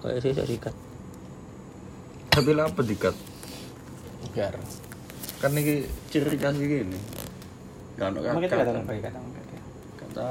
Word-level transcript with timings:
kayak 0.00 0.18
sih 0.24 0.32
sikat 0.32 0.74
tapi 2.30 2.54
apa 2.54 2.80
dikat 2.86 3.16
biar. 4.30 4.54
Kan 5.40 5.56
ini 5.56 5.82
ciri 6.12 6.36
khas 6.38 6.56
gini 6.56 7.00
kan 7.98 8.16
kata 8.16 8.48
kata 8.48 8.80
kata 8.80 9.20
kata 10.00 10.26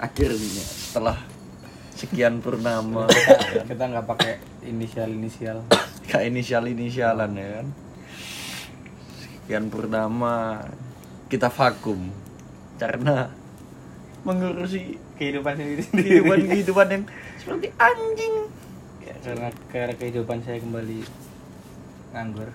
akhirnya 0.00 0.64
setelah 0.64 1.18
sekian 1.92 2.40
purnama. 2.40 3.04
Kita 3.68 3.84
nggak 3.84 4.06
pakai 4.08 4.32
inisial 4.64 5.12
inisial 5.12 5.64
kayak 6.08 6.32
inisial 6.32 6.64
inisialan 6.64 7.32
ya 7.36 7.48
kan? 7.60 7.66
Sekian 9.20 9.64
purnama 9.68 10.64
kita 11.28 11.52
vakum. 11.52 12.08
Karena 12.80 13.28
mengurusi 14.24 14.96
kehidupan 15.20 15.54
sendiri. 15.54 15.84
Kehidupan 15.92 16.38
kehidupan 16.50 16.86
yang 16.88 17.04
seperti 17.36 17.68
anjing. 17.76 18.34
Ya, 19.04 19.14
karena 19.20 19.48
karena 19.68 19.94
kehidupan 20.00 20.40
saya 20.40 20.58
kembali 20.58 21.04
nganggur. 22.16 22.50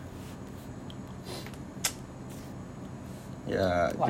Ya 3.49 3.89
wah 3.97 4.09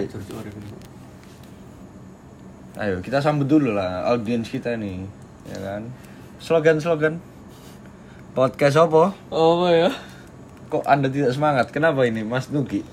ayo 2.79 3.03
kita 3.03 3.19
sambut 3.19 3.43
dulu 3.43 3.75
lah 3.75 4.07
audiens 4.07 4.47
kita 4.47 4.79
nih 4.79 5.03
ya 5.51 5.59
kan? 5.59 5.83
Slogan 6.39 6.79
slogan 6.79 7.19
podcast 8.31 8.79
apa? 8.79 9.11
Oh 9.31 9.67
ya? 9.67 9.91
Kok 10.71 10.87
anda 10.87 11.11
tidak 11.11 11.35
semangat? 11.35 11.71
Kenapa 11.75 12.07
ini 12.07 12.23
Mas 12.23 12.47
Nugi 12.47 12.83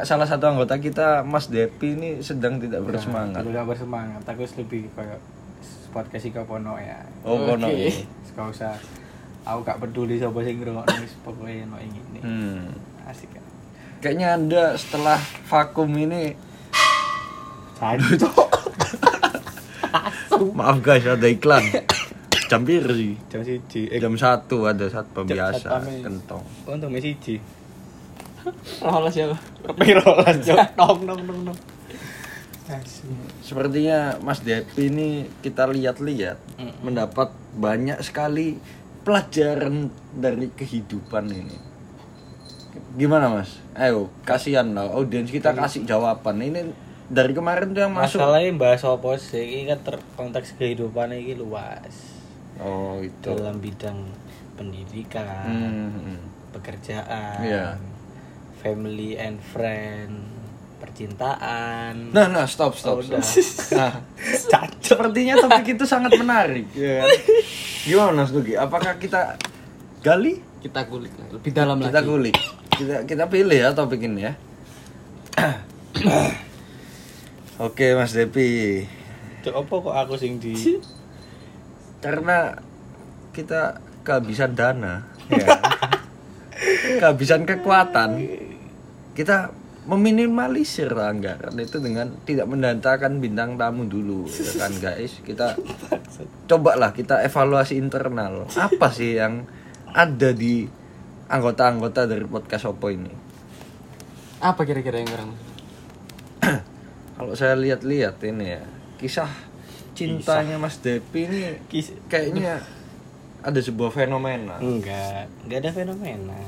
salah 0.00 0.24
satu 0.24 0.48
anggota 0.48 0.80
kita 0.80 1.20
Mas 1.20 1.46
Depi 1.46 1.92
ini 1.92 2.10
sedang 2.18 2.56
tidak 2.56 2.80
bersemangat 2.80 3.44
Tidak 3.44 3.64
bersemangat. 3.68 4.24
Aku 4.24 4.48
lebih 4.56 4.88
kayak 4.92 5.20
podcast 5.92 6.24
Ika 6.24 6.42
Pono 6.42 6.80
ya. 6.80 6.96
oh 7.22 7.36
kono 7.44 7.68
Oke. 7.68 7.92
Gak 8.32 8.48
usah. 8.48 8.72
Aku 9.44 9.60
gak 9.60 9.76
peduli 9.76 10.16
siapa 10.16 10.40
sing 10.40 10.56
ngrungokno 10.56 10.96
wis 10.98 11.12
pokoknya 11.20 11.68
no 11.68 11.76
ini. 11.76 12.00
hmm. 12.18 12.62
Asik 13.04 13.28
kan. 13.28 13.44
kayaknya 13.98 14.34
anda 14.34 14.64
setelah 14.74 15.20
vakum 15.44 15.92
ini 15.92 16.32
Sancok. 17.76 18.48
maaf 20.54 20.78
guys 20.80 21.04
ada 21.04 21.26
iklan 21.26 21.62
jam 22.48 22.62
biru 22.62 22.92
sih 22.92 23.14
Jam 23.28 23.40
siji. 23.42 23.86
Eh, 23.88 23.98
jam 23.98 24.14
satu 24.14 24.66
ada 24.66 24.86
saat 24.86 25.06
biasa 25.10 25.58
satpam 25.60 25.82
ini. 25.86 26.02
kentong 26.02 26.42
untuk 26.66 26.88
Messi 26.88 27.14
siji. 27.14 27.36
Rolas 28.80 29.14
ya. 29.14 29.26
Pirolas 29.76 30.36
jok. 30.40 30.58
Nong 30.78 31.00
nong 31.04 31.22
nong 31.22 31.40
nong. 31.46 31.58
Asik. 32.62 33.04
Sepertinya 33.42 34.16
Mas 34.18 34.40
Depi 34.40 34.88
ini 34.88 35.08
kita 35.38 35.66
lihat-lihat 35.66 36.38
Mm-mm. 36.56 36.80
mendapat 36.80 37.28
banyak 37.52 38.00
sekali 38.00 38.56
pelajaran 39.02 39.90
dari 40.14 40.48
kehidupan 40.48 41.26
ini. 41.28 41.58
Gimana 42.94 43.28
Mas? 43.28 43.60
Ayo, 43.72 44.08
kasihan 44.22 44.64
lah 44.72 44.88
audiens 44.88 45.28
kita 45.28 45.52
kasih 45.52 45.84
jawaban. 45.84 46.40
Ini 46.40 46.72
dari 47.08 47.36
kemarin 47.36 47.72
tuh 47.72 47.82
yang 47.82 47.92
masuk. 47.92 48.20
Masalahnya 48.24 48.56
bahas 48.56 48.82
apa 48.82 49.10
sih? 49.16 49.42
Ini 49.42 49.62
kan 49.68 49.78
ter 49.82 49.96
konteks 50.14 50.56
kehidupan 50.56 51.12
ini 51.12 51.36
luas. 51.36 51.92
Oh, 52.56 53.02
itu. 53.02 53.26
Dalam 53.26 53.58
bidang 53.58 54.00
pendidikan, 54.54 55.44
Hmm. 55.44 56.20
pekerjaan, 56.52 57.42
Iya. 57.42 57.76
Family 58.62 59.18
and 59.18 59.42
friend, 59.42 60.22
percintaan. 60.78 62.14
Nah, 62.14 62.26
nah, 62.30 62.46
stop, 62.46 62.78
stop, 62.78 63.02
Oh, 63.02 63.04
stop. 63.04 63.20
Nah, 63.76 63.92
sepertinya 64.78 65.34
topik 65.42 65.74
itu 65.76 65.84
sangat 65.84 66.14
menarik. 66.14 66.70
ya 66.72 67.02
kan? 67.02 67.08
Gimana 67.82 68.22
Mas 68.22 68.30
Nugi? 68.30 68.54
Apakah 68.54 68.96
kita 68.96 69.36
gali? 70.00 70.38
Kita 70.62 70.86
kulik. 70.86 71.10
Lebih 71.34 71.50
dalam 71.50 71.82
kita 71.82 72.00
lagi. 72.00 72.06
kulik 72.06 72.38
kita 72.72 73.04
kita 73.04 73.24
pilih 73.28 73.58
ya 73.58 73.70
topik 73.76 74.00
ini 74.00 74.26
ya 74.26 74.32
oke 77.60 77.86
mas 77.94 78.16
Depi 78.16 78.82
Cok, 79.42 79.54
apa 79.54 79.74
kok 79.74 79.96
aku 80.06 80.14
sing 80.16 80.40
di 80.40 80.54
karena 82.02 82.58
kita 83.30 83.78
kehabisan 84.02 84.56
dana 84.56 85.06
ya. 85.30 85.46
kehabisan 86.98 87.44
kekuatan 87.46 88.10
kita 89.12 89.52
meminimalisir 89.82 90.88
anggaran 90.88 91.58
itu 91.58 91.82
dengan 91.82 92.06
tidak 92.22 92.46
mendatangkan 92.46 93.18
bintang 93.18 93.58
tamu 93.58 93.82
dulu 93.84 94.30
ya 94.30 94.52
kan 94.62 94.72
guys? 94.78 95.18
Kita 95.20 95.58
cobalah 96.46 96.94
kita 96.94 97.20
evaluasi 97.20 97.76
internal. 97.76 98.46
Apa 98.54 98.88
sih 98.88 99.18
yang 99.18 99.42
ada 99.90 100.30
di 100.30 100.64
anggota-anggota 101.26 102.06
dari 102.06 102.22
podcast 102.24 102.70
Oppo 102.70 102.88
ini? 102.88 103.10
Apa 104.38 104.62
kira-kira 104.62 105.02
yang 105.02 105.10
kurang? 105.10 105.30
Kalau 107.18 107.34
saya 107.34 107.54
lihat-lihat 107.54 108.18
ini 108.22 108.46
ya, 108.54 108.62
kisah 108.98 109.30
cintanya 109.92 110.56
Mas 110.56 110.80
Depi 110.80 111.28
ini 111.28 111.40
Kis- 111.68 111.94
kayaknya 112.06 112.62
ada 113.42 113.58
sebuah 113.58 113.90
fenomena. 113.90 114.56
enggak 114.56 115.26
enggak 115.44 115.58
ada 115.62 115.70
fenomena 115.74 116.38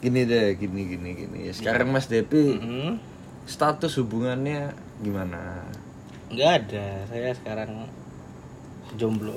Gini 0.00 0.24
deh, 0.24 0.56
gini 0.56 0.82
gini 0.86 1.10
gini. 1.14 1.40
Sekarang 1.50 1.92
Mas 1.92 2.08
Depi 2.08 2.56
Mm-mm. 2.56 2.96
status 3.44 3.96
hubungannya 3.96 4.72
gimana? 4.98 5.64
enggak 6.30 6.62
ada 6.62 6.86
saya 7.06 7.34
sekarang 7.34 7.90
jomblo 8.94 9.34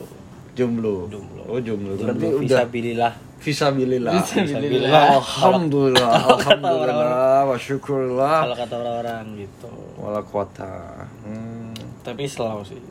Jomblo. 0.54 1.10
Jomblo. 1.10 1.42
Oh, 1.50 1.58
jomblo. 1.58 1.98
Berarti 1.98 2.22
jomblo 2.22 2.46
udah 2.46 2.62
visabilillah 2.62 3.14
visabilillah. 3.42 4.14
Visabilillah. 4.16 5.04
Alhamdulillah, 5.18 6.12
alhamdulillah, 6.30 7.38
wa 7.44 7.58
syukurlah. 7.58 8.38
kalau 8.46 8.56
kata 8.56 8.76
orang-orang 8.78 9.24
gitu 9.36 9.72
Wala 9.98 10.22
kuota. 10.22 11.10
Hmm. 11.26 11.74
tapi 12.00 12.24
selalu 12.24 12.62
sih 12.64 12.82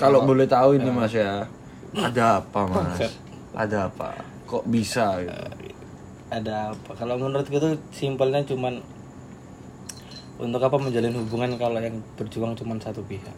Kalau 0.00 0.24
boleh 0.24 0.48
tahu 0.48 0.74
ini 0.74 0.88
Mas 0.88 1.12
ya, 1.12 1.44
ada 1.94 2.40
apa 2.40 2.60
Mas? 2.72 3.12
Ada 3.52 3.86
apa? 3.86 4.16
Kok 4.48 4.64
bisa 4.66 5.20
gitu? 5.20 5.61
Ada 6.32 6.72
apa 6.72 6.96
kalau 6.96 7.20
menurut 7.20 7.44
gue 7.44 7.60
tuh 7.60 7.76
simpelnya 7.92 8.40
cuman 8.48 8.80
untuk 10.40 10.64
apa 10.64 10.80
menjalin 10.80 11.14
hubungan 11.20 11.60
kalau 11.60 11.78
yang 11.78 12.00
berjuang 12.16 12.56
cuman 12.56 12.80
satu 12.80 13.04
pihak 13.04 13.36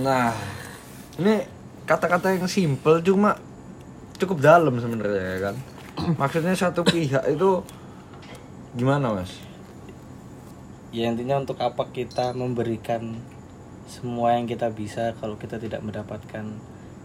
Nah, 0.00 0.30
ini 1.18 1.42
kata-kata 1.82 2.38
yang 2.38 2.46
simple 2.46 3.02
cuma 3.02 3.34
cukup 4.14 4.38
dalam 4.38 4.78
sebenarnya 4.78 5.24
ya 5.26 5.38
kan. 5.50 5.56
Maksudnya 6.20 6.54
satu 6.54 6.86
pihak 6.86 7.26
itu 7.34 7.66
gimana 8.78 9.10
mas? 9.10 9.50
ya 10.90 11.06
intinya 11.06 11.38
untuk 11.38 11.54
apa 11.62 11.86
kita 11.94 12.34
memberikan 12.34 13.14
semua 13.86 14.34
yang 14.34 14.50
kita 14.50 14.74
bisa 14.74 15.14
kalau 15.22 15.38
kita 15.38 15.62
tidak 15.62 15.86
mendapatkan 15.86 16.50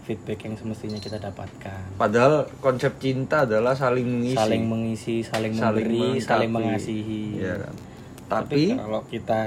feedback 0.05 0.45
yang 0.45 0.55
semestinya 0.55 0.95
kita 0.95 1.17
dapatkan 1.17 1.97
Padahal 1.97 2.45
konsep 2.61 2.95
cinta 2.97 3.43
adalah 3.43 3.73
saling 3.73 4.05
mengisi, 4.05 4.37
saling 4.37 4.63
mengisi 4.63 5.15
saling, 5.19 5.51
Saling 5.51 5.81
memberi 5.81 5.97
melengkapi. 6.15 6.23
saling 6.23 6.51
mengasihi 6.51 7.23
kan? 7.41 7.75
tapi 8.25 8.63
Tapi, 8.63 8.63
kalau 8.77 9.01
kita 9.05 9.41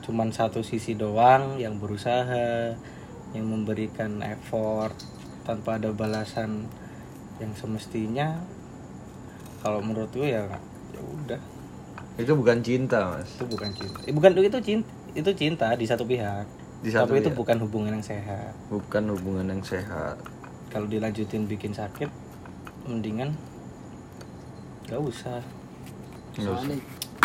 cuman 0.00 0.28
satu 0.30 0.60
sisi 0.60 0.94
doang 0.94 1.56
yang 1.56 1.76
berusaha 1.76 2.76
yang 3.32 3.44
memberikan 3.44 4.22
effort 4.22 4.94
tanpa 5.42 5.76
ada 5.76 5.90
balasan 5.90 6.68
yang 7.36 7.52
semestinya 7.52 8.38
kalau 9.60 9.82
menurut 9.82 10.08
gue 10.10 10.30
ya 10.30 10.46
ya 10.94 11.00
udah 11.02 11.40
itu 12.16 12.32
bukan 12.32 12.64
cinta 12.64 13.12
mas. 13.12 13.28
itu 13.36 13.44
bukan 13.44 13.68
cinta 13.72 13.98
Eh, 14.04 14.14
bukan 14.14 14.30
itu 14.38 14.58
cinta 14.62 14.88
itu 15.12 15.30
cinta 15.32 15.68
di 15.74 15.84
satu 15.84 16.04
pihak 16.04 16.46
Di 16.78 16.90
satu 16.90 17.08
tapi 17.08 17.18
itu 17.18 17.28
pihak. 17.28 17.38
bukan 17.38 17.56
hubungan 17.60 17.92
yang 17.92 18.04
sehat 18.04 18.52
Bukan 18.68 19.04
hubungan 19.10 19.46
yang 19.48 19.62
sehat. 19.62 20.16
kalau 20.66 20.84
dilanjutin 20.84 21.44
bikin 21.44 21.70
sakit 21.70 22.10
mendingan 22.84 23.32
gak 24.84 25.00
usah. 25.00 25.40
Soalnya 26.32 26.76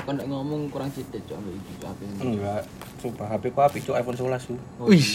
nek 0.03 0.25
ngomong 0.25 0.65
kurang 0.67 0.89
cok 0.89 1.35
ambek 1.35 1.53
iki 1.53 1.73
apa 1.79 2.01
ini. 2.01 2.17
enggak 2.31 2.61
sumpah 2.97 3.27
HP 3.27 3.43
ku 3.49 3.59
api 3.59 3.77
cuk 3.79 3.93
iPhone 3.93 4.17
11 4.17 4.39
su 4.41 4.55
Wih, 4.79 5.07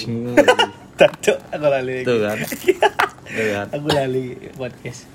Cuk, 1.18 1.38
aku 1.54 1.66
lali 1.66 2.02
itu 2.02 2.14
kan? 2.18 2.38
Itu 3.26 3.42
kan? 3.50 3.66
aku 3.68 3.86
lali 3.88 4.24
podcast 4.52 5.10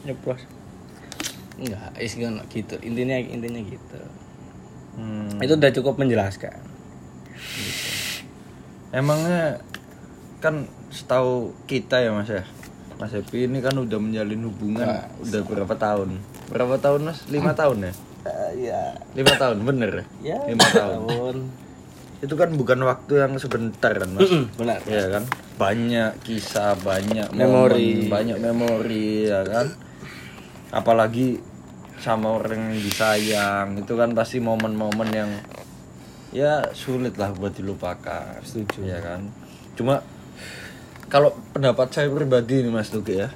nyepros 0.00 0.46
enggak 1.56 1.90
is 1.98 2.14
gak 2.14 2.30
gitu 2.48 2.78
intinya 2.80 3.16
intinya 3.16 3.58
gitu 3.60 4.00
Hmm. 4.94 5.38
itu 5.38 5.54
udah 5.54 5.70
cukup 5.72 5.94
menjelaskan 5.96 6.58
Emangnya 8.90 9.60
kan 10.38 10.64
setahu 10.88 11.52
kita 11.66 12.00
ya 12.00 12.10
mas 12.10 12.30
ya 12.30 12.44
Mas 12.96 13.12
Epi 13.12 13.46
ini 13.46 13.60
kan 13.60 13.74
udah 13.74 13.98
menjalin 13.98 14.42
hubungan 14.42 14.82
Nah, 14.82 15.06
udah 15.20 15.40
berapa 15.44 15.74
tahun? 15.74 16.18
Berapa 16.48 16.76
tahun 16.78 17.00
mas? 17.04 17.28
Lima 17.28 17.52
tahun 17.52 17.84
ya? 17.84 17.92
ya 18.54 18.82
Lima 19.14 19.32
tahun 19.34 19.62
bener 19.62 19.90
ya? 20.20 20.36
ya 20.36 20.38
Lima 20.46 20.66
tahun. 20.66 21.04
tahun 21.08 21.36
itu 22.18 22.34
kan 22.34 22.50
bukan 22.50 22.82
waktu 22.82 23.22
yang 23.22 23.38
sebentar 23.38 23.94
kan 23.94 24.10
mas 24.10 24.26
benar 24.58 24.82
ya 24.84 25.06
kan 25.08 25.22
banyak 25.54 26.18
kisah 26.20 26.74
banyak 26.74 27.30
Memori. 27.30 28.02
momen, 28.02 28.10
banyak 28.10 28.38
memori 28.42 29.30
ya 29.30 29.46
kan 29.46 29.70
apalagi 30.68 31.38
sama 31.96 32.34
orang 32.36 32.74
yang 32.74 32.82
disayang 32.82 33.68
itu 33.78 33.94
kan 33.94 34.12
pasti 34.12 34.42
momen-momen 34.42 35.08
yang 35.08 35.30
ya 36.34 36.72
sulit 36.76 37.16
lah 37.16 37.32
buat 37.32 37.54
dilupakan. 37.54 38.40
Setuju. 38.44 38.84
ya 38.84 38.98
kan? 39.00 39.28
Cuma 39.74 40.00
kalau 41.08 41.32
pendapat 41.56 41.88
saya 41.88 42.08
pribadi 42.12 42.60
nih 42.60 42.72
mas 42.72 42.92
Duki 42.92 43.16
ya 43.16 43.32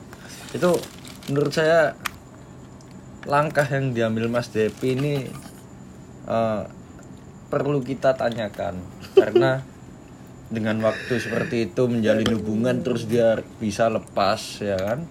itu 0.53 0.69
menurut 1.33 1.53
saya 1.56 1.97
langkah 3.27 3.67
yang 3.71 3.94
diambil 3.94 4.27
Mas 4.27 4.50
Depi 4.50 4.99
ini 4.99 5.15
eh, 6.27 6.62
perlu 7.49 7.81
kita 7.85 8.17
tanyakan. 8.17 8.81
Karena 9.15 9.62
dengan 10.53 10.81
waktu 10.85 11.17
seperti 11.17 11.73
itu 11.73 11.89
menjalin 11.89 12.29
hubungan 12.37 12.85
terus 12.85 13.09
dia 13.09 13.41
bisa 13.62 13.89
lepas 13.89 14.61
ya 14.61 14.77
kan? 14.77 15.06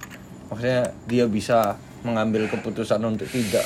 Maksudnya 0.52 0.92
dia 1.08 1.26
bisa 1.32 1.80
mengambil 2.04 2.50
keputusan 2.50 3.02
untuk 3.06 3.30
tidak 3.30 3.64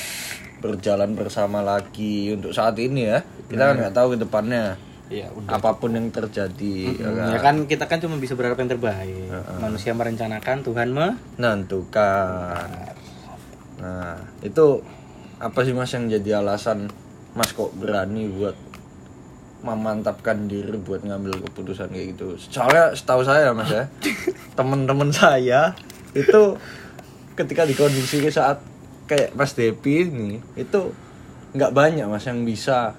berjalan 0.65 1.13
bersama 1.13 1.61
lagi 1.61 2.33
untuk 2.33 2.49
saat 2.49 2.73
ini 2.81 3.05
ya. 3.05 3.21
Kita 3.45 3.61
kan 3.69 3.75
nggak 3.77 3.93
tahu 3.93 4.17
ke 4.17 4.25
depannya 4.25 4.73
iya 5.05 5.29
udah 5.29 5.61
apa 5.61 5.77
pun 5.77 5.93
yang 5.93 6.09
terjadi 6.09 6.97
ya 6.97 7.09
kan? 7.13 7.29
ya 7.29 7.37
kan 7.37 7.55
kita 7.69 7.85
kan 7.85 8.01
cuma 8.01 8.17
bisa 8.17 8.33
berharap 8.33 8.57
yang 8.57 8.71
terbaik. 8.73 9.29
Manusia 9.61 9.93
merencanakan 9.93 10.65
Tuhan 10.65 10.89
me 10.89 11.13
menentukan. 11.37 12.69
Nah 13.77 14.17
itu 14.41 14.81
apa 15.37 15.59
sih 15.61 15.77
mas 15.77 15.93
yang 15.93 16.09
jadi 16.09 16.41
alasan 16.41 16.89
mas 17.37 17.53
kok 17.53 17.69
berani 17.77 18.31
buat 18.33 18.57
memantapkan 19.61 20.45
diri 20.49 20.77
buat 20.81 21.05
ngambil 21.05 21.37
keputusan 21.49 21.93
kayak 21.93 22.17
gitu? 22.17 22.33
Soalnya 22.41 22.97
setahu 22.97 23.21
saya 23.21 23.53
mas 23.53 23.69
ya 23.69 23.85
teman-teman 24.57 25.13
saya 25.13 25.77
itu 26.17 26.57
ketika 27.35 27.67
di 27.67 27.75
kondisi 27.77 28.25
saat 28.31 28.57
kayak 29.05 29.33
mas 29.33 29.53
Depi 29.53 30.03
ini 30.03 30.31
itu 30.53 30.91
nggak 31.51 31.71
banyak 31.71 32.05
mas 32.05 32.23
yang 32.23 32.41
bisa 32.41 32.97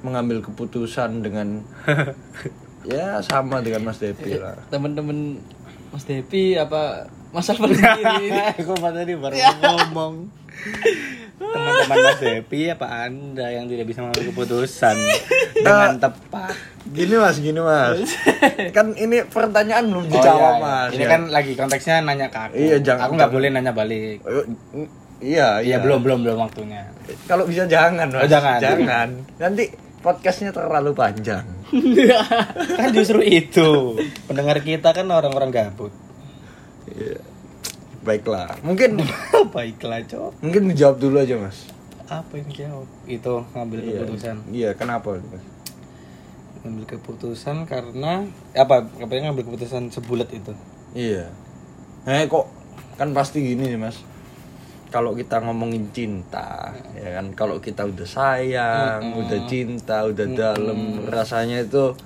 mengambil 0.00 0.40
keputusan 0.40 1.20
dengan 1.20 1.64
ya 2.84 3.18
sama 3.18 3.58
dengan 3.58 3.84
mas 3.84 3.96
Depi 3.96 4.36
lah 4.36 4.54
Temen-temen 4.68 5.40
Mas 5.88 6.04
Depi 6.04 6.54
apa 6.54 7.06
Mas 7.30 7.46
Alvan 7.46 7.70
sendiri? 7.74 8.30
aku 8.52 8.74
tadi 8.74 9.14
baru 9.14 9.34
ngomong 9.62 10.28
teman-teman 11.34 11.96
Mas 12.04 12.20
Depi 12.20 12.68
apa 12.68 12.86
anda 13.06 13.46
yang 13.48 13.64
tidak 13.64 13.86
bisa 13.86 14.02
mengambil 14.02 14.28
keputusan 14.30 14.94
dengan 15.54 15.96
tepat 15.96 16.52
Gini 16.84 17.16
mas, 17.16 17.40
gini 17.40 17.56
mas. 17.58 17.96
kan 18.70 18.92
ini 18.92 19.24
pertanyaan 19.24 19.88
belum 19.88 20.04
Oh, 20.04 20.10
dijawab 20.10 20.36
iya, 20.36 20.52
iya. 20.52 20.60
mas. 20.60 20.90
ini 20.92 21.00
ya. 21.00 21.08
kan 21.08 21.20
lagi 21.28 21.52
konteksnya 21.54 21.94
nanya 22.02 22.28
ke 22.28 22.38
aku 22.38 22.54
Iya, 22.54 22.76
jangan- 22.78 23.02
aku 23.02 23.12
nggak 23.16 23.32
boleh 23.32 23.48
nanya 23.48 23.72
balik 23.72 24.20
Oh, 25.14 25.22
Iya, 25.22 25.48
iya 25.60 25.76
belum 25.78 26.00
belum 26.00 26.18
belum 26.20 26.38
waktunya 26.38 26.84
Kalau 27.24 27.44
bisa 27.44 27.64
jangan 27.64 28.08
mas. 28.08 28.22
Oh, 28.22 28.28
jangan. 28.28 28.58
Jangan. 28.58 29.08
Nanti 29.36 29.64
podcastnya 29.98 30.50
terlalu 30.50 30.92
panjang. 30.92 31.44
kan 32.70 32.88
justru 32.92 33.18
itu 33.20 33.98
pendengar 34.24 34.60
kita 34.60 34.90
kan 34.90 35.06
orang-orang 35.06 35.50
gabut 35.50 35.90
Iya. 36.86 37.18
Baiklah. 38.00 38.60
Mungkin 38.60 39.00
baiklah 39.56 40.04
cok 40.04 40.38
mungkin 40.40 40.68
dijawab 40.68 40.96
dulu 40.98 41.16
aja 41.18 41.34
mas. 41.36 41.66
apa 42.04 42.36
yang 42.36 42.50
jawab 42.52 42.88
itu 43.06 43.34
ngambil 43.50 43.78
Iya. 43.80 43.90
keputusan 43.96 44.36
Iya, 44.52 44.70
kenapa? 44.74 45.16
Mas? 45.24 45.44
ngambil 46.60 46.84
keputusan 46.86 47.56
karena 47.64 48.24
apa 48.52 48.74
apa 48.84 49.08
ngambil 49.10 49.44
keputusan 49.44 49.88
sebulat 49.88 50.28
itu 50.30 50.52
Iya. 50.92 51.32
Eh 52.04 52.24
kok 52.24 52.44
kan 52.94 53.10
pasti 53.10 53.40
gini 53.42 53.66
nih 53.66 53.80
mas. 53.80 53.98
Kalau 54.94 55.10
kita 55.18 55.42
ngomongin 55.42 55.90
cinta, 55.90 56.70
ya 56.94 57.18
kan. 57.18 57.34
Kalau 57.34 57.58
kita 57.58 57.82
udah 57.82 58.06
sayang, 58.06 59.18
udah 59.26 59.40
cinta, 59.50 60.06
udah 60.06 60.26
dalam, 60.38 61.02
rasanya 61.10 61.66
itu 61.66 61.98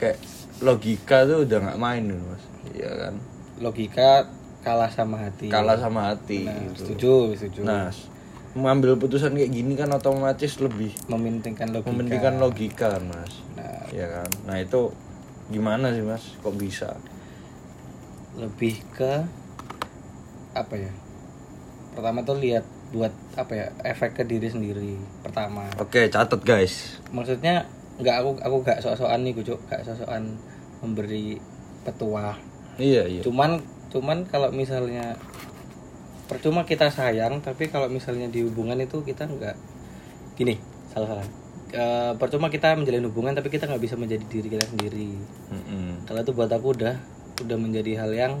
kayak 0.00 0.16
logika 0.64 1.28
tuh 1.28 1.44
udah 1.44 1.58
nggak 1.68 1.78
main 1.78 2.08
mas. 2.08 2.44
Iya 2.72 2.90
kan. 2.96 3.14
logika 3.58 4.24
kalah 4.62 4.86
sama 4.86 5.18
hati 5.18 5.50
Kalah 5.50 5.74
sama 5.76 6.14
hati. 6.14 6.46
Nah, 6.46 6.54
gitu. 6.70 6.94
setuju 6.94 7.12
setuju 7.34 7.60
Nah, 7.66 7.90
mengambil 8.54 8.94
putusan 8.94 9.34
kayak 9.34 9.50
gini 9.50 9.74
kan 9.74 9.90
otomatis 9.90 10.62
lebih 10.62 10.94
mementingkan 11.10 11.74
logika 11.74 11.90
mementingkan 11.90 12.34
logika 12.38 12.88
mas. 13.02 13.32
Nah, 13.58 13.84
Ya 13.90 14.06
kan. 14.08 14.30
Nah 14.46 14.56
itu 14.62 14.94
gimana 15.50 15.90
sih 15.90 16.06
mas? 16.06 16.24
Kok 16.40 16.54
bisa? 16.56 16.96
lebih 18.38 18.78
ke 18.94 19.26
apa 20.54 20.74
ya 20.78 20.92
pertama 21.98 22.22
tuh 22.22 22.38
lihat 22.38 22.62
buat 22.88 23.10
apa 23.34 23.52
ya 23.52 23.66
efek 23.84 24.14
ke 24.14 24.22
diri 24.22 24.46
sendiri 24.46 24.94
pertama 25.20 25.66
Oke, 25.76 26.06
catat 26.08 26.38
guys. 26.40 27.02
maksudnya 27.10 27.66
nggak 27.98 28.16
aku 28.22 28.30
aku 28.38 28.56
gak 28.62 28.78
sok-sokan 28.78 29.26
nih 29.26 29.34
gue 29.34 29.58
gak 29.66 29.82
sok-sokan 29.82 30.38
memberi 30.78 31.42
petua 31.82 32.38
Iya 32.78 33.10
iya. 33.10 33.20
cuman 33.26 33.58
cuman 33.90 34.22
kalau 34.30 34.54
misalnya 34.54 35.18
percuma 36.30 36.62
kita 36.62 36.86
sayang 36.88 37.42
tapi 37.42 37.66
kalau 37.66 37.90
misalnya 37.90 38.30
di 38.30 38.46
hubungan 38.46 38.78
itu 38.78 39.02
kita 39.02 39.26
nggak 39.26 39.56
gini 40.38 40.54
salah 40.86 41.10
salah 41.10 41.26
Eh, 41.68 42.12
percuma 42.16 42.48
kita 42.48 42.72
menjalin 42.80 43.04
hubungan 43.12 43.36
tapi 43.36 43.52
kita 43.52 43.68
nggak 43.68 43.84
bisa 43.84 43.92
menjadi 44.00 44.24
diri 44.24 44.48
kita 44.48 44.64
sendiri 44.72 45.20
Mm-mm. 45.52 46.08
kalau 46.08 46.24
itu 46.24 46.32
buat 46.32 46.48
aku 46.48 46.72
udah 46.72 46.96
udah 47.44 47.58
menjadi 47.60 47.92
hal 48.00 48.10
yang 48.16 48.32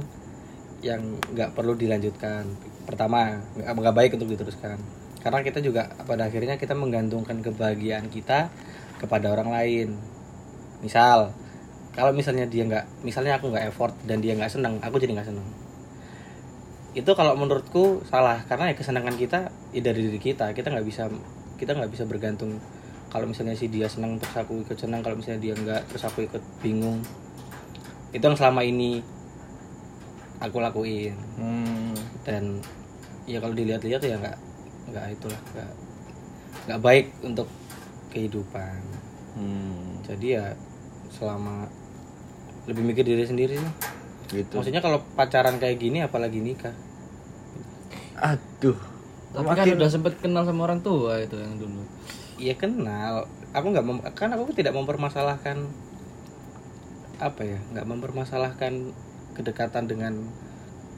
yang 0.80 1.04
nggak 1.36 1.52
perlu 1.52 1.76
dilanjutkan 1.76 2.48
pertama 2.88 3.44
nggak 3.60 3.92
baik 3.94 4.16
untuk 4.16 4.32
diteruskan. 4.32 4.80
Karena 5.20 5.44
kita 5.44 5.60
juga 5.60 5.92
pada 6.08 6.24
akhirnya 6.32 6.56
kita 6.56 6.72
menggantungkan 6.72 7.44
kebahagiaan 7.44 8.08
kita 8.08 8.48
kepada 8.96 9.28
orang 9.36 9.52
lain. 9.52 9.88
Misal 10.80 11.36
kalau 11.92 12.16
misalnya 12.16 12.48
dia 12.48 12.64
nggak 12.64 13.04
misalnya 13.04 13.36
aku 13.36 13.52
nggak 13.52 13.68
effort 13.68 13.92
dan 14.08 14.24
dia 14.24 14.32
nggak 14.32 14.48
senang 14.48 14.78
aku 14.80 15.02
jadi 15.02 15.18
nggak 15.18 15.28
senang 15.34 15.48
itu 16.96 17.10
kalau 17.12 17.36
menurutku 17.36 18.00
salah 18.08 18.42
karena 18.48 18.72
ya 18.72 18.74
kesenangan 18.74 19.14
kita 19.14 19.54
ya 19.76 19.80
dari 19.84 20.08
diri 20.08 20.18
kita. 20.18 20.50
Kita 20.56 20.72
nggak 20.72 20.86
bisa 20.88 21.06
kita 21.60 21.78
nggak 21.78 21.90
bisa 21.94 22.04
bergantung 22.08 22.56
kalau 23.08 23.30
misalnya 23.30 23.54
si 23.54 23.70
dia 23.70 23.86
senang 23.86 24.16
terus 24.16 24.36
aku 24.36 24.66
ikut 24.66 24.76
senang 24.76 25.00
kalau 25.04 25.14
misalnya 25.14 25.40
dia 25.40 25.54
nggak 25.54 25.86
terus 25.92 26.02
aku 26.08 26.24
ikut 26.24 26.42
bingung. 26.64 27.04
Itu 28.10 28.24
yang 28.24 28.34
selama 28.34 28.64
ini 28.64 29.04
aku 30.42 30.58
lakuin. 30.58 31.14
Hmm. 31.38 31.94
dan 32.26 32.60
ya 33.28 33.38
kalau 33.38 33.52
dilihat-lihat 33.52 34.00
ya 34.00 34.16
nggak 34.16 34.38
nggak 34.88 35.04
itulah 35.12 35.40
nggak 35.52 35.70
nggak 36.66 36.80
baik 36.80 37.06
untuk 37.22 37.48
kehidupan 38.08 38.80
Hmm. 39.38 40.02
jadi 40.02 40.26
ya 40.34 40.46
selama 41.08 41.70
lebih 42.66 42.82
mikir 42.82 43.06
diri 43.06 43.22
sendiri 43.22 43.54
sih 43.54 43.72
Gitu. 44.28 44.50
maksudnya 44.50 44.82
kalau 44.82 45.00
pacaran 45.14 45.56
kayak 45.56 45.78
gini 45.78 46.02
apalagi 46.02 46.42
nikah 46.42 46.74
Aduh. 48.18 48.74
Tapi 49.30 49.46
kan 49.46 49.66
udah 49.70 49.86
sempet 49.86 50.18
kenal 50.18 50.42
sama 50.42 50.66
orang 50.66 50.82
tua 50.82 51.22
itu 51.22 51.38
yang 51.38 51.54
dulu. 51.54 51.86
Iya 52.34 52.58
kenal 52.58 53.30
aku 53.54 53.66
nggak 53.70 53.86
mem- 53.86 54.04
kan 54.12 54.34
aku 54.34 54.50
tidak 54.52 54.74
mempermasalahkan 54.74 55.64
apa 57.18 57.42
ya 57.42 57.58
nggak 57.72 57.86
mempermasalahkan 57.86 58.90
kedekatan 59.34 59.86
dengan 59.86 60.18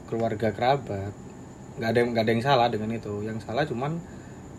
keluarga 0.05 0.49
kerabat 0.49 1.13
nggak 1.79 1.89
ada 1.91 1.99
nggak 2.03 2.23
ada 2.23 2.31
yang 2.33 2.43
salah 2.43 2.67
dengan 2.67 2.89
itu. 2.95 3.13
Yang 3.23 3.47
salah 3.47 3.63
cuman 3.67 4.01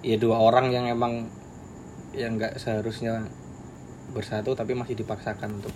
ya 0.05 0.17
dua 0.17 0.39
orang 0.41 0.73
yang 0.73 0.87
emang 0.89 1.29
yang 2.13 2.37
nggak 2.37 2.61
seharusnya 2.61 3.25
bersatu 4.13 4.53
tapi 4.53 4.77
masih 4.77 4.97
dipaksakan 4.97 5.61
untuk 5.61 5.75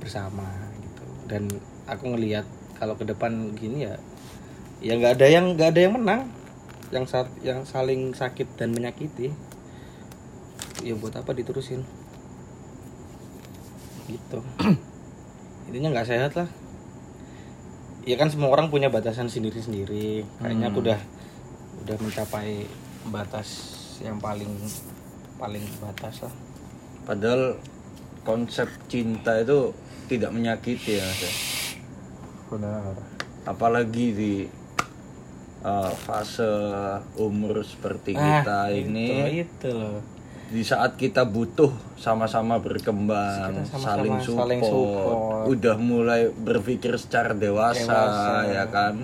bersama 0.00 0.46
gitu. 0.80 1.04
Dan 1.28 1.48
aku 1.88 2.16
ngelihat 2.16 2.44
kalau 2.80 2.96
ke 2.96 3.04
depan 3.04 3.52
gini 3.56 3.88
ya 3.88 3.96
ya 4.80 4.96
nggak 4.96 5.20
ada 5.20 5.26
yang 5.28 5.46
nggak 5.56 5.70
ada 5.76 5.80
yang 5.80 5.94
menang. 5.96 6.22
Yang 6.90 7.04
saat 7.06 7.28
yang 7.46 7.62
saling 7.62 8.16
sakit 8.16 8.58
dan 8.58 8.74
menyakiti 8.74 9.30
ya 10.82 10.96
buat 10.96 11.14
apa 11.14 11.30
diterusin? 11.36 11.86
Gitu. 14.10 14.38
Intinya 15.70 15.88
nggak 15.94 16.08
sehat 16.10 16.34
lah 16.34 16.50
ya 18.02 18.16
kan 18.16 18.28
semua 18.28 18.48
orang 18.48 18.68
punya 18.68 18.88
batasan 18.88 19.28
sendiri 19.28 19.60
sendiri 19.60 20.24
kayaknya 20.38 20.68
aku 20.68 20.80
udah 20.80 21.00
udah 21.84 21.96
mencapai 22.00 22.64
batas 23.08 23.48
yang 24.00 24.16
paling 24.16 24.50
paling 25.36 25.64
batas 25.78 26.24
lah 26.24 26.34
Padahal 27.00 27.56
konsep 28.22 28.68
cinta 28.86 29.40
itu 29.40 29.72
tidak 30.06 30.30
menyakiti 30.30 31.00
ya, 31.00 31.02
Mas. 31.02 31.20
ya. 31.20 31.32
benar 32.46 32.92
Apalagi 33.42 34.06
di 34.12 34.34
uh, 35.64 35.90
fase 35.96 36.44
umur 37.16 37.64
seperti 37.64 38.12
Ah, 38.14 38.44
kita 38.44 38.58
ini. 38.70 39.08
itu, 39.40 39.48
itu 39.48 39.68
loh 39.72 39.98
di 40.50 40.60
saat 40.60 40.94
kita 40.94 41.22
butuh 41.24 41.70
sama-sama 41.94 42.58
berkembang, 42.58 43.54
Kita 43.56 43.70
sama-sama 43.70 43.86
saling, 43.96 44.14
support, 44.18 44.38
saling 44.40 44.60
support. 44.60 45.42
udah 45.48 45.76
mulai 45.76 46.22
berpikir 46.28 46.90
secara 46.96 47.30
dewasa, 47.32 47.86
Dewasa. 47.86 48.50
ya 48.50 48.64
kan. 48.66 48.94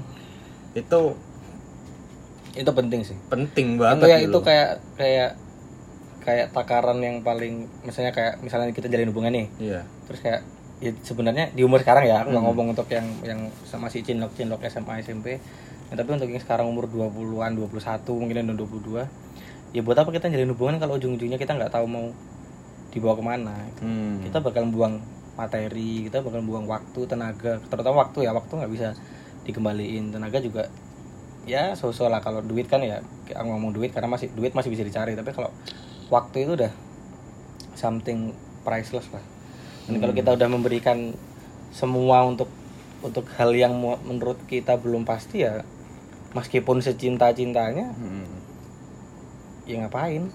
Itu 0.73 1.15
itu 2.53 2.71
penting 2.71 3.05
sih 3.05 3.17
penting 3.29 3.77
itu 3.77 3.83
banget 3.85 4.07
ya 4.07 4.17
gitu 4.19 4.33
itu 4.33 4.39
kayak 4.43 4.69
kayak 4.97 5.31
kayak 6.19 6.47
takaran 6.51 6.99
yang 6.99 7.21
paling 7.21 7.69
misalnya 7.85 8.11
kayak 8.11 8.41
misalnya 8.41 8.73
kita 8.73 8.89
jalin 8.89 9.13
hubungan 9.13 9.29
nih 9.31 9.47
Iya. 9.61 9.81
terus 10.09 10.25
kayak 10.25 10.41
ya 10.77 10.89
sebenarnya 10.99 11.53
di 11.53 11.61
umur 11.61 11.79
sekarang 11.79 12.05
ya 12.05 12.25
aku 12.25 12.33
Hmm. 12.33 12.43
ngomong 12.43 12.73
untuk 12.73 12.89
yang 12.89 13.05
yang 13.21 13.41
sama 13.63 13.87
si 13.87 14.01
cinlok 14.01 14.33
cinlok 14.33 14.65
SMA 14.65 15.01
SMP 15.01 15.37
ya, 15.87 15.95
tapi 15.95 16.09
untuk 16.11 16.27
yang 16.27 16.41
sekarang 16.41 16.67
umur 16.67 16.89
20-an 16.89 17.53
21 17.55 17.77
mungkin 18.17 18.35
yang 18.35 18.49
22 18.49 19.05
ya 19.77 19.85
buat 19.85 20.01
apa 20.01 20.09
kita 20.09 20.33
jalin 20.33 20.57
hubungan 20.57 20.81
kalau 20.81 20.97
ujung-ujungnya 20.97 21.37
kita 21.37 21.53
nggak 21.53 21.69
tahu 21.69 21.85
mau 21.85 22.09
dibawa 22.89 23.13
ke 23.13 23.25
mana 23.25 23.55
Hmm. 23.85 24.25
kita 24.25 24.41
bakal 24.41 24.65
buang 24.73 25.05
materi 25.37 26.09
kita 26.09 26.25
bakal 26.25 26.41
buang 26.41 26.65
waktu 26.65 27.05
tenaga 27.05 27.61
terutama 27.69 28.09
waktu 28.09 28.25
ya 28.25 28.33
waktu 28.33 28.57
nggak 28.57 28.73
bisa 28.73 28.89
dikembaliin. 29.45 30.11
Tenaga 30.11 30.41
juga 30.41 30.67
ya 31.47 31.77
sosok 31.79 32.11
lah 32.11 32.19
kalau 32.19 32.43
duit 32.43 32.67
kan 32.67 32.83
ya 32.83 32.99
ngomong 33.31 33.71
duit 33.71 33.95
karena 33.95 34.11
masih 34.11 34.33
duit 34.33 34.57
masih 34.57 34.73
bisa 34.73 34.83
dicari. 34.83 35.13
Tapi 35.13 35.31
kalau 35.31 35.53
waktu 36.09 36.49
itu 36.49 36.57
udah 36.57 36.73
something 37.77 38.33
priceless 38.65 39.07
lah. 39.13 39.23
Dan 39.87 40.03
kalau 40.03 40.17
kita 40.17 40.35
udah 40.35 40.49
memberikan 40.51 41.15
semua 41.71 42.27
untuk 42.27 42.51
untuk 43.05 43.29
hal 43.39 43.53
yang 43.55 43.77
menurut 44.03 44.41
kita 44.49 44.81
belum 44.81 45.05
pasti 45.07 45.45
ya 45.45 45.63
meskipun 46.35 46.81
secinta 46.83 47.31
cintanya 47.31 47.93
Hmm. 47.95 48.27
Ya 49.67 49.83
ngapain 49.83 50.31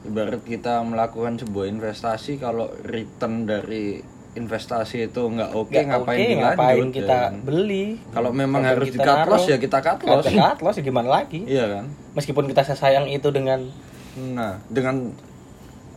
Ibarat 0.00 0.40
kita 0.48 0.80
melakukan 0.80 1.36
sebuah 1.36 1.68
investasi 1.68 2.40
kalau 2.40 2.72
return 2.88 3.44
dari 3.44 4.00
investasi 4.32 5.12
itu 5.12 5.22
nggak 5.28 5.52
oke 5.52 5.68
Nggak 5.68 5.86
ngapain 5.92 6.16
dilanjut 6.16 6.40
ngapain 6.40 6.80
ya 6.80 6.94
kita 6.94 7.18
kan? 7.18 7.32
beli 7.44 7.86
Kalau 8.08 8.30
memang 8.32 8.62
harus 8.64 8.88
di 8.88 8.96
cut 8.96 9.28
loss 9.28 9.44
ya 9.44 9.60
kita 9.60 9.78
cut 9.82 10.00
loss. 10.00 10.24
Kita 10.24 10.40
cut 10.40 10.58
loss 10.64 10.76
ya 10.80 10.84
gimana 10.86 11.08
lagi 11.10 11.44
Iya 11.44 11.66
kan? 11.68 11.84
meskipun 12.14 12.48
kita 12.48 12.64
sayang 12.64 13.10
itu 13.10 13.28
dengan 13.28 13.68
Nah, 14.10 14.58
dengan 14.66 15.14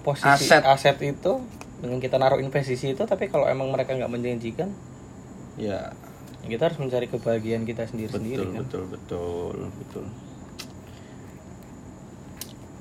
posisi 0.06 0.46
Aset. 0.46 0.62
aset, 0.62 0.98
itu 1.02 1.42
dengan 1.82 1.98
kita 1.98 2.16
naruh 2.16 2.38
investasi 2.38 2.94
itu 2.94 3.04
tapi 3.04 3.28
kalau 3.28 3.48
emang 3.48 3.72
mereka 3.72 3.96
nggak 3.96 4.08
menjanjikan 4.08 4.70
ya 5.56 5.92
ya 6.44 6.48
kita 6.48 6.68
harus 6.68 6.78
mencari 6.78 7.08
kebahagiaan 7.08 7.64
kita 7.64 7.88
sendiri 7.88 8.12
sendiri 8.12 8.44
betul 8.44 8.52
kan 8.52 8.62
betul 8.64 8.84
betul 8.92 9.56
betul. 9.80 10.06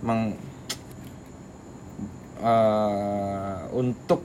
Emang 0.03 0.35
eh, 2.39 3.57
untuk 3.73 4.21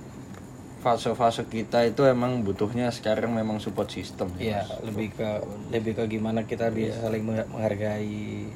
fase-fase 0.78 1.44
kita 1.46 1.84
itu 1.84 2.06
emang 2.06 2.42
butuhnya 2.42 2.90
sekarang 2.90 3.34
memang 3.34 3.58
support 3.58 3.90
system 3.90 4.30
Iya, 4.38 4.64
lebih 4.82 5.10
ke 5.12 5.30
lebih 5.68 5.94
ke 5.94 6.04
gimana 6.08 6.46
kita 6.46 6.70
Iya. 6.70 6.74
bisa 6.74 6.98
saling 7.04 7.24
mengha- 7.24 7.50
menghargai. 7.50 8.48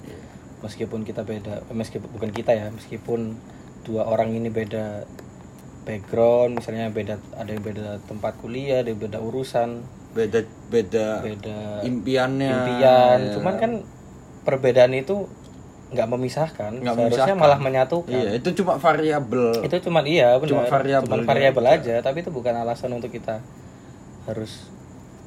Meskipun 0.61 1.01
kita 1.01 1.21
beda 1.21 1.61
eh, 1.61 1.75
meskipun 1.75 2.09
bukan 2.11 2.29
kita 2.29 2.53
ya 2.53 2.69
meskipun 2.69 3.35
dua 3.81 4.05
orang 4.05 4.29
ini 4.29 4.47
beda 4.47 5.09
background 5.81 6.61
misalnya 6.61 6.93
beda 6.93 7.17
ada 7.33 7.49
yang 7.49 7.65
beda 7.65 7.97
tempat 8.05 8.37
kuliah 8.37 8.79
ada 8.79 8.89
yang 8.89 9.01
beda 9.01 9.17
urusan. 9.19 9.81
Beda 10.11 10.45
beda 10.69 11.07
beda 11.21 11.81
impiannya. 11.81 12.51
impian. 12.51 13.17
Ya. 13.19 13.33
cuman 13.33 13.55
kan 13.57 13.71
perbedaan 14.41 14.93
itu 14.93 15.25
nggak 15.91 16.07
memisahkan 16.07 16.71
Nggak 16.79 16.95
seharusnya 16.95 17.35
memisahkan. 17.35 17.37
malah 17.37 17.59
menyatukan. 17.59 18.11
Iya 18.15 18.31
itu 18.39 18.49
cuma 18.57 18.79
variabel. 18.79 19.59
Itu 19.59 19.75
cuma 19.83 19.99
iya 20.03 20.39
benar. 20.39 20.49
Cuma 20.49 20.63
variabel 20.65 21.07
Cuman 21.07 21.19
aja. 21.19 21.27
variabel 21.27 21.65
aja 21.67 21.95
tapi 21.99 22.17
itu 22.23 22.31
bukan 22.31 22.53
alasan 22.55 22.91
untuk 22.91 23.11
kita 23.11 23.43
harus 24.25 24.71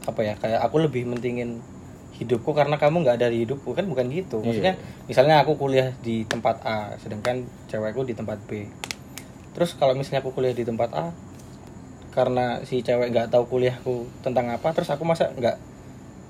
apa 0.04 0.20
ya 0.20 0.34
kayak 0.36 0.60
aku 0.60 0.76
lebih 0.80 1.04
mentingin 1.04 1.60
hidupku 2.14 2.54
karena 2.54 2.78
kamu 2.78 3.04
nggak 3.04 3.16
ada 3.20 3.28
di 3.28 3.44
hidupku. 3.44 3.72
Kan 3.72 3.84
bukan 3.86 4.08
gitu. 4.08 4.40
Iya. 4.40 4.46
maksudnya 4.46 4.74
misalnya 5.04 5.36
aku 5.44 5.52
kuliah 5.54 5.92
di 6.00 6.24
tempat 6.24 6.64
A 6.64 6.96
sedangkan 6.96 7.44
cewekku 7.68 8.08
di 8.08 8.16
tempat 8.16 8.40
B. 8.48 8.64
Terus 9.52 9.76
kalau 9.76 9.92
misalnya 9.92 10.24
aku 10.24 10.32
kuliah 10.32 10.50
di 10.50 10.64
tempat 10.64 10.90
A 10.96 11.12
karena 12.10 12.62
si 12.62 12.80
cewek 12.80 13.10
nggak 13.10 13.28
tahu 13.28 13.44
kuliahku 13.50 14.06
tentang 14.22 14.46
apa 14.48 14.70
terus 14.70 14.86
aku 14.88 15.02
masa 15.02 15.34
nggak 15.34 15.58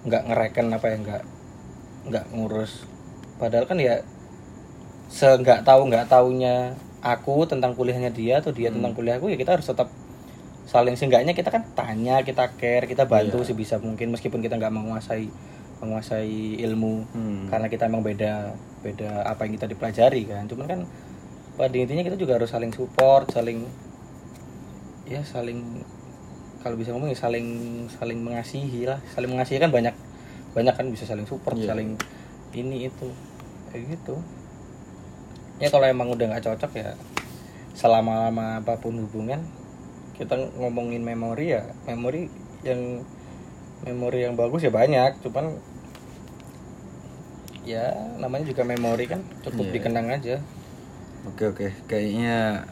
nggak 0.05 0.23
ngereken 0.27 0.67
apa 0.73 0.87
ya 0.89 0.97
nggak 0.99 1.23
nggak 2.11 2.25
ngurus. 2.35 2.89
Padahal 3.37 3.69
kan 3.69 3.77
ya 3.77 4.01
se 5.15 5.31
nggak 5.31 5.63
tahu 5.63 5.87
nggak 5.87 6.07
taunya 6.09 6.75
aku 6.99 7.47
tentang 7.47 7.71
kuliahnya 7.73 8.11
dia 8.11 8.43
atau 8.43 8.51
dia 8.51 8.75
tentang 8.75 8.91
kuliahku 8.93 9.29
ya 9.29 9.37
kita 9.37 9.55
harus 9.55 9.63
tetap 9.65 9.87
saling 10.65 10.97
seenggaknya 10.97 11.31
kita 11.33 11.49
kan 11.49 11.63
tanya 11.73 12.19
kita 12.21 12.51
care 12.53 12.85
kita 12.85 13.07
bantu 13.07 13.39
Iya. 13.39 13.47
sebisa 13.47 13.79
mungkin 13.79 14.11
meskipun 14.11 14.41
kita 14.41 14.57
nggak 14.57 14.75
menguasai 14.75 15.31
menguasai 15.79 16.35
ilmu 16.59 17.07
Hmm. 17.07 17.47
karena 17.47 17.69
kita 17.69 17.85
emang 17.85 18.03
beda 18.03 18.57
beda 18.81 19.23
apa 19.23 19.45
yang 19.45 19.55
kita 19.55 19.67
dipelajari 19.67 20.23
kan 20.25 20.45
cuman 20.45 20.67
kan 20.67 20.81
pada 21.55 21.71
intinya 21.71 22.03
kita 22.03 22.17
juga 22.17 22.35
harus 22.35 22.51
saling 22.51 22.73
support 22.73 23.31
saling 23.31 23.69
ya 25.05 25.21
saling 25.23 25.85
kalau 26.59 26.75
bisa 26.75 26.91
ngomong 26.91 27.07
ya 27.07 27.19
saling 27.19 27.47
saling 27.93 28.19
mengasihi 28.19 28.89
lah 28.89 28.99
saling 29.07 29.29
mengasihi 29.29 29.61
kan 29.61 29.69
banyak 29.69 29.93
banyak 30.51 30.73
kan 30.73 30.87
bisa 30.89 31.05
saling 31.05 31.23
support 31.25 31.55
Iya. 31.55 31.71
saling 31.71 31.95
ini 32.51 32.89
itu 32.89 33.13
kayak 33.69 33.85
gitu 33.93 34.17
ya 35.57 35.69
kalau 35.69 35.87
emang 35.87 36.11
udah 36.11 36.27
nggak 36.29 36.45
cocok 36.45 36.73
ya 36.75 36.91
selama 37.75 38.29
lama 38.29 38.47
apa 38.59 38.79
pun 38.79 38.99
hubungan 38.99 39.43
kita 40.15 40.35
ngomongin 40.55 41.03
memori 41.03 41.51
ya 41.51 41.63
memori 41.85 42.31
yang 42.63 43.03
memori 43.83 44.23
yang 44.23 44.35
bagus 44.35 44.63
ya 44.63 44.71
banyak 44.71 45.19
cuman 45.21 45.59
ya 47.65 47.91
namanya 48.17 48.45
juga 48.47 48.63
memori 48.63 49.09
kan 49.09 49.21
cukup 49.43 49.69
Iya. 49.69 49.75
dikenang 49.75 50.09
aja 50.11 50.37
Oke 51.25 51.49
oke, 51.49 51.69
kayaknya 51.89 52.69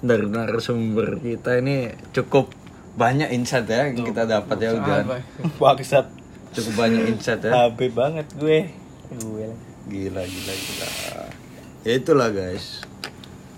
dari 0.00 0.22
narasumber 0.22 1.18
kita 1.18 1.58
ini 1.58 1.90
cukup 2.14 2.46
banyak 2.94 3.26
insight 3.34 3.66
ya 3.66 3.90
yang 3.90 4.06
kita 4.06 4.22
dapat 4.22 4.54
ya 4.62 4.70
udah. 4.78 5.02
bangsat 5.60 6.06
Cukup 6.54 6.78
banyak 6.78 7.10
insight 7.10 7.42
ya. 7.42 7.50
HP 7.66 7.90
banget 7.90 8.30
gue 8.38 8.70
gue. 9.10 9.46
Gila 9.90 10.22
gila 10.22 10.54
gila. 10.54 10.88
Ya 11.80 11.96
itulah 11.96 12.28
guys. 12.28 12.84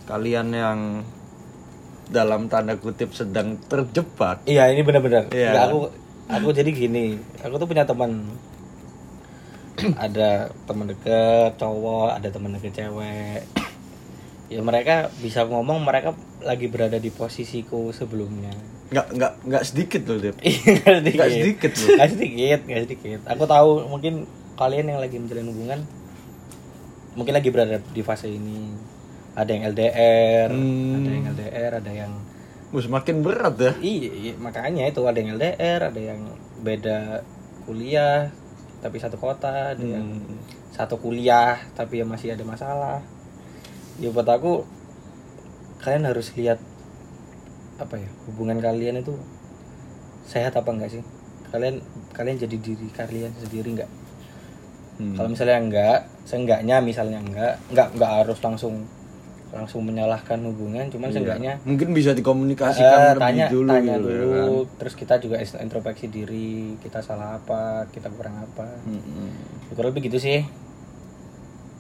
Kalian 0.07 0.55
yang 0.55 0.81
dalam 2.12 2.47
tanda 2.47 2.76
kutip 2.76 3.17
sedang 3.17 3.57
terjebak. 3.57 4.45
iya 4.45 4.69
ini 4.69 4.85
benar-benar 4.85 5.33
Iya. 5.33 5.50
Nggak, 5.57 5.64
aku 5.64 5.79
aku 6.29 6.49
jadi 6.52 6.71
gini 6.71 7.17
aku 7.41 7.57
tuh 7.57 7.64
punya 7.64 7.88
teman 7.88 8.29
ada 9.97 10.52
teman 10.69 10.93
deket 10.93 11.57
cowok 11.57 12.21
ada 12.21 12.29
teman 12.29 12.52
deket 12.52 12.85
cewek 12.85 13.41
ya 14.52 14.61
mereka 14.61 15.09
bisa 15.25 15.49
ngomong 15.49 15.81
mereka 15.81 16.12
lagi 16.45 16.69
berada 16.69 17.00
di 17.00 17.09
posisiku 17.09 17.88
sebelumnya 17.97 18.52
Nggak 18.93 19.07
nggak 19.17 19.33
nggak 19.49 19.64
sedikit 19.64 20.02
loh 20.05 20.19
Dep. 20.21 20.37
Iya, 20.45 20.61
nggak 20.85 20.97
sedikit. 21.00 21.17
Nggak 21.17 21.31
sedikit 21.33 21.73
loh. 21.73 21.88
Nggak 21.97 22.11
sedikit, 22.12 22.61
nggak 22.69 22.83
sedikit. 22.85 23.21
Aku 23.25 23.45
tahu 23.49 23.71
mungkin 23.88 24.29
kalian 24.61 24.93
yang 24.93 25.00
lagi 25.00 25.17
menjalin 25.17 25.49
hubungan 25.49 25.81
mungkin 27.12 27.33
lagi 27.33 27.49
berada 27.49 27.78
di 27.81 28.02
fase 28.02 28.28
ini. 28.28 28.73
Ada 29.33 29.49
yang 29.49 29.64
LDR, 29.73 30.49
Hmm. 30.52 30.97
ada 31.00 31.09
yang 31.09 31.25
LDR, 31.33 31.73
ada 31.81 31.92
yang 31.92 32.12
Wah, 32.73 32.81
semakin 32.81 33.21
berat 33.21 33.57
ya. 33.57 33.73
iya, 33.81 34.11
iya, 34.12 34.33
makanya 34.37 34.88
itu 34.88 35.00
ada 35.04 35.16
yang 35.16 35.37
LDR, 35.37 35.81
ada 35.88 36.00
yang 36.00 36.21
beda 36.61 37.21
kuliah 37.64 38.28
tapi 38.81 38.97
satu 38.99 39.16
kota, 39.16 39.73
ada 39.73 39.85
yang 39.85 40.04
Hmm. 40.04 40.40
satu 40.69 40.97
kuliah 40.97 41.61
tapi 41.73 42.00
yang 42.00 42.09
masih 42.09 42.33
ada 42.33 42.45
masalah. 42.45 43.00
Ya 43.97 44.09
buat 44.09 44.25
aku 44.25 44.64
kalian 45.81 46.09
harus 46.09 46.33
lihat 46.33 46.61
apa 47.76 47.99
ya 47.99 48.09
hubungan 48.28 48.57
kalian 48.57 49.00
itu 49.00 49.16
sehat 50.23 50.54
apa 50.54 50.71
enggak 50.71 50.95
sih 50.95 51.02
kalian 51.50 51.83
kalian 52.14 52.38
jadi 52.38 52.57
diri 52.57 52.87
kalian 52.95 53.35
sendiri 53.35 53.75
enggak 53.75 53.90
Hmm. 54.92 55.16
kalau 55.16 55.28
misalnya 55.28 55.58
enggak 55.58 55.99
seenggaknya 56.22 56.76
misalnya 56.78 57.18
enggak 57.18 57.54
enggak 57.68 57.88
enggak 57.92 58.11
harus 58.14 58.38
langsung 58.38 58.75
langsung 59.49 59.84
menyalahkan 59.84 60.40
hubungan 60.42 60.88
cuman 60.88 61.08
Iya. 61.08 61.14
seenggaknya 61.14 61.52
mungkin 61.62 61.92
bisa 61.92 62.12
dikomunikasikan 62.12 63.16
lebih 63.16 63.20
tanya 63.20 63.46
dulu 63.49 63.68
tanya 63.68 63.94
gitu 63.94 64.08
ya 64.08 64.16
dulu 64.18 64.32
kan. 64.32 64.76
terus 64.80 64.94
kita 64.94 65.14
juga 65.18 65.37
introspeksi 65.38 66.06
diri 66.08 66.52
kita 66.78 67.00
salah 67.00 67.37
apa 67.37 67.84
kita 67.88 68.08
kurang 68.08 68.37
apa 68.38 68.64
Mm-mm. 68.84 69.28
kurang 69.72 69.92
lebih 69.92 70.08
gitu 70.08 70.18
sih 70.18 70.40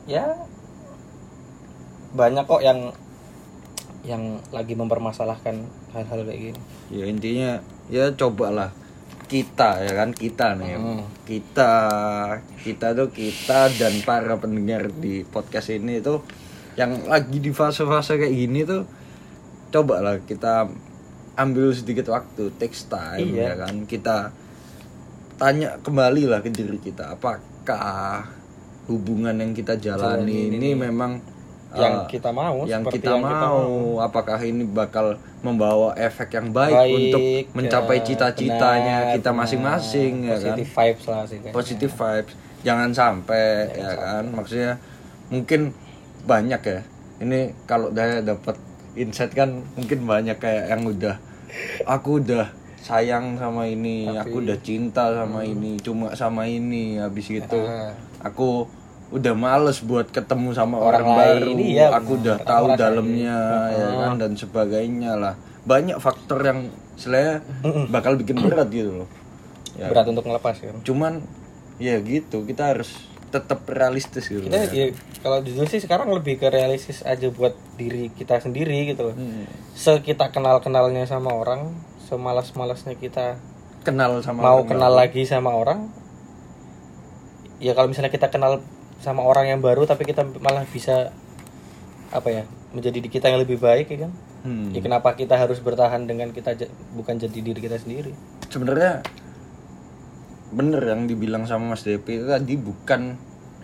ya 0.04 0.36
banyak 2.12 2.44
kok 2.44 2.60
yang 2.60 2.92
yang 4.02 4.22
lagi 4.50 4.74
mempermasalahkan 4.74 5.62
hal-hal 5.92 6.20
kayak 6.26 6.40
gini 6.50 6.60
ya 6.90 7.04
intinya 7.06 7.50
ya 7.88 8.10
cobalah 8.10 8.68
kita 9.32 9.80
ya 9.80 9.92
kan 9.94 10.12
kita 10.12 10.52
nih 10.54 10.76
Hmm. 10.76 11.08
kita 11.24 11.72
kita 12.60 12.92
tuh 12.92 13.08
kita 13.08 13.72
dan 13.72 14.04
para 14.04 14.36
pendengar 14.36 14.92
di 14.92 15.24
podcast 15.24 15.72
ini 15.72 15.98
itu 15.98 16.20
yang 16.74 17.04
lagi 17.04 17.36
di 17.36 17.48
fase-fase 17.50 18.16
kayak 18.16 18.34
gini 18.34 18.60
tuh 18.62 18.84
coba 19.68 20.00
lah 20.00 20.16
kita 20.20 20.68
ambil 21.34 21.72
sedikit 21.72 22.12
waktu 22.12 22.52
takes 22.56 22.84
time 22.86 23.32
Iya. 23.32 23.56
ya 23.56 23.64
kan 23.64 23.74
kita 23.84 24.16
tanya 25.34 25.80
kembali 25.80 26.28
lah 26.28 26.38
ke 26.38 26.52
diri 26.52 26.76
kita 26.76 27.16
apakah 27.16 28.28
hubungan 28.84 29.32
yang 29.34 29.52
kita 29.52 29.74
jalani 29.76 30.50
ini, 30.50 30.74
memang 30.74 31.22
yang 31.72 31.94
uh, 31.94 32.08
kita 32.08 32.30
mau 32.30 32.68
yang 32.68 32.84
seperti 32.84 33.00
kita, 33.00 33.16
yang 33.16 33.24
kita 33.24 33.48
mau, 33.48 33.72
apakah 33.98 34.38
ini 34.40 34.64
bakal 34.64 35.16
membawa 35.40 35.96
efek 35.96 36.36
yang 36.36 36.52
baik, 36.52 36.76
Baik, 36.76 36.92
untuk 36.94 37.20
mencapai 37.56 37.96
ya, 37.98 38.04
cita-citanya 38.04 38.96
benar, 39.00 39.14
kita 39.16 39.30
benar. 39.30 39.40
masing-masing 39.40 40.12
ya 40.22 40.36
kan? 40.36 40.36
positive 40.36 40.70
vibes 40.70 41.04
lah 41.08 41.22
sih 41.24 41.38
positive 41.50 41.92
vibes. 41.92 42.32
Jangan 42.62 42.90
sampai 42.92 43.46
ya 43.74 43.90
kan? 43.96 44.24
Maksudnya 44.30 44.72
mungkin 45.28 45.60
banyak 46.22 46.60
ya. 46.62 46.80
Ini 47.18 47.40
kalau 47.64 47.90
saya 47.90 48.22
dapat 48.22 48.54
insight 48.92 49.32
kan 49.32 49.64
mungkin 49.74 50.04
banyak 50.04 50.36
kayak 50.36 50.68
yang 50.68 50.84
udah 50.84 51.16
aku 51.88 52.20
udah 52.20 52.52
sayang 52.78 53.38
sama 53.38 53.64
ini 53.64 54.10
aku 54.10 54.42
udah 54.42 54.58
cinta 54.58 55.14
sama 55.14 55.46
ini 55.46 55.78
cuma 55.78 56.12
sama 56.12 56.44
ini 56.44 56.98
habis 56.98 57.30
itu 57.30 57.60
Ah. 57.62 57.94
aku 58.20 58.66
udah 59.12 59.34
males 59.36 59.84
buat 59.84 60.08
ketemu 60.08 60.56
sama 60.56 60.80
Orang 60.80 61.04
orang, 61.04 61.20
lain, 61.20 61.40
baru 61.44 61.52
iya, 61.60 61.86
aku 61.92 62.16
benar. 62.16 62.20
udah 62.20 62.36
Aku 62.40 62.48
tahu 62.48 62.66
dalamnya 62.80 63.38
ya 63.70 63.86
kan 64.00 64.12
dan 64.16 64.32
sebagainya 64.34 65.12
lah. 65.20 65.34
Banyak 65.68 66.00
faktor 66.00 66.40
yang 66.42 66.72
selaya 66.96 67.44
bakal 67.92 68.16
bikin 68.16 68.40
berat 68.40 68.72
gitu 68.72 69.04
loh. 69.04 69.08
Ya. 69.76 69.88
Berat 69.92 70.08
untuk 70.08 70.24
ngelepas 70.24 70.56
kan 70.60 70.76
cuman 70.84 71.24
ya 71.80 71.96
gitu 72.04 72.44
kita 72.44 72.76
harus 72.76 72.92
tetap 73.32 73.64
realistis 73.64 74.28
gitu 74.28 74.44
kita 74.44 74.68
ya, 74.70 74.92
kalau 75.24 75.40
jujur 75.40 75.64
sih 75.64 75.80
sekarang 75.80 76.12
lebih 76.12 76.36
ke 76.36 76.52
realistis 76.52 77.00
aja 77.00 77.32
buat 77.32 77.56
diri 77.80 78.12
kita 78.12 78.36
sendiri 78.44 78.92
gitu 78.92 79.08
loh. 79.08 79.16
Hmm. 79.16 79.48
sekita 79.72 80.28
kenal 80.28 80.60
kenalnya 80.60 81.08
sama 81.08 81.32
orang 81.32 81.72
semalas 82.04 82.52
malasnya 82.52 82.92
kita 83.00 83.40
kenal 83.88 84.20
sama 84.20 84.44
mau 84.44 84.60
orang 84.60 84.68
kenal 84.68 84.92
baru. 84.92 85.00
lagi 85.00 85.22
sama 85.24 85.50
orang 85.56 85.88
ya 87.56 87.72
kalau 87.72 87.88
misalnya 87.88 88.12
kita 88.12 88.28
kenal 88.28 88.60
sama 89.02 89.20
orang 89.20 89.50
yang 89.50 89.60
baru 89.60 89.84
tapi 89.84 90.06
kita 90.06 90.22
malah 90.38 90.62
bisa 90.64 91.10
apa 92.08 92.28
ya 92.30 92.42
menjadi 92.70 92.98
di 92.98 93.08
kita 93.10 93.28
yang 93.28 93.42
lebih 93.42 93.58
baik 93.58 93.90
ya 93.90 94.08
kan 94.08 94.12
Hmm. 94.42 94.74
ya 94.74 94.82
kenapa 94.82 95.14
kita 95.14 95.38
harus 95.38 95.62
bertahan 95.62 96.02
dengan 96.02 96.34
kita 96.34 96.58
bukan 96.98 97.14
jadi 97.14 97.38
diri 97.46 97.62
kita 97.62 97.78
sendiri 97.78 98.10
sebenarnya 98.50 99.06
bener 100.50 100.82
yang 100.82 101.06
dibilang 101.06 101.46
sama 101.46 101.78
Mas 101.78 101.86
Depi 101.86 102.18
itu 102.18 102.26
tadi 102.26 102.58
bukan 102.58 103.14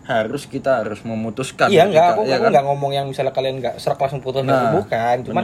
harus 0.07 0.47
kita 0.47 0.81
harus 0.81 1.03
memutuskan 1.03 1.67
iya 1.67 1.85
enggak 1.85 2.15
aku, 2.15 2.25
ya 2.25 2.39
aku 2.39 2.47
kan? 2.47 2.51
nggak 2.55 2.65
ngomong 2.71 2.93
yang 2.95 3.11
misalnya 3.11 3.35
kalian 3.35 3.59
nggak 3.59 3.83
serak 3.83 3.99
langsung 3.99 4.23
putus 4.23 4.47
Nah, 4.47 4.71
bukan 4.73 5.27
cuman 5.27 5.43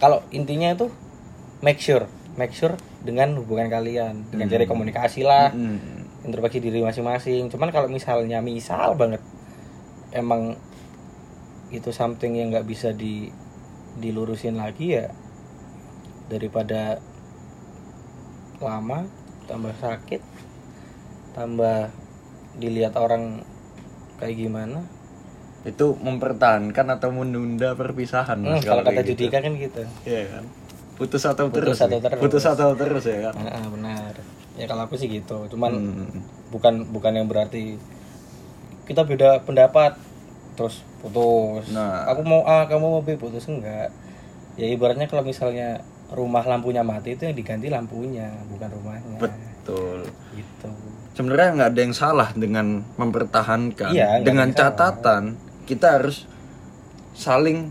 kalau 0.00 0.24
intinya 0.32 0.72
itu 0.72 0.88
make 1.60 1.76
sure 1.78 2.08
make 2.34 2.50
sure 2.50 2.72
dengan 3.04 3.36
hubungan 3.36 3.68
kalian 3.68 4.32
dengan 4.32 4.48
cari 4.48 4.64
komunikasi 4.64 5.22
lah 5.22 5.52
Hmm. 5.52 5.99
Introspeksi 6.26 6.60
diri 6.60 6.84
masing-masing. 6.84 7.48
Cuman 7.48 7.72
kalau 7.72 7.88
misalnya 7.88 8.40
misal 8.44 8.94
banget 8.94 9.22
emang 10.10 10.58
itu 11.70 11.94
something 11.94 12.34
yang 12.34 12.50
nggak 12.50 12.66
bisa 12.66 12.90
di 12.90 13.30
dilurusin 13.98 14.58
lagi 14.58 14.98
ya 14.98 15.10
daripada 16.30 16.98
lama 18.62 19.06
tambah 19.46 19.74
sakit 19.78 20.22
tambah 21.34 21.90
dilihat 22.58 22.98
orang 22.98 23.42
kayak 24.18 24.36
gimana. 24.36 24.82
Itu 25.62 25.92
mempertahankan 25.96 26.86
atau 26.98 27.12
menunda 27.12 27.76
perpisahan 27.76 28.40
Hmm, 28.40 28.60
kalau 28.64 28.82
kata 28.82 29.04
gitu. 29.04 29.28
Judika 29.28 29.44
kan 29.44 29.52
gitu. 29.54 29.82
Iya 30.08 30.22
kan? 30.38 30.44
Putus 30.96 31.24
atau 31.24 31.48
Putus 31.48 31.76
terus 31.76 31.78
atau 31.80 31.98
terus. 32.00 32.20
putus 32.20 32.44
atau 32.44 32.68
terus 32.76 33.04
ya 33.08 33.30
kan? 33.30 33.34
Benar 33.72 34.09
ya 34.60 34.68
kalau 34.68 34.84
aku 34.84 35.00
sih 35.00 35.08
gitu. 35.08 35.48
Cuman 35.48 35.72
Hmm. 35.72 36.20
bukan 36.52 36.84
bukan 36.92 37.12
yang 37.16 37.26
berarti 37.26 37.80
kita 38.84 39.08
beda 39.08 39.40
pendapat. 39.48 39.96
Terus 40.54 40.84
putus. 41.00 41.72
Nah. 41.72 42.04
aku 42.04 42.20
mau 42.20 42.44
A 42.44 42.68
kamu 42.68 42.84
mau 42.84 43.00
B 43.00 43.16
putus 43.16 43.48
enggak? 43.48 43.88
Ya 44.60 44.68
ibaratnya 44.68 45.08
kalau 45.08 45.24
misalnya 45.24 45.80
rumah 46.12 46.44
lampunya 46.44 46.84
mati 46.84 47.16
itu 47.16 47.24
yang 47.24 47.32
diganti 47.32 47.72
lampunya 47.72 48.28
bukan 48.52 48.68
rumahnya. 48.68 49.16
Betul. 49.16 50.04
Gitu. 50.36 50.68
Sebenarnya 51.16 51.48
nggak 51.56 51.70
ada 51.72 51.80
yang 51.80 51.96
salah 51.96 52.28
dengan 52.36 52.84
mempertahankan. 53.00 53.90
Iya, 53.96 54.20
dengan 54.20 54.52
yang 54.52 54.58
salah. 54.58 54.76
catatan 54.76 55.22
kita 55.64 55.86
harus 55.96 56.26
saling 57.16 57.70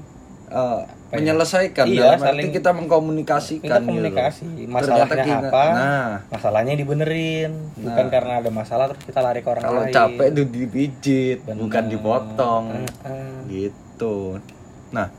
uh, 0.49 0.87
menyelesaikan 1.11 1.85
Iya, 1.85 1.99
dalam 1.99 2.19
arti 2.19 2.27
saling- 2.29 2.53
kita 2.53 2.69
mengkomunikasikan 2.71 3.61
kita 3.61 3.75
gitu 3.75 3.87
komunikasi. 3.87 4.45
Ternyata 4.45 4.71
masalahnya 4.71 5.23
kita- 5.25 5.49
apa? 5.49 5.63
nah. 5.71 6.09
Masalahnya 6.29 6.73
dibenerin. 6.75 7.51
Bukan 7.75 8.05
karena 8.07 8.33
ada 8.37 8.49
masalah 8.49 8.85
terus 8.87 9.03
kita 9.03 9.19
lari 9.19 9.39
ke 9.39 9.49
orang 9.49 9.63
kalau 9.63 9.81
lain. 9.81 9.91
capek 9.91 10.25
itu 10.27 10.43
dipijit 10.47 11.37
Benar. 11.43 11.57
bukan 11.59 11.83
dipotong. 11.87 12.63
Heeh. 13.01 13.33
gitu. 13.47 14.37
Nah 14.91 15.09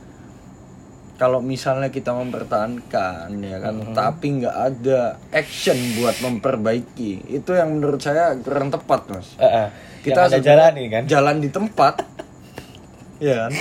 kalau 1.13 1.37
misalnya 1.37 1.87
kita 1.87 2.09
mempertahankan 2.11 3.29
ya 3.37 3.57
kan 3.59 3.73
Mm-hmm. 3.75 3.93
tapi 3.93 4.27
nggak 4.39 4.57
ada 4.57 4.99
action 5.29 5.77
buat 5.93 6.17
memperbaiki 6.17 7.29
itu 7.29 7.51
yang 7.51 7.69
menurut 7.71 7.99
saya 7.99 8.33
kurang 8.37 8.69
tepat 8.69 9.05
mas. 9.07 9.35
Heeh. 9.35 9.67
kita 10.01 10.17
Yang 10.23 10.31
ada 10.31 10.37
jalan 10.41 10.71
nih 10.73 10.87
kan? 10.89 11.03
jalan 11.05 11.35
di 11.37 11.49
tempat. 11.49 11.95
Ya 13.21 13.45
kan 13.45 13.53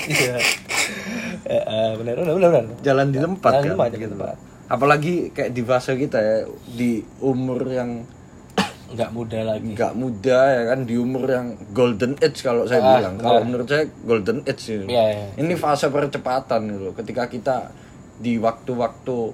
iya 1.43 1.61
Heeh, 1.61 1.89
benar 1.97 2.15
benar 2.19 2.35
benar 2.37 2.65
jalan 2.81 3.07
di 3.09 3.19
tempat 3.19 3.53
Jalan 3.53 3.63
kan 3.63 3.71
tempat, 3.71 3.89
jalan 3.89 4.01
di 4.01 4.09
tempat. 4.11 4.37
apalagi 4.67 5.15
kayak 5.31 5.51
di 5.51 5.63
fase 5.63 5.93
kita 5.95 6.19
ya 6.19 6.37
di 6.71 6.91
umur 7.19 7.61
yang 7.65 7.91
nggak 8.91 9.11
muda 9.11 9.39
lagi. 9.45 9.71
nggak 9.71 9.93
muda 9.95 10.39
ya 10.51 10.63
kan 10.67 10.79
di 10.83 10.95
umur 10.95 11.25
yang 11.25 11.47
golden 11.71 12.13
age 12.17 12.41
kalau 12.41 12.65
saya 12.65 12.81
Ah, 12.81 12.99
bilang. 12.99 13.15
Kalau 13.17 13.41
menurut 13.41 13.65
saya 13.65 13.87
golden 14.01 14.43
age 14.45 14.59
sih 14.61 14.77
Iya, 14.81 15.05
iya. 15.07 15.27
ini 15.37 15.55
fase 15.55 15.87
percepatan 15.89 16.67
gitu 16.69 16.91
ketika 16.93 17.27
kita 17.27 17.57
di 18.17 18.37
waktu-waktu 18.37 19.31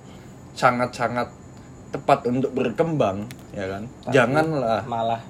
sangat-sangat 0.53 1.29
tepat 1.88 2.27
untuk 2.27 2.53
berkembang 2.53 3.25
ya 3.51 3.66
kan? 3.66 3.83
Janganlah 4.07 4.85
malah 4.85 5.21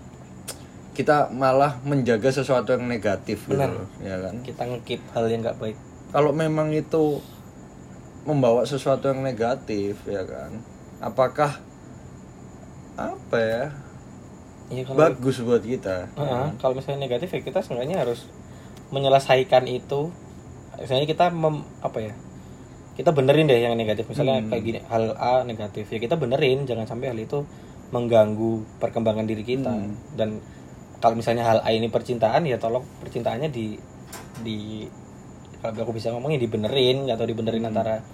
kita 0.92 1.28
malah 1.30 1.76
menjaga 1.82 2.32
sesuatu 2.32 2.72
yang 2.72 2.84
negatif 2.84 3.42
gitu 3.42 3.52
Benar. 3.52 3.68
loh 3.70 3.86
ya 4.00 4.16
kan? 4.18 4.34
Kita 4.40 4.62
ngekip 4.64 5.00
hal 5.12 5.24
yang 5.26 5.40
nggak 5.40 5.56
baik 5.56 5.78
kalau 6.10 6.30
memang 6.30 6.70
itu 6.70 7.18
membawa 8.24 8.66
sesuatu 8.66 9.06
yang 9.06 9.22
negatif 9.22 10.02
ya 10.06 10.22
kan? 10.26 10.50
Apakah 10.98 11.58
apa 12.96 13.38
ya? 13.38 13.64
Iya 14.66 14.82
kalau 14.82 14.98
bagus 14.98 15.38
buat 15.46 15.62
kita 15.62 16.10
Heeh, 16.18 16.46
kalau 16.58 16.74
misalnya 16.74 17.06
negatif 17.06 17.30
ya 17.30 17.38
kita 17.38 17.62
sebenarnya 17.62 18.02
harus 18.02 18.26
menyelesaikan 18.90 19.66
itu. 19.70 20.10
Misalnya 20.76 21.06
kita 21.06 21.30
mem, 21.30 21.62
apa 21.80 21.98
ya? 22.02 22.12
Kita 22.98 23.12
benerin 23.14 23.46
deh 23.46 23.60
yang 23.60 23.76
negatif. 23.78 24.08
Misalnya 24.10 24.42
Hmm. 24.42 24.50
kayak 24.50 24.62
gini 24.64 24.78
hal 24.90 25.14
A 25.16 25.44
negatif 25.46 25.86
ya 25.86 25.98
kita 25.98 26.18
benerin. 26.18 26.66
Jangan 26.66 26.88
sampai 26.88 27.14
hal 27.14 27.18
itu 27.20 27.46
mengganggu 27.94 28.82
perkembangan 28.82 29.26
diri 29.28 29.44
kita. 29.46 29.70
Hmm. 29.70 29.94
dan 30.18 30.42
kalau 30.96 31.14
misalnya 31.14 31.44
hal 31.44 31.60
A 31.62 31.70
ini 31.70 31.86
percintaan 31.86 32.42
ya 32.48 32.56
tolong 32.56 32.82
percintaannya 33.04 33.52
di 33.52 33.76
di 34.42 34.88
kalau 35.72 35.88
aku 35.88 35.94
bisa 35.96 36.10
ngomongnya 36.10 36.38
dibenerin 36.38 37.08
atau 37.08 37.24
dibenerin 37.24 37.64
Hmm. 37.64 37.70
antara 37.74 38.04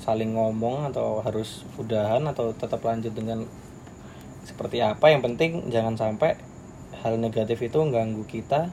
saling 0.00 0.36
ngomong 0.36 0.92
atau 0.92 1.24
harus 1.24 1.64
udahan 1.76 2.20
atau 2.28 2.52
tetap 2.52 2.84
lanjut 2.84 3.12
dengan 3.12 3.44
seperti 4.44 4.84
apa. 4.84 5.08
Yang 5.08 5.22
penting 5.32 5.50
jangan 5.72 5.96
sampai 5.96 6.36
hal 7.00 7.16
negatif 7.16 7.60
itu 7.60 7.76
mengganggu 7.80 8.24
kita 8.28 8.68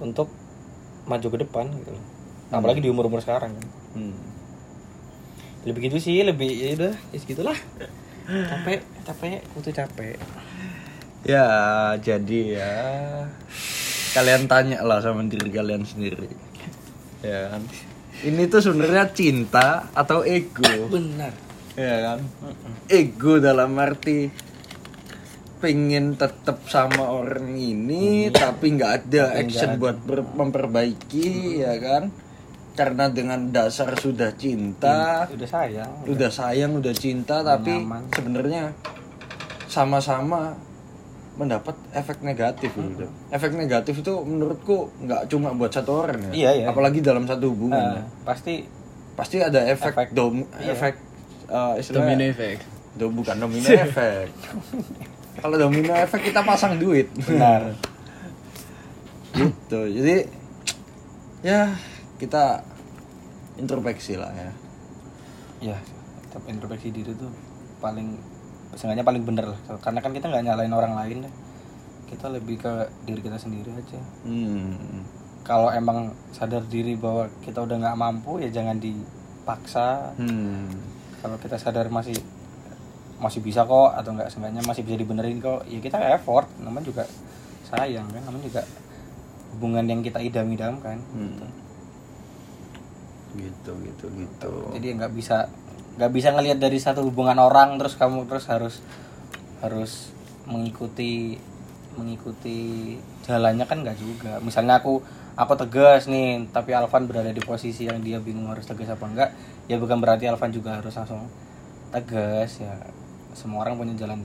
untuk 0.00 0.26
maju 1.06 1.26
ke 1.30 1.38
depan 1.38 1.66
gitu 1.70 1.90
loh. 1.94 2.04
Apalagi 2.50 2.82
di 2.82 2.90
umur 2.90 3.06
umur 3.06 3.22
sekarang. 3.22 3.54
Kan 3.54 3.66
Hmm. 3.90 4.14
lebih 5.60 5.92
gitu 5.92 6.00
sih 6.00 6.24
lebih 6.24 6.48
ya 6.50 6.72
udah 6.74 6.94
ya 7.12 7.18
segitulah. 7.20 7.58
Capek 8.26 8.80
capek 9.04 9.42
kutu 9.54 9.70
capek. 9.70 10.16
Ya 11.22 11.46
jadi 12.00 12.40
ya 12.56 12.74
kalian 14.10 14.50
tanya 14.50 14.82
lah 14.82 14.98
sama 14.98 15.22
diri 15.22 15.52
kalian 15.54 15.86
sendiri 15.86 16.26
ya 17.20 17.52
kan? 17.52 17.62
Ini 18.20 18.42
tuh 18.46 18.60
sebenarnya 18.60 19.08
cinta 19.12 19.88
atau 19.92 20.20
ego? 20.22 20.88
Benar. 20.88 21.32
Ya 21.78 21.96
kan? 22.04 22.18
Ego 22.86 23.40
dalam 23.40 23.72
arti 23.80 24.28
pengen 25.60 26.16
tetap 26.16 26.64
sama 26.66 27.12
orang 27.12 27.52
ini 27.52 28.32
tapi 28.32 28.72
nggak 28.76 28.92
ada 29.04 29.36
action 29.36 29.76
buat 29.76 30.00
ber- 30.00 30.24
memperbaiki 30.36 31.60
ya 31.60 31.76
kan? 31.76 32.08
Karena 32.72 33.12
dengan 33.12 33.52
dasar 33.52 33.92
sudah 33.94 34.32
cinta 34.36 35.28
udah 35.28 35.48
sayang 35.48 35.92
udah 36.08 36.30
sayang 36.32 36.72
udah 36.80 36.94
cinta 36.96 37.44
tapi 37.44 37.76
nyaman. 37.76 38.08
sebenarnya 38.08 38.72
sama-sama 39.68 40.56
mendapat 41.32 41.72
efek 41.90 42.20
negatif 42.20 42.70
gitu. 42.70 43.06
Efek 43.28 43.52
negatif 43.52 43.94
itu 43.96 44.12
menurutku 44.20 44.90
nggak 44.98 45.26
cuma 45.26 45.50
buat 45.50 45.70
satu 45.70 46.00
orang 46.00 46.20
ya. 46.28 46.32
Iya, 46.32 46.50
iya. 46.54 46.66
Apalagi 46.66 47.00
dalam 47.00 47.24
satu 47.24 47.48
hubungan. 47.48 47.76
Nah, 47.76 47.96
ya. 47.96 48.04
pasti 48.24 48.66
Pasti 49.10 49.36
ada 49.36 49.60
efek, 49.62 49.92
Efek. 49.92 50.08
dom 50.10 50.48
Iya. 50.56 50.72
efek 50.72 50.94
eh, 51.46 51.72
istilahnya- 51.76 52.16
Domino 52.16 52.24
effect. 52.26 52.60
Do- 52.90 53.12
bukan 53.12 53.36
domino 53.36 53.68
efek. 53.68 54.26
Kalau 55.42 55.56
domino 55.56 55.92
efek 55.94 56.20
kita 56.24 56.40
pasang 56.40 56.76
duit. 56.76 57.12
benar. 57.20 57.68
gitu. 59.36 59.80
Jadi 59.92 60.16
ya 61.40 61.68
kita 62.16 62.64
introspeksi 63.56 64.16
lah 64.16 64.32
ya. 64.32 64.50
ya 65.62 65.76
tetap 66.22 66.42
introspeksi 66.46 66.88
diri 66.90 67.12
tuh 67.12 67.28
paling 67.78 68.16
seenggaknya 68.72 69.02
paling 69.02 69.22
bener 69.22 69.46
lah 69.48 69.58
karena 69.78 69.98
kan 69.98 70.10
kita 70.10 70.26
nggak 70.26 70.44
nyalain 70.44 70.70
orang 70.70 70.94
lain 70.94 71.18
deh 71.24 71.34
kita 72.06 72.26
lebih 72.26 72.56
ke 72.56 72.72
diri 73.02 73.20
kita 73.20 73.36
sendiri 73.36 73.70
aja 73.70 73.98
Hmm. 74.22 75.02
kalau 75.40 75.70
emang 75.70 75.98
sadar 76.30 76.62
diri 76.64 76.94
bahwa 76.94 77.26
kita 77.40 77.60
udah 77.60 77.76
nggak 77.78 77.96
mampu 77.96 78.38
ya 78.38 78.48
jangan 78.48 78.76
dipaksa 78.76 80.14
Hmm. 80.14 80.70
kalau 81.18 81.36
kita 81.36 81.54
sadar 81.54 81.86
masih 81.88 82.14
masih 83.18 83.40
bisa 83.40 83.62
kok 83.62 83.92
atau 83.92 84.10
enggak 84.10 84.28
seenggaknya 84.28 84.62
masih 84.62 84.80
bisa 84.80 84.96
dibenerin 84.96 85.38
kok 85.38 85.66
ya 85.66 85.78
kita 85.78 85.98
effort 86.14 86.48
namanya 86.56 86.86
juga 86.86 87.04
sayang 87.66 88.06
kan 88.06 88.22
namanya 88.22 88.44
juga 88.44 88.62
hubungan 89.52 89.84
yang 89.84 90.00
kita 90.00 90.18
idam-idamkan 90.18 90.96
Hmm. 91.10 91.42
Gitu 93.30 93.70
gitu 93.86 94.06
gitu. 94.16 94.52
jadi 94.74 94.86
nggak 94.96 95.12
bisa 95.12 95.46
nggak 95.98 96.10
bisa 96.14 96.30
ngelihat 96.30 96.58
dari 96.62 96.78
satu 96.78 97.02
hubungan 97.02 97.38
orang 97.40 97.78
terus 97.80 97.98
kamu 97.98 98.28
terus 98.30 98.46
harus 98.46 98.74
harus 99.64 100.14
mengikuti 100.46 101.36
mengikuti 101.98 102.96
jalannya 103.26 103.66
kan 103.66 103.82
nggak 103.82 103.98
juga 103.98 104.38
misalnya 104.40 104.78
aku 104.78 105.02
aku 105.34 105.52
tegas 105.58 106.06
nih 106.06 106.46
tapi 106.54 106.74
Alvan 106.74 107.10
berada 107.10 107.30
di 107.34 107.42
posisi 107.42 107.86
yang 107.86 108.00
dia 108.00 108.22
bingung 108.22 108.48
harus 108.48 108.64
tegas 108.66 108.90
apa 108.90 109.04
enggak 109.06 109.30
ya 109.66 109.76
bukan 109.76 109.98
berarti 109.98 110.30
Alvan 110.30 110.54
juga 110.54 110.78
harus 110.78 110.94
langsung 110.94 111.26
tegas 111.90 112.62
ya 112.62 112.74
semua 113.34 113.66
orang 113.66 113.78
punya 113.78 113.94
jalan 113.98 114.22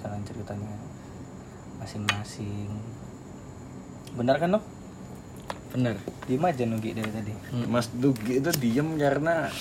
jalan 0.00 0.20
ceritanya 0.24 0.72
masing-masing 1.80 2.70
benar 4.16 4.40
kan 4.40 4.56
Nuk? 4.56 4.64
Bener. 5.76 5.98
Diem 6.24 6.40
aja 6.40 6.64
Nugi 6.64 6.96
dari 6.96 7.10
tadi 7.12 7.32
Mas 7.68 7.92
Dugi 7.92 8.40
itu 8.40 8.50
diem 8.56 8.96
karena 8.96 9.52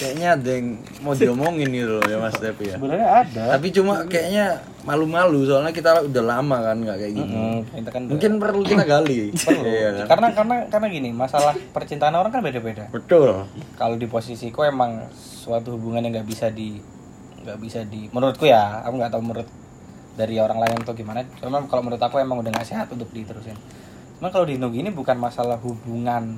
kayaknya 0.00 0.28
ada 0.32 0.50
yang 0.50 0.68
mau 0.98 1.12
diomongin 1.12 1.68
gitu 1.68 1.92
loh 1.94 2.06
ya 2.08 2.16
Mas 2.16 2.32
Depi 2.34 2.64
ya. 2.66 2.80
sebenarnya 2.80 3.08
ada 3.20 3.42
Tapi 3.52 3.68
cuma 3.68 3.94
kayaknya 4.04 4.46
malu-malu 4.80 5.44
soalnya 5.44 5.70
kita 5.70 6.00
udah 6.02 6.24
lama 6.24 6.56
kan 6.62 6.80
nggak 6.80 6.96
kayak 6.96 7.12
gini. 7.12 7.36
Mm, 7.36 7.58
kita 7.76 7.90
kan 7.90 8.02
Mungkin 8.08 8.32
perlu 8.40 8.60
kita 8.64 8.84
gali. 8.84 9.28
perlu 9.36 9.64
Iya 9.76 9.88
kan? 9.92 10.06
karena 10.08 10.28
karena 10.32 10.56
karena 10.66 10.86
gini 10.88 11.10
masalah 11.12 11.52
percintaan 11.70 12.16
orang 12.16 12.32
kan 12.32 12.40
beda-beda 12.40 12.88
Betul. 12.88 13.44
kalau 13.76 13.94
di 13.94 14.06
posisiku 14.06 14.64
emang 14.64 15.04
suatu 15.12 15.76
hubungan 15.76 16.00
yang 16.00 16.16
nggak 16.16 16.26
bisa 16.26 16.48
di 16.48 16.80
nggak 17.40 17.58
bisa 17.60 17.84
di 17.84 18.08
menurutku 18.08 18.44
ya 18.44 18.80
aku 18.80 18.96
nggak 18.96 19.12
tahu 19.12 19.22
menurut 19.22 19.48
dari 20.12 20.36
orang 20.36 20.58
lain 20.58 20.76
atau 20.78 20.92
gimana 20.92 21.24
cuma 21.36 21.60
kalau 21.64 21.80
menurut 21.82 22.00
aku 22.00 22.16
emang 22.16 22.36
udah 22.38 22.50
nggak 22.50 22.64
sehat 22.66 22.88
untuk 22.88 23.08
diterusin 23.08 23.56
cuma 24.16 24.28
kalau 24.28 24.44
di 24.44 24.56
Nugi 24.56 24.80
ini 24.80 24.88
bukan 24.88 25.16
masalah 25.16 25.56
hubungan 25.56 26.36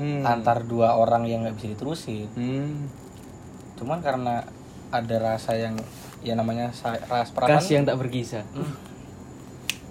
Hmm. 0.00 0.24
antar 0.24 0.64
dua 0.64 0.96
orang 0.96 1.28
yang 1.28 1.44
nggak 1.44 1.54
bisa 1.54 1.68
diterusin 1.70 2.24
Hmm. 2.32 2.88
cuman 3.76 4.00
karena 4.00 4.48
ada 4.88 5.16
rasa 5.18 5.52
yang 5.52 5.76
ya 6.20 6.32
namanya 6.32 6.72
sa- 6.72 6.96
ras 7.02 7.28
perawan 7.30 7.56
Kasih 7.56 7.78
yang 7.78 7.84
tak 7.84 7.96
berkisah. 7.96 8.44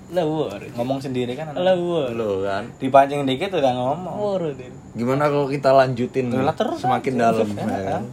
Lawar. 0.10 0.58
ngomong 0.74 0.98
sendiri 0.98 1.34
kan 1.34 1.54
Lawar. 1.54 2.10
Lo 2.10 2.42
kan. 2.42 2.66
dipancing 2.76 3.22
dikit 3.24 3.54
udah 3.54 3.70
ngomong. 3.72 4.18
Gimana 4.92 5.30
kalau 5.30 5.46
kita 5.46 5.70
lanjutin 5.70 6.34
terus 6.52 6.82
semakin 6.82 7.14
aja. 7.14 7.22
dalam 7.32 7.48
Ya, 7.48 7.82
kan? 7.88 8.04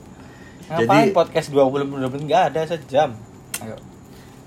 ngapain 0.69 1.09
Jadi- 1.09 1.17
podcast 1.17 1.49
20 1.49 1.85
menit 1.87 2.13
nggak 2.13 2.43
ada 2.53 2.61
sejam 2.67 3.17
ayo 3.59 3.77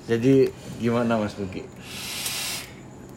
Jadi 0.06 0.50
gimana 0.78 1.18
Mas 1.18 1.34
Dugi? 1.34 1.66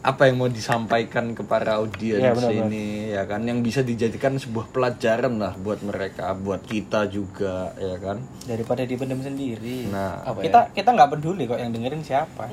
Apa 0.03 0.27
yang 0.27 0.43
mau 0.43 0.51
disampaikan 0.51 1.31
ke 1.31 1.47
para 1.47 1.79
audiens 1.79 2.19
Iya, 2.19 2.35
benar, 2.35 2.51
ini 2.67 3.15
ya 3.15 3.23
kan? 3.23 3.47
Yang 3.47 3.59
bisa 3.62 3.81
dijadikan 3.87 4.35
sebuah 4.35 4.75
pelajaran 4.75 5.38
lah 5.38 5.55
buat 5.55 5.79
mereka, 5.87 6.35
buat 6.35 6.67
kita 6.67 7.07
juga 7.07 7.71
ya 7.79 7.97
kan. 8.03 8.19
daripada 8.51 8.83
dipendam 8.83 9.23
sendiri. 9.23 9.87
Nah, 9.95 10.27
Apa 10.27 10.43
kita 10.43 10.75
kita 10.75 10.91
nggak 10.91 11.11
peduli 11.15 11.47
kok 11.47 11.62
yang 11.62 11.71
dengerin 11.71 12.03
siapa. 12.03 12.51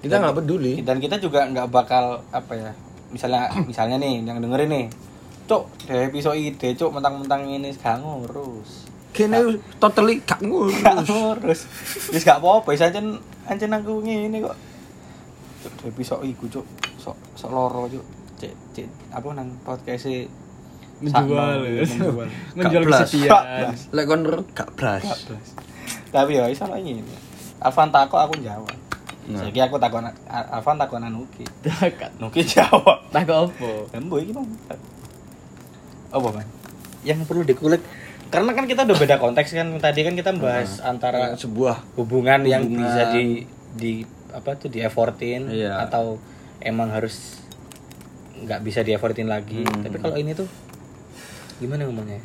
Kita 0.00 0.16
nggak 0.16 0.36
peduli. 0.40 0.80
dan 0.80 0.96
kita 0.96 1.20
juga 1.20 1.44
nggak 1.44 1.68
bakal 1.68 2.24
apa 2.32 2.52
ya 2.56 2.72
misalnya 3.10 3.52
misalnya 3.70 3.96
nih 4.00 4.24
yang 4.24 4.38
dengerin 4.40 4.70
nih 4.70 4.86
cok 5.46 5.62
dari 5.86 6.10
episode 6.10 6.36
ide 6.40 6.74
cok 6.74 6.90
mentang-mentang 6.90 7.46
ini 7.46 7.70
gak 7.78 8.02
ngurus. 8.02 8.90
Kene 9.14 9.62
totally 9.78 10.18
gak 10.26 10.42
ngurus. 10.42 10.82
gak 10.86 11.06
ngurus. 11.06 11.60
Wis 12.10 12.26
gak 12.26 12.42
apa-apa 12.42 12.74
ancen 12.74 13.22
ancen 13.46 13.70
aku 13.70 14.02
ngene 14.02 14.42
kok 14.42 14.56
cok 15.66 15.72
dari 15.76 15.88
episode 15.90 16.22
iku 16.24 16.44
cok 16.48 16.66
sok 16.96 17.16
sok 17.34 17.50
loro 17.50 17.90
cok 17.90 18.06
cek 18.36 18.52
cek 18.72 18.88
apa 19.10 19.28
nang 19.34 19.48
podcast 19.60 20.06
e 20.06 20.30
Menjual. 20.96 21.60
sakno, 21.84 22.24
menjual 22.56 22.82
kesetiaan. 22.88 23.68
Lek 23.92 24.04
kon 24.08 24.24
nurut 24.24 24.48
gak 24.56 24.72
blas. 24.72 25.28
tapi 26.08 26.40
ya 26.40 26.48
iso 26.48 26.64
lagi 26.64 26.88
ini 26.88 27.04
Alvan 27.60 27.92
takut 27.92 28.16
aku 28.16 28.40
jawab 28.40 28.72
Nah. 29.26 29.42
Saiki 29.42 29.58
aku 29.58 29.74
takon 29.76 30.06
Alvan 30.30 30.78
takon 30.78 31.02
Nuki. 31.10 31.42
Nuki 32.16 32.46
jawab 32.46 33.02
Tak 33.10 33.26
apa. 33.26 33.50
Embo 33.92 34.16
iki 34.16 34.30
Bang. 34.30 34.46
Apa, 36.08 36.28
Bang? 36.30 36.46
Yang 37.02 37.26
perlu 37.26 37.42
dikulik 37.42 37.82
karena 38.26 38.50
kan 38.54 38.64
kita 38.64 38.82
udah 38.82 38.96
beda 38.96 39.16
konteks 39.18 39.52
kan 39.52 39.68
tadi 39.78 40.02
kan 40.02 40.14
kita 40.14 40.30
bahas 40.34 40.78
antara 40.80 41.34
sebuah 41.34 41.94
hubungan, 41.94 42.42
yang 42.42 42.66
Hubungan. 42.66 42.82
bisa 42.82 43.02
di 43.12 43.24
di 43.74 43.92
apa 44.36 44.52
tuh 44.54 44.68
di 44.68 44.78
effortin 44.78 45.48
Iya. 45.48 45.80
atau 45.82 46.20
emang 46.60 46.92
harus 46.92 47.40
nggak 48.36 48.60
bisa 48.60 48.84
di 48.84 48.92
effortin 48.92 49.26
lagi. 49.26 49.64
Hmm. 49.64 49.80
Tapi 49.80 49.96
kalau 49.96 50.14
ini 50.14 50.30
tuh 50.30 50.44
gimana 51.56 51.84
ngomongnya? 51.84 52.20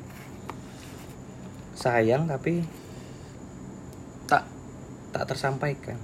Sayang 1.74 2.28
tapi 2.28 2.62
tak 4.26 4.44
tak 5.10 5.24
tersampaikan. 5.26 5.98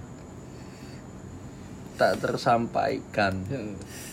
tak 1.98 2.14
tersampaikan 2.22 3.34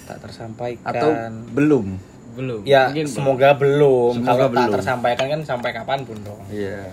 Tak 0.05 0.17
tersampaikan. 0.19 0.89
atau 0.89 1.11
belum. 1.53 2.01
Belum. 2.35 2.61
ya 2.65 2.89
Mungkin 2.89 3.07
semoga 3.07 3.53
belum. 3.55 4.19
Semoga 4.19 4.29
Kalau 4.31 4.47
belum. 4.49 4.61
tak 4.65 4.75
tersampaikan 4.81 5.27
kan 5.29 5.41
sampai 5.45 5.71
kapan 5.71 6.01
pun 6.03 6.17
dong. 6.19 6.41
Iya. 6.49 6.89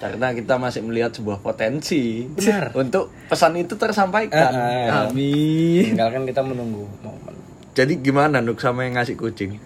Karena 0.00 0.32
kita 0.32 0.56
masih 0.56 0.80
melihat 0.80 1.12
sebuah 1.12 1.44
potensi 1.44 2.24
Benar. 2.24 2.72
untuk 2.80 3.12
pesan 3.28 3.60
itu 3.60 3.76
tersampaikan. 3.76 4.52
Ah. 4.52 5.12
Amin. 5.12 5.92
Tinggal 5.92 6.08
kan 6.08 6.22
kita 6.24 6.40
menunggu 6.40 6.88
momen. 7.04 7.36
Jadi 7.76 8.00
gimana 8.00 8.40
Nuk 8.40 8.58
sama 8.58 8.88
yang 8.88 8.96
ngasih 8.96 9.14
kucing? 9.20 9.60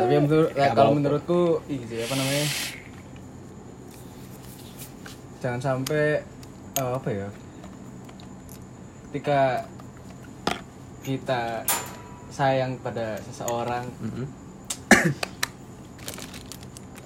tapi 0.00 0.12
yang 0.14 0.24
menurut, 0.24 0.50
kalau 0.54 0.92
menurutku 0.96 1.60
sih 1.68 2.00
apa 2.00 2.14
namanya 2.16 2.46
jangan 5.40 5.60
sampai 5.60 6.22
eh, 6.78 6.92
apa 6.96 7.08
ya 7.10 7.28
ketika 9.10 9.66
kita 11.02 11.66
sayang 12.30 12.78
pada 12.78 13.18
seseorang 13.26 13.84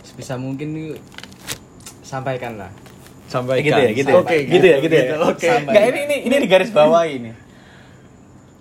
sebisa 0.04 0.36
mungkin 0.38 0.76
nih 0.76 0.88
sampaikan 2.04 2.60
lah 2.60 2.70
Sampaikan. 3.24 3.66
gitu 3.66 3.80
ya, 3.82 3.90
gitu 3.90 4.10
ya. 4.14 4.20
Oke, 4.22 4.36
gitu 4.46 4.66
ya, 4.68 4.76
gitu 4.78 4.94
ya. 4.94 5.04
Oke. 5.18 5.48
Nggak, 5.48 5.84
ini 5.90 6.00
ini 6.06 6.16
ini 6.30 6.36
di 6.38 6.46
garis 6.46 6.70
bawah 6.70 7.02
ini. 7.02 7.34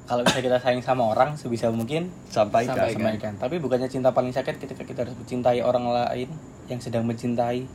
Kalau 0.10 0.26
misalnya 0.26 0.46
kita 0.50 0.58
sayang 0.66 0.82
sama 0.82 1.14
orang 1.14 1.38
sebisa 1.38 1.70
mungkin 1.70 2.10
Sampaikan. 2.26 2.74
Sampaikan. 2.74 2.98
sampaikan. 2.98 3.34
Tapi 3.38 3.56
bukannya 3.62 3.86
cinta 3.86 4.10
paling 4.10 4.34
sakit 4.34 4.58
ketika 4.58 4.82
kita 4.82 5.06
harus 5.06 5.14
mencintai 5.14 5.62
orang 5.62 5.86
lain 5.94 6.30
yang 6.74 6.80
sedang 6.82 7.06
mencintai 7.06 7.70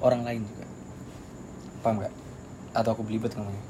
orang 0.00 0.24
lain 0.24 0.40
juga. 0.48 0.66
Paham 1.84 2.00
nggak? 2.00 2.12
Atau 2.72 2.90
aku 2.96 3.02
belibet 3.04 3.36
ngomongnya. 3.36 3.64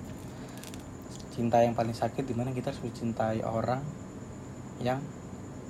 Cinta 1.35 1.59
yang 1.59 1.74
paling 1.74 1.98
sakit 1.98 2.24
di 2.31 2.35
mana 2.38 2.54
kita 2.54 2.70
harus 2.70 2.83
mencintai 2.87 3.42
orang 3.42 3.83
yang 4.82 5.00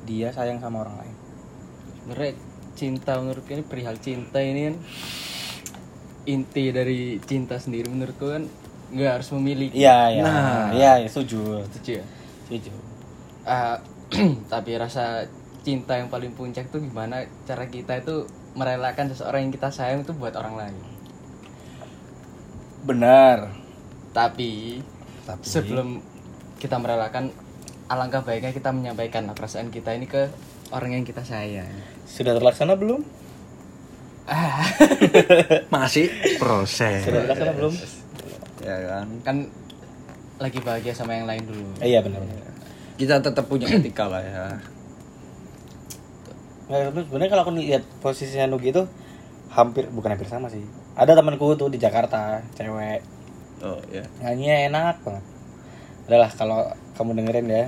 dia 0.04 0.32
sayang 0.32 0.60
sama 0.60 0.84
orang 0.84 0.96
lain. 1.04 1.16
sebenarnya 2.02 2.32
cinta 2.78 3.12
menurutku 3.20 3.50
ini 3.52 3.64
perihal 3.66 3.96
cinta 4.00 4.38
ini 4.40 4.70
kan 4.72 4.76
inti 6.28 6.64
dari 6.72 7.18
cinta 7.24 7.56
sendiri 7.60 7.88
menurutku 7.90 8.28
kan 8.32 8.44
nggak 8.88 9.12
harus 9.20 9.28
memiliki 9.36 9.76
Iya, 9.84 9.98
iya. 10.16 10.22
Nah. 10.24 10.66
Iya, 10.72 10.92
ya, 11.04 11.08
setuju. 11.08 11.60
Setuju 11.68 11.90
ya? 12.00 12.04
Setuju. 12.48 12.72
Ah, 13.44 13.76
tapi 14.52 14.76
rasa 14.80 15.28
cinta 15.64 16.00
yang 16.00 16.08
paling 16.08 16.32
puncak 16.32 16.72
tuh 16.72 16.80
gimana 16.80 17.28
cara 17.44 17.68
kita 17.68 18.00
itu 18.00 18.24
merelakan 18.56 19.12
seseorang 19.12 19.48
yang 19.48 19.52
kita 19.52 19.68
sayang 19.68 20.00
itu 20.04 20.12
buat 20.16 20.32
orang 20.36 20.56
lain. 20.56 20.76
benar 22.78 23.52
Tapi 24.16 24.80
tapi 25.28 25.44
sebelum 25.44 26.00
kita 26.56 26.80
merelakan 26.80 27.28
alangkah 27.88 28.20
baiknya 28.20 28.52
kita 28.52 28.68
menyampaikan 28.68 29.24
perasaan 29.32 29.68
kita 29.68 29.92
ini 29.92 30.04
ke 30.04 30.28
orang 30.70 30.92
yang 30.92 31.04
kita 31.04 31.20
sayang. 31.22 31.68
sudah 32.04 32.32
terlaksana 32.34 32.74
belum 32.74 33.00
Ah, 34.28 34.60
Masih 35.72 36.12
proses. 36.36 37.00
sudah 37.00 37.24
terlaksana 37.24 37.52
belum 37.54 37.72
Ya 38.60 38.76
kan. 38.84 39.06
kan 39.24 39.36
lagi 40.36 40.60
bahagia 40.60 40.92
sama 40.92 41.12
yang 41.12 41.24
lain 41.24 41.42
dulu. 41.42 41.64
Eh, 41.80 41.88
iya 41.90 41.98
benar 41.98 42.20
benar 42.20 42.44
Kita 42.94 43.18
tetap 43.18 43.48
punya 43.48 43.64
etika 43.66 44.04
lah 44.04 44.20
ya. 44.20 44.44
Nah, 46.68 46.92
terus 46.92 47.08
sebenarnya 47.08 47.30
kalau 47.32 47.42
aku 47.42 47.52
lihat 47.56 47.80
posisinya 47.98 48.44
Nugi 48.46 48.68
itu 48.68 48.84
hampir 49.48 49.88
bukan 49.88 50.12
hampir 50.12 50.28
sama 50.28 50.52
sih. 50.52 50.60
Ada 50.92 51.16
temanku 51.16 51.56
tuh 51.56 51.72
di 51.72 51.80
Jakarta, 51.80 52.44
cewek. 52.52 53.00
Oh 53.64 53.80
ya. 53.88 54.04
Nyanyinya 54.20 54.56
enak 54.68 54.94
banget. 55.00 55.24
Adalah 56.04 56.30
kalau 56.36 56.60
kamu 56.98 57.14
dengerin 57.22 57.46
ya. 57.46 57.64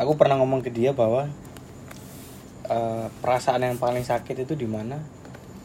Aku 0.00 0.16
pernah 0.16 0.40
ngomong 0.40 0.64
ke 0.64 0.72
dia 0.72 0.96
bahwa 0.96 1.28
eh, 2.66 3.06
perasaan 3.20 3.60
yang 3.60 3.76
paling 3.76 4.02
sakit 4.02 4.48
itu 4.48 4.56
di 4.56 4.64
mana 4.64 5.04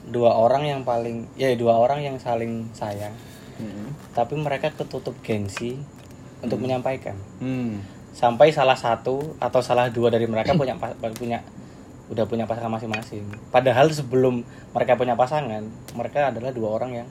dua 0.10 0.36
orang 0.36 0.68
yang 0.68 0.82
paling 0.84 1.32
ya 1.40 1.56
dua 1.56 1.80
orang 1.80 2.04
yang 2.04 2.20
saling 2.20 2.68
sayang, 2.76 3.16
Hmm. 3.60 3.92
tapi 4.16 4.40
mereka 4.40 4.72
ketutup 4.72 5.16
gengsi 5.20 5.76
untuk 6.40 6.64
menyampaikan. 6.64 7.16
Hmm. 7.44 7.84
Sampai 8.16 8.56
salah 8.56 8.80
satu 8.80 9.36
atau 9.38 9.60
salah 9.60 9.92
dua 9.92 10.08
dari 10.12 10.26
mereka 10.28 10.56
punya 10.56 10.76
punya 11.16 11.40
udah 12.10 12.26
punya 12.26 12.50
pasangan 12.50 12.74
masing-masing. 12.74 13.28
Padahal 13.54 13.92
sebelum 13.94 14.42
mereka 14.74 14.98
punya 14.98 15.14
pasangan, 15.14 15.62
mereka 15.94 16.34
adalah 16.34 16.50
dua 16.50 16.70
orang 16.74 17.04
yang 17.04 17.08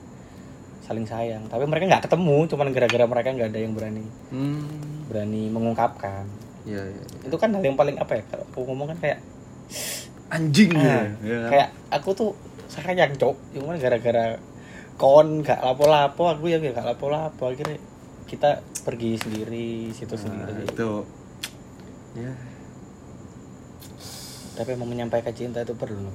saling 0.88 1.04
sayang. 1.04 1.44
Tapi 1.46 1.68
mereka 1.68 1.84
nggak 1.86 2.04
ketemu, 2.08 2.48
cuman 2.48 2.66
gara-gara 2.72 3.04
mereka 3.04 3.28
nggak 3.30 3.48
ada 3.52 3.60
yang 3.60 3.72
berani 3.76 4.04
Hmm. 4.32 4.64
berani 5.06 5.52
mengungkapkan. 5.52 6.24
Ya, 6.64 6.80
ya, 6.80 6.88
ya. 6.88 7.28
Itu 7.28 7.36
kan 7.36 7.52
hal 7.52 7.60
yang 7.60 7.76
paling 7.76 8.00
apa 8.00 8.16
ya? 8.16 8.22
Kalau 8.26 8.44
aku 8.48 8.58
ngomong 8.64 8.96
kan 8.96 8.98
kayak 8.98 9.18
Anjing 10.28 10.72
ah, 10.76 10.84
ya. 10.84 11.00
ya 11.24 11.36
kan? 11.40 11.48
kayak 11.48 11.68
aku 11.88 12.10
tuh 12.12 12.30
sayang 12.68 13.16
cok, 13.16 13.36
cuman 13.56 13.76
gara-gara 13.76 14.36
kon 14.96 15.40
nggak 15.40 15.60
lapo-lapo, 15.60 16.28
aku 16.28 16.48
ya 16.48 16.60
nggak 16.60 16.84
lapo-lapo. 16.84 17.48
Akhirnya 17.48 17.80
kita 18.28 18.60
pergi 18.84 19.16
sendiri, 19.16 19.88
situ 19.92 20.12
Nah, 20.12 20.20
sendiri. 20.20 20.64
itu 20.68 20.90
ya 22.16 22.32
Tapi 24.52 24.74
emang 24.74 24.90
menyampaikan 24.90 25.32
cinta 25.32 25.62
itu 25.62 25.72
perlu. 25.72 26.10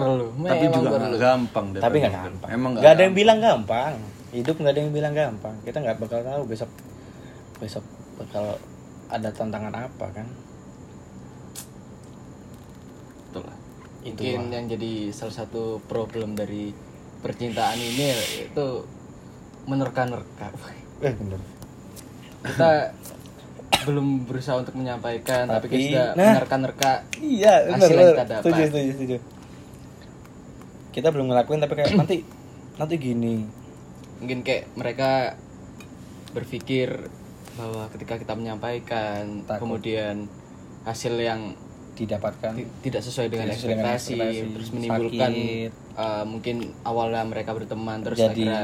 Perlu. 0.00 0.26
tapi 0.40 0.64
memang 0.64 0.78
juga 0.78 0.88
perlu. 0.90 1.04
nggak 1.04 1.20
gampang 1.20 1.66
deh 1.68 1.80
Tapi 1.80 1.96
nggak 1.98 2.12
Pak. 2.12 2.22
gampang. 2.22 2.48
emang 2.50 2.70
nggak 2.74 2.92
ada 2.92 3.02
yang 3.02 3.14
bilang 3.14 3.38
gampang. 3.38 3.94
Hidup 4.28 4.54
nggak 4.56 4.72
ada 4.72 4.80
yang 4.80 4.92
bilang 4.92 5.12
gampang. 5.12 5.54
Kita 5.62 5.76
nggak 5.78 5.96
bakal 5.98 6.20
tahu 6.20 6.42
besok 6.44 6.70
besok 7.58 7.84
bakal 8.16 8.44
ada 9.08 9.28
tantangan 9.30 9.74
apa 9.74 10.06
kan. 10.10 10.26
Betul 13.26 13.42
lah. 13.44 13.56
Itu 14.00 14.14
Mungkin 14.14 14.40
lah. 14.42 14.52
yang 14.54 14.66
jadi 14.68 14.92
salah 15.10 15.34
satu 15.34 15.62
problem 15.84 16.32
dari 16.32 16.72
percintaan 17.18 17.76
ini 17.76 18.14
itu 18.44 18.66
menerka-nerka. 19.64 20.48
Eh 21.00 21.12
bener. 21.12 21.40
Kita 22.40 22.70
belum 23.86 24.26
berusaha 24.26 24.58
untuk 24.58 24.74
menyampaikan, 24.74 25.48
tapi, 25.48 25.64
Tapi, 25.64 25.66
kita 25.70 25.86
sudah 25.88 26.06
nah. 26.12 26.26
menerka-nerka 26.34 26.92
Iya 27.16 27.54
bener. 27.64 27.74
Hasil 27.74 27.88
yang 27.88 27.98
bener. 27.98 28.12
kita 28.12 28.24
dapat. 28.26 28.42
Setuju 28.44 28.62
setuju 28.68 28.90
setuju. 28.92 29.16
Kita 30.98 31.08
belum 31.08 31.26
ngelakuin 31.28 31.60
tapi 31.60 31.74
kayak 31.74 31.94
nanti 31.94 32.26
nanti 32.74 32.94
gini. 32.96 33.46
mungkin 34.18 34.42
kayak 34.42 34.66
mereka 34.74 35.38
berpikir 36.28 37.06
bahwa 37.54 37.86
ketika 37.88 38.14
kita 38.16 38.34
menyampaikan 38.34 39.42
Takut. 39.42 39.62
kemudian 39.62 40.26
hasil 40.82 41.14
yang 41.16 41.54
didapatkan 41.94 42.54
ti- 42.54 42.70
tidak 42.84 43.02
sesuai 43.02 43.26
dengan 43.28 43.46
Tidak 43.46 43.56
sesuai 43.56 43.70
dengan 43.72 43.86
ekspektasi, 43.88 44.14
ekspektasi, 44.14 44.54
terus 44.54 44.68
menimbulkan 44.70 45.32
sakit. 45.32 45.70
uh, 45.94 46.24
mungkin 46.24 46.56
awalnya 46.82 47.22
mereka 47.24 47.50
berteman 47.52 47.98
terus 48.00 48.18
jadi 48.20 48.30
akhirnya 48.30 48.62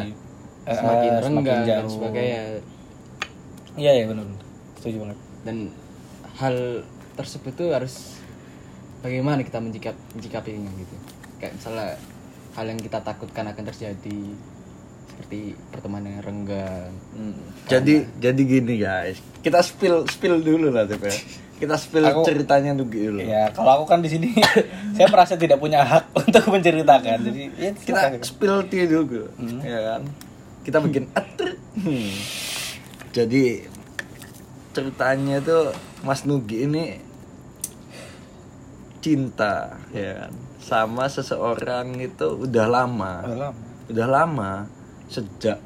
eh, 0.64 0.74
semakin 0.76 1.10
eh, 1.10 1.20
renggang 1.20 1.60
dan 1.60 1.66
jauh. 1.80 1.90
sebagainya 1.92 2.42
Iya 3.74 3.90
iya 3.92 4.04
benar. 4.06 4.26
Setuju 4.76 4.96
banget. 5.00 5.18
dan 5.42 5.56
hal 6.34 6.56
tersebut 7.14 7.52
tuh 7.52 7.70
harus 7.70 8.18
bagaimana 9.00 9.42
kita 9.42 9.58
mencikap 9.58 9.94
mencikapinya 10.10 10.70
gitu 10.72 10.94
kayak 11.36 11.54
misalnya 11.54 11.94
hal 12.54 12.64
yang 12.64 12.78
kita 12.78 12.98
takutkan 12.98 13.46
akan 13.46 13.64
terjadi 13.66 14.20
seperti 15.06 15.40
pertemanan 15.68 16.10
yang 16.12 16.24
renggang 16.24 16.90
Hmm. 17.10 17.34
Jadi 17.64 18.02
jadi 18.18 18.40
gini 18.40 18.74
guys, 18.76 19.18
kita 19.38 19.62
spill 19.62 20.02
spill 20.06 20.38
dulu 20.38 20.70
lah 20.70 20.82
tuh 20.84 20.98
ya. 20.98 21.14
Kita 21.54 21.78
spill 21.78 22.02
Aku- 22.02 22.26
ceritanya 22.26 22.74
dulu. 22.74 23.18
Ya 23.18 23.46
kalau 23.50 23.78
aku 23.78 23.84
kan 23.86 24.02
di 24.02 24.10
sini 24.10 24.34
saya 24.94 25.06
merasa 25.06 25.34
tidak 25.34 25.58
punya 25.58 25.82
hak 25.82 26.10
untuk 26.20 26.44
menceritakan. 26.48 27.18
Jadi 27.22 27.42
ya, 27.54 27.70
Kita 27.72 28.18
spill 28.20 28.66
tea 28.66 28.84
dulu, 28.84 29.30
ya 29.62 29.94
kan? 29.94 30.02
Kita 30.62 30.82
bikin 30.82 31.06
atret. 31.14 31.54
Hmm. 31.78 32.10
Jadi 33.10 33.62
ceritanya 34.70 35.38
tuh 35.38 35.70
Mas 36.02 36.26
Nugi 36.26 36.66
ini 36.66 36.98
cinta, 38.98 39.78
ya 39.90 40.26
kan? 40.26 40.32
Sama 40.64 41.04
seseorang 41.12 42.00
itu 42.00 42.48
udah 42.48 42.66
lama. 42.72 43.20
Udah 43.20 43.36
lama. 43.36 43.60
Udah 43.92 44.06
lama 44.08 44.50
sejak 45.12 45.60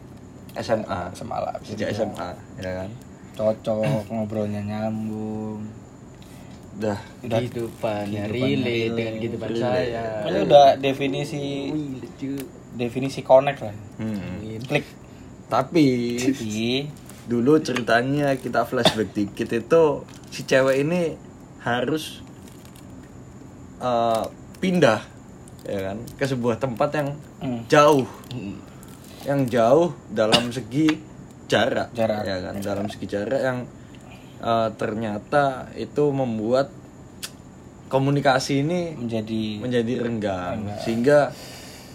SMA. 0.59 1.15
Semalam. 1.15 1.55
Sejak 1.63 1.95
SMA, 1.95 2.35
ya 2.59 2.83
kan? 2.83 2.91
Cocok 3.39 4.11
ngobrolnya 4.11 4.59
nyambung. 4.67 5.63
Udah 6.79 6.99
Udah 7.23 7.39
kehidupannya 7.43 8.23
relate 8.31 8.95
dengan 8.95 9.15
kehidupan 9.19 9.51
saya 9.51 10.23
Pokoknya 10.23 10.41
udah 10.47 10.67
definisi 10.79 11.75
definisi 12.79 13.27
connect 13.27 13.67
lah. 13.67 13.75
hmm. 13.99 14.63
Klik. 14.67 14.87
Tapi 15.51 15.87
Tapi 16.23 16.87
dulu 17.27 17.59
ceritanya 17.59 18.35
kita 18.39 18.63
flashback 18.63 19.11
dikit 19.11 19.51
itu 19.53 19.83
si 20.31 20.47
cewek 20.47 20.87
ini 20.87 21.19
harus 21.67 22.23
eh, 23.83 24.25
pindah 24.59 25.01
ya 25.63 25.81
kan? 25.85 25.99
Ke 26.15 26.25
sebuah 26.25 26.57
tempat 26.57 26.91
yang 26.93 27.09
Hmm. 27.39 27.63
jauh. 27.67 28.07
Yang 29.23 29.41
jauh 29.51 29.89
dalam 30.09 30.49
segi 30.49 30.89
jarak 31.47 31.91
Jarak. 31.93 32.23
ya 32.25 32.37
kan? 32.41 32.55
Dalam 32.59 32.87
segi 32.87 33.07
jarak 33.07 33.41
yang 33.41 33.59
eh, 34.39 34.69
ternyata 34.75 35.67
itu 35.75 36.05
membuat 36.09 36.71
komunikasi 37.89 38.63
ini 38.63 38.95
menjadi 38.95 39.43
menjadi 39.59 39.93
renggang. 39.99 40.59
Sehingga 40.79 41.33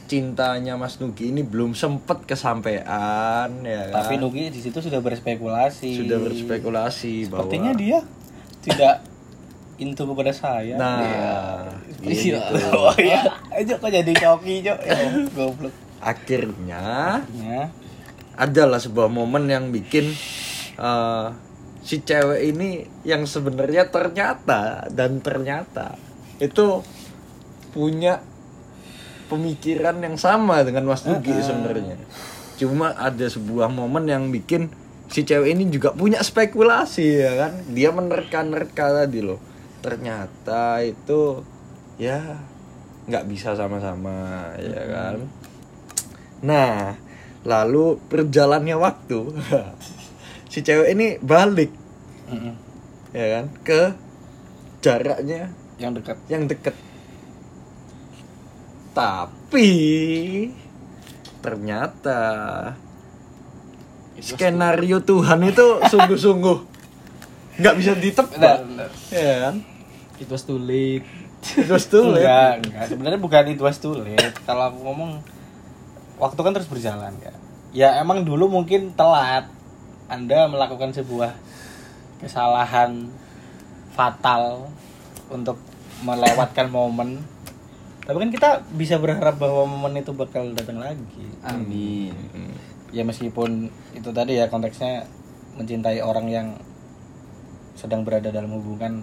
cintanya 0.04 0.76
Mas 0.76 1.00
Nugi 1.00 1.32
ini 1.32 1.42
belum 1.42 1.72
sempet 1.74 2.26
kesampaian 2.26 3.48
ya 3.64 3.82
kan? 3.90 3.96
Tapi 3.96 4.20
Nugi 4.20 4.50
di 4.50 4.60
situ 4.60 4.78
sudah 4.78 5.00
berspekulasi. 5.00 6.04
sudah 6.04 6.20
berspekulasi 6.20 7.30
Sepertinya 7.30 7.72
bahwa 7.72 7.80
dia 7.80 8.00
tidak 8.66 8.96
into 9.76 10.04
kepada 10.04 10.30
saya. 10.30 10.76
nah 10.76 11.02
Iya. 12.00 12.40
gitu. 12.40 12.54
Oh 12.76 12.94
iya, 12.96 13.24
ayo 13.52 13.74
kok 13.76 13.90
jadi 13.90 14.12
coki, 14.12 14.62
Cok. 14.62 14.80
Ya, 14.84 14.98
goblok. 15.32 15.74
akhirnya 16.04 16.84
Ya. 17.34 17.72
adalah 18.36 18.78
sebuah 18.78 19.08
momen 19.08 19.48
yang 19.48 19.70
bikin 19.70 20.12
eh, 20.76 21.28
si 21.80 22.00
cewek 22.00 22.42
ini 22.46 22.70
yang 23.04 23.24
sebenarnya 23.24 23.88
ternyata 23.88 24.88
dan 24.90 25.20
ternyata 25.20 25.96
itu 26.38 26.80
punya 27.72 28.20
pemikiran 29.28 30.00
yang 30.00 30.16
sama 30.16 30.62
dengan 30.62 30.86
Mas 30.86 31.04
Nugi 31.04 31.32
sebenarnya 31.34 31.96
cuma 32.56 32.94
ada 32.94 33.26
sebuah 33.26 33.68
momen 33.68 34.06
yang 34.06 34.30
bikin 34.30 34.70
si 35.08 35.24
cewek 35.24 35.52
ini 35.52 35.68
juga 35.68 35.92
punya 35.92 36.20
spekulasi 36.20 37.06
ya 37.20 37.32
kan 37.38 37.54
dia 37.70 37.90
menerka-nerka 37.90 39.04
tadi 39.04 39.20
loh 39.20 39.40
ternyata 39.84 40.80
itu 40.80 41.44
ya 42.00 42.40
nggak 43.04 43.28
bisa 43.28 43.52
sama-sama 43.54 44.16
ya 44.58 44.82
kan 44.88 45.18
Nah, 46.44 47.00
lalu 47.48 48.04
berjalannya 48.12 48.76
waktu, 48.76 49.32
si 50.52 50.60
cewek 50.60 50.92
ini 50.92 51.16
balik, 51.24 51.72
Mm-mm. 52.28 52.52
ya 53.16 53.40
kan, 53.40 53.46
ke 53.64 53.82
jaraknya 54.84 55.56
Yang 55.80 56.04
dekat. 56.04 56.18
yang 56.28 56.44
deket. 56.52 56.76
Tapi 58.92 59.72
ternyata 61.40 62.22
skenario 64.20 65.00
Tuhan 65.00 65.48
itu 65.48 65.80
sungguh-sungguh 65.80 66.58
nggak 67.64 67.76
bisa 67.80 67.96
ditebak, 67.96 68.58
ya 69.10 69.34
kan? 69.48 69.56
It 70.20 70.30
was 70.30 70.44
too 70.46 70.60
late. 70.60 71.06
It 71.58 71.70
was 71.70 71.90
too 71.90 72.14
late. 72.14 72.24
enggak 72.24 72.52
enggak. 72.64 72.86
Sebenarnya 72.88 73.20
bukan 73.20 73.44
itu 73.52 73.62
was 73.66 73.80
too 73.82 74.00
late. 74.00 74.36
Kalau 74.46 74.72
aku 74.72 74.80
ngomong 74.86 75.12
waktu 76.22 76.40
kan 76.40 76.52
terus 76.54 76.70
berjalan 76.70 77.14
ya. 77.20 77.34
Ya 77.74 77.90
emang 78.00 78.24
dulu 78.24 78.48
mungkin 78.48 78.94
telat. 78.94 79.50
Anda 80.08 80.46
melakukan 80.46 80.94
sebuah 80.94 81.34
kesalahan 82.22 83.10
fatal 83.98 84.70
untuk 85.28 85.58
melewatkan 86.06 86.70
momen. 86.70 87.24
Tapi 88.04 88.18
kan 88.20 88.32
kita 88.32 88.50
bisa 88.76 89.00
berharap 89.00 89.40
bahwa 89.40 89.64
momen 89.64 90.04
itu 90.04 90.12
bakal 90.12 90.52
datang 90.52 90.80
lagi. 90.80 91.28
Amin. 91.44 92.14
ya 92.94 93.02
meskipun 93.02 93.74
itu 93.98 94.10
tadi 94.14 94.38
ya 94.38 94.54
konteksnya 94.54 95.10
mencintai 95.58 95.98
orang 96.06 96.30
yang 96.30 96.48
sedang 97.74 98.06
berada 98.06 98.30
dalam 98.30 98.54
hubungan 98.54 99.02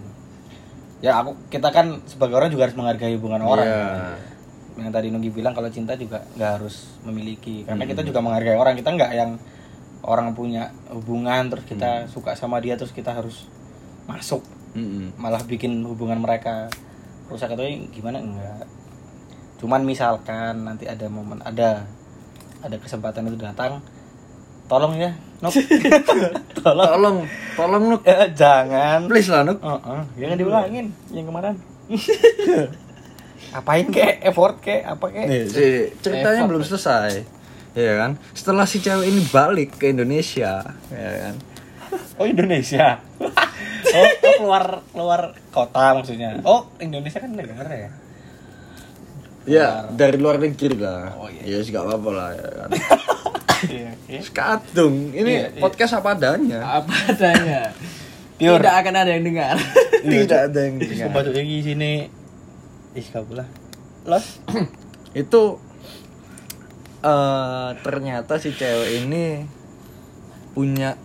ya 1.01 1.21
aku 1.21 1.37
kita 1.49 1.73
kan 1.73 2.05
sebagai 2.05 2.37
orang 2.37 2.53
juga 2.53 2.69
harus 2.69 2.77
menghargai 2.77 3.17
hubungan 3.17 3.43
orang. 3.45 3.67
Iya. 3.67 4.15
yang 4.81 4.97
tadi 4.97 5.13
Nugi 5.13 5.29
bilang 5.29 5.53
kalau 5.53 5.69
cinta 5.69 5.93
juga 5.93 6.25
nggak 6.39 6.51
harus 6.61 6.97
memiliki. 7.05 7.69
Karena 7.69 7.85
kita 7.85 8.01
juga 8.01 8.25
menghargai 8.25 8.57
orang. 8.57 8.79
Kita 8.79 8.95
nggak 8.97 9.13
yang 9.13 9.37
orang 10.01 10.33
punya 10.33 10.73
hubungan 10.89 11.53
terus 11.53 11.69
kita 11.69 12.09
suka 12.09 12.33
sama 12.33 12.63
dia 12.65 12.81
terus 12.81 12.95
kita 12.95 13.13
harus 13.13 13.45
masuk. 14.09 14.41
Mm-mm. 14.71 15.19
malah 15.19 15.43
bikin 15.43 15.83
hubungan 15.83 16.23
mereka 16.23 16.71
rusak 17.27 17.51
atau 17.51 17.67
gimana? 17.91 18.23
Enggak 18.23 18.71
cuman 19.61 19.85
misalkan 19.85 20.65
nanti 20.65 20.89
ada 20.89 21.05
momen 21.13 21.45
ada 21.45 21.85
ada 22.65 22.77
kesempatan 22.81 23.29
itu 23.29 23.37
datang 23.37 23.85
tolong 24.71 24.95
ya 24.95 25.11
Nuk 25.41 25.51
tolong 26.61 26.87
Tolong, 26.93 27.17
tolong 27.57 27.83
Nuk. 27.91 28.01
Eh, 28.05 28.29
jangan 28.33 29.09
Please 29.09 29.27
lah 29.27 29.43
Nuk. 29.43 29.59
Heeh, 29.59 30.01
jangan 30.17 30.37
diulangin 30.37 30.87
yang 31.11 31.27
kemarin 31.27 31.57
apain 33.51 33.87
kek 33.89 34.23
effort 34.23 34.63
kek 34.63 34.87
apa 34.87 35.07
kek 35.11 35.27
Nih, 35.27 35.43
si- 35.45 35.91
ceritanya 35.99 36.45
Effort. 36.45 36.51
belum 36.55 36.63
selesai. 36.63 37.11
Ya 37.73 37.99
kan? 37.99 38.15
Setelah 38.31 38.63
si 38.63 38.79
cewek 38.79 39.07
ini 39.07 39.27
balik 39.27 39.75
ke 39.75 39.91
Indonesia, 39.91 40.63
ya 40.87 41.11
kan? 41.21 41.35
oh 41.91 42.23
Indonesia 42.23 43.03
oh, 43.19 43.33
oh 43.97 44.07
keluar 44.39 44.65
keluar 44.87 45.21
kota 45.51 45.99
maksudnya 45.99 46.39
oh 46.45 46.71
Indonesia 46.79 47.19
kan 47.19 47.35
negara 47.35 47.67
ya 47.73 47.91
Ya, 49.51 49.91
dari 49.91 50.15
luar 50.15 50.39
negeri 50.39 50.79
lah. 50.79 51.11
Oh, 51.19 51.27
iya. 51.27 51.43
Ya, 51.43 51.59
sih 51.61 51.75
gak 51.75 51.83
apa-apa 51.83 52.11
lah 52.11 52.29
ya 52.33 52.49
kan. 52.55 52.71
iya 53.75 53.91
iya. 54.07 54.21
Ini 55.11 55.27
Iya, 55.27 55.47
iya. 55.51 55.59
podcast 55.59 55.99
apa 55.99 56.15
adanya. 56.15 56.61
Apa 56.79 56.95
adanya. 57.09 57.75
Pure. 58.39 58.57
Tidak 58.57 58.75
akan 58.77 58.95
ada 58.97 59.11
yang 59.11 59.25
dengar. 59.27 59.57
Tidak 60.01 60.41
ada 60.47 60.61
yang 60.63 60.77
dengar. 60.79 61.07
kebatuk 61.11 61.35
lagi 61.35 61.57
sini 61.61 61.93
Ih 62.91 63.07
kabulah 63.07 63.45
Los 64.03 64.41
Itu 65.13 65.61
eh 67.01 67.69
ternyata 67.77 68.37
si 68.37 68.53
cewek 68.53 69.05
ini 69.05 69.45
punya 70.51 70.97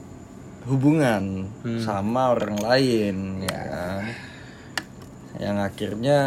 hubungan 0.64 1.52
Hmm. 1.60 1.78
sama 1.78 2.32
orang 2.32 2.56
lain 2.56 3.16
ya 3.42 3.62
kan. 3.66 4.02
Yang 5.36 5.58
akhirnya 5.62 6.18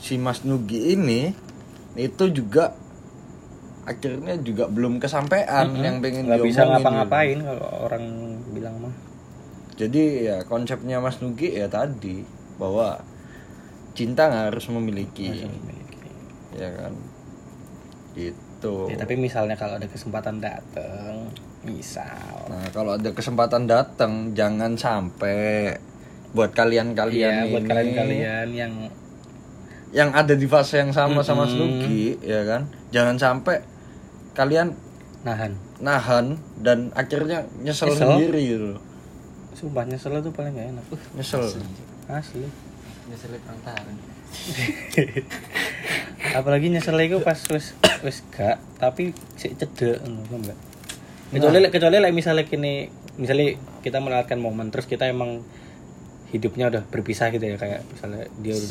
si 0.00 0.16
Mas 0.16 0.42
Nugi 0.48 0.96
ini 0.96 1.30
itu 1.94 2.24
juga 2.32 2.72
akhirnya 3.84 4.40
juga 4.40 4.66
belum 4.70 4.96
kesampaian 5.02 5.68
yang 5.76 6.00
pengen 6.00 6.28
Gak 6.28 6.44
bisa 6.44 6.64
ngapa-ngapain 6.64 7.38
kalau 7.44 7.68
orang 7.84 8.04
bilang 8.56 8.76
mah. 8.80 8.94
Jadi 9.76 10.28
ya 10.28 10.44
konsepnya 10.44 11.00
Mas 11.00 11.20
Nugi 11.20 11.56
ya 11.56 11.68
tadi 11.68 12.24
bahwa 12.60 13.00
cinta 13.96 14.28
nggak 14.28 14.52
harus 14.52 14.66
memiliki, 14.72 15.48
ya 16.56 16.68
kan? 16.76 16.92
Gitu. 18.12 18.74
ya, 18.92 18.96
Tapi 19.00 19.14
misalnya 19.16 19.56
kalau 19.56 19.80
ada 19.80 19.88
kesempatan 19.88 20.40
dateng 20.44 21.32
Misal. 21.60 22.48
Nah 22.48 22.64
kalau 22.72 22.96
ada 22.96 23.12
kesempatan 23.12 23.68
datang 23.68 24.32
jangan 24.32 24.80
sampai 24.80 25.76
buat 26.32 26.56
kalian-kalian 26.56 27.52
buat 27.52 27.64
ini. 27.66 27.68
kalian-kalian 27.68 28.48
yang 28.56 28.72
yang 29.90 30.14
ada 30.14 30.38
di 30.38 30.46
fase 30.46 30.78
yang 30.78 30.94
sama 30.94 31.26
sama 31.26 31.46
Mas 31.46 31.54
Nugi, 31.58 32.14
ya 32.22 32.46
kan? 32.46 32.70
Jangan 32.94 33.18
sampai 33.18 33.66
kalian 34.38 34.78
nahan 35.26 35.58
nahan 35.80 36.36
dan 36.60 36.92
akhirnya 36.94 37.48
nyesel, 37.60 37.90
Nyesel? 37.90 37.98
sendiri 37.98 38.40
gitu. 38.44 38.66
loh. 38.76 38.82
Sumpah 39.56 39.84
nyesel 39.84 40.20
itu 40.20 40.30
paling 40.32 40.54
gak 40.54 40.68
enak 40.72 40.84
Nyesel. 41.16 41.42
Asli 42.06 42.46
Nyesel 43.10 43.34
perang. 43.42 43.98
Apalagi 46.38 46.70
nyesel 46.70 46.94
itu 47.02 47.18
pas 47.18 47.34
wis 47.50 47.74
wis 48.06 48.22
gak 48.30 48.62
Tapi 48.78 49.10
si 49.34 49.50
cedek 49.58 50.06
ngono, 50.06 50.22
paham 50.30 50.40
nggak? 50.46 50.58
Kecuali 51.34 51.66
kecuali 51.66 51.96
like 51.98 52.14
misalnya 52.14 52.46
kini 52.46 52.86
Misalnya 53.18 53.58
kita 53.82 53.98
melewatkan 53.98 54.38
momen 54.38 54.70
Terus 54.70 54.86
kita 54.86 55.10
emang 55.10 55.42
hidupnya 56.30 56.70
udah 56.70 56.86
berpisah 56.86 57.34
gitu 57.34 57.42
ya 57.42 57.58
Kayak 57.58 57.82
misalnya 57.90 58.30
dia 58.38 58.54
Udah 58.54 58.70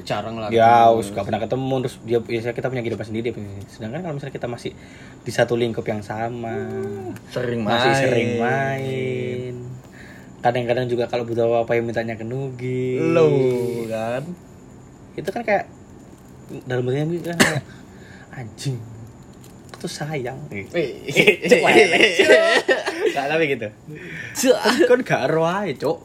jarang 0.00 0.36
lah. 0.36 0.46
ya 0.48 0.86
us 0.88 1.10
gak 1.10 1.22
pernah 1.22 1.38
ketemu 1.38 1.74
terus 1.82 1.96
dia 2.00 2.18
biasanya 2.18 2.52
kita 2.52 2.66
punya 2.66 2.80
kehidupan 2.80 3.02
sendiri 3.04 3.24
dia 3.24 3.34
punya- 3.34 3.66
sedangkan 3.66 4.00
kalau 4.00 4.14
misalnya 4.14 4.34
kita 4.34 4.46
masih 4.46 4.70
di 5.20 5.30
satu 5.30 5.54
lingkup 5.54 5.82
yang 5.82 5.98
sama 6.00 6.54
Sering 7.28 7.60
masih 7.60 7.90
main. 7.90 7.98
sering 7.98 8.30
main 8.38 9.54
kadang-kadang 10.40 10.86
juga 10.86 11.04
kalau 11.04 11.22
butuh 11.22 11.44
apa-apa 11.44 11.74
yang 11.74 11.84
mintanya 11.84 12.14
ke 12.14 12.22
Nugi 12.22 12.96
Lo 13.02 13.28
kan? 13.84 14.22
itu 15.12 15.28
kan 15.28 15.42
kayak 15.42 15.66
dalam 16.64 16.82
hatinya 16.84 17.04
kan 17.26 17.36
kayak 17.36 17.62
anjing 18.32 18.78
tuh 19.72 19.88
sayang 19.88 20.36
gitu. 20.52 20.76
Cuk, 21.46 21.60
lelek, 21.62 22.00
Cuk. 22.16 22.30
Gak 23.10 23.26
tapi 23.26 23.44
gitu 23.48 23.68
kon 24.86 25.00
gak 25.00 25.26
ero 25.26 25.42
ae 25.42 25.72
cuk 25.72 25.98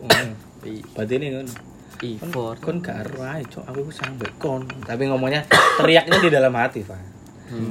berarti 0.91 1.13
ini 1.13 1.27
kan 1.31 1.47
Effort. 2.01 2.57
kon 2.59 2.77
gak 2.77 3.07
ae 3.15 3.43
cuk 3.43 3.63
aku 3.63 3.79
sayang 3.87 4.15
mbek 4.15 4.33
kon 4.35 4.61
tapi 4.81 5.05
ngomongnya 5.05 5.45
teriaknya 5.77 6.17
di 6.17 6.29
dalam 6.29 6.51
hati 6.51 6.81
pak 6.81 6.99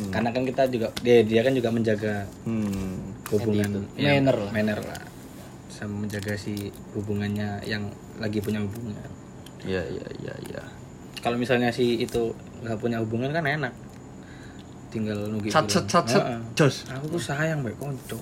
karena 0.08 0.30
kan 0.30 0.42
kita 0.42 0.64
juga 0.66 0.86
dia 1.00 1.20
dia 1.20 1.40
kan 1.40 1.50
juga 1.50 1.68
menjaga 1.68 2.22
Hmm. 2.42 3.18
hubungan 3.26 3.82
yang- 3.94 4.22
Manner 4.22 4.36
lah. 4.38 4.50
manner 4.50 4.78
lah 4.80 5.02
sama 5.66 6.00
menjaga 6.00 6.32
si 6.34 6.54
hubungannya 6.92 7.58
yang 7.62 7.82
lagi 8.16 8.38
punya 8.38 8.60
hubungan 8.60 8.94
Ya 9.60 9.82
ya 9.82 10.06
ya 10.20 10.34
ya. 10.46 10.62
kalau 11.18 11.34
misalnya 11.34 11.68
si 11.68 11.98
itu 11.98 12.30
nggak 12.60 12.78
punya 12.78 13.00
hubungan 13.00 13.28
kan 13.28 13.42
enak 13.42 13.74
tinggal 14.88 15.18
nunggu 15.26 15.50
Sat 15.50 15.66
sat 15.66 15.84
sat 15.84 16.06
sat. 16.06 16.22
Jos. 16.54 16.86
aku 16.86 17.10
tuh 17.10 17.22
sayang 17.24 17.58
mbak 17.60 17.74
konco 17.74 18.20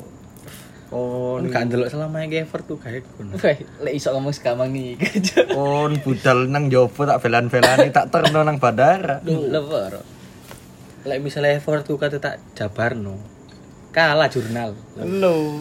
Oh, 0.93 1.41
kan 1.41 1.49
gak 1.49 1.63
ndelok 1.73 1.89
selama 1.89 2.21
yang 2.21 2.45
effort 2.45 2.69
tuh 2.69 2.77
kayak 2.77 3.09
kon 3.17 3.33
lek 3.85 3.93
iso 3.97 4.13
ngomong 4.13 4.37
sekamang 4.37 4.69
nih. 4.69 5.01
kon 5.57 5.97
budal 6.05 6.45
nang 6.53 6.69
jopo 6.69 7.09
tak 7.09 7.25
belan-belani 7.25 7.89
tak 7.89 8.13
terno 8.13 8.45
nang 8.45 8.61
bandara. 8.61 9.25
Lebar. 9.25 10.05
like 11.03 11.19
misalnya 11.19 11.59
effort 11.59 11.83
tuh 11.83 11.99
kata 11.99 12.23
tak 12.23 12.39
jabarno 12.55 13.19
kalah 13.91 14.31
jurnal 14.31 14.71
Lo. 14.95 15.59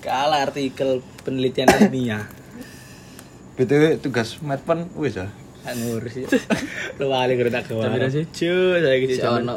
kalah 0.00 0.48
artikel 0.48 1.04
penelitian 1.20 1.68
ilmiah 1.68 2.24
BTW 3.60 4.00
tugas 4.00 4.38
Medpen 4.40 4.88
wis. 4.96 5.18
Gak 5.18 5.74
ngurus 5.84 6.14
ya 6.16 6.28
lu 6.96 7.10
wali 7.10 7.36
gue 7.36 7.50
tak 7.50 7.68
keluar 7.68 7.90
Jam 7.92 8.08
sih? 8.08 8.24
cuy 8.24 8.78
saya 8.80 8.96
gitu 9.02 9.12
Si 9.18 9.22
ono 9.26 9.56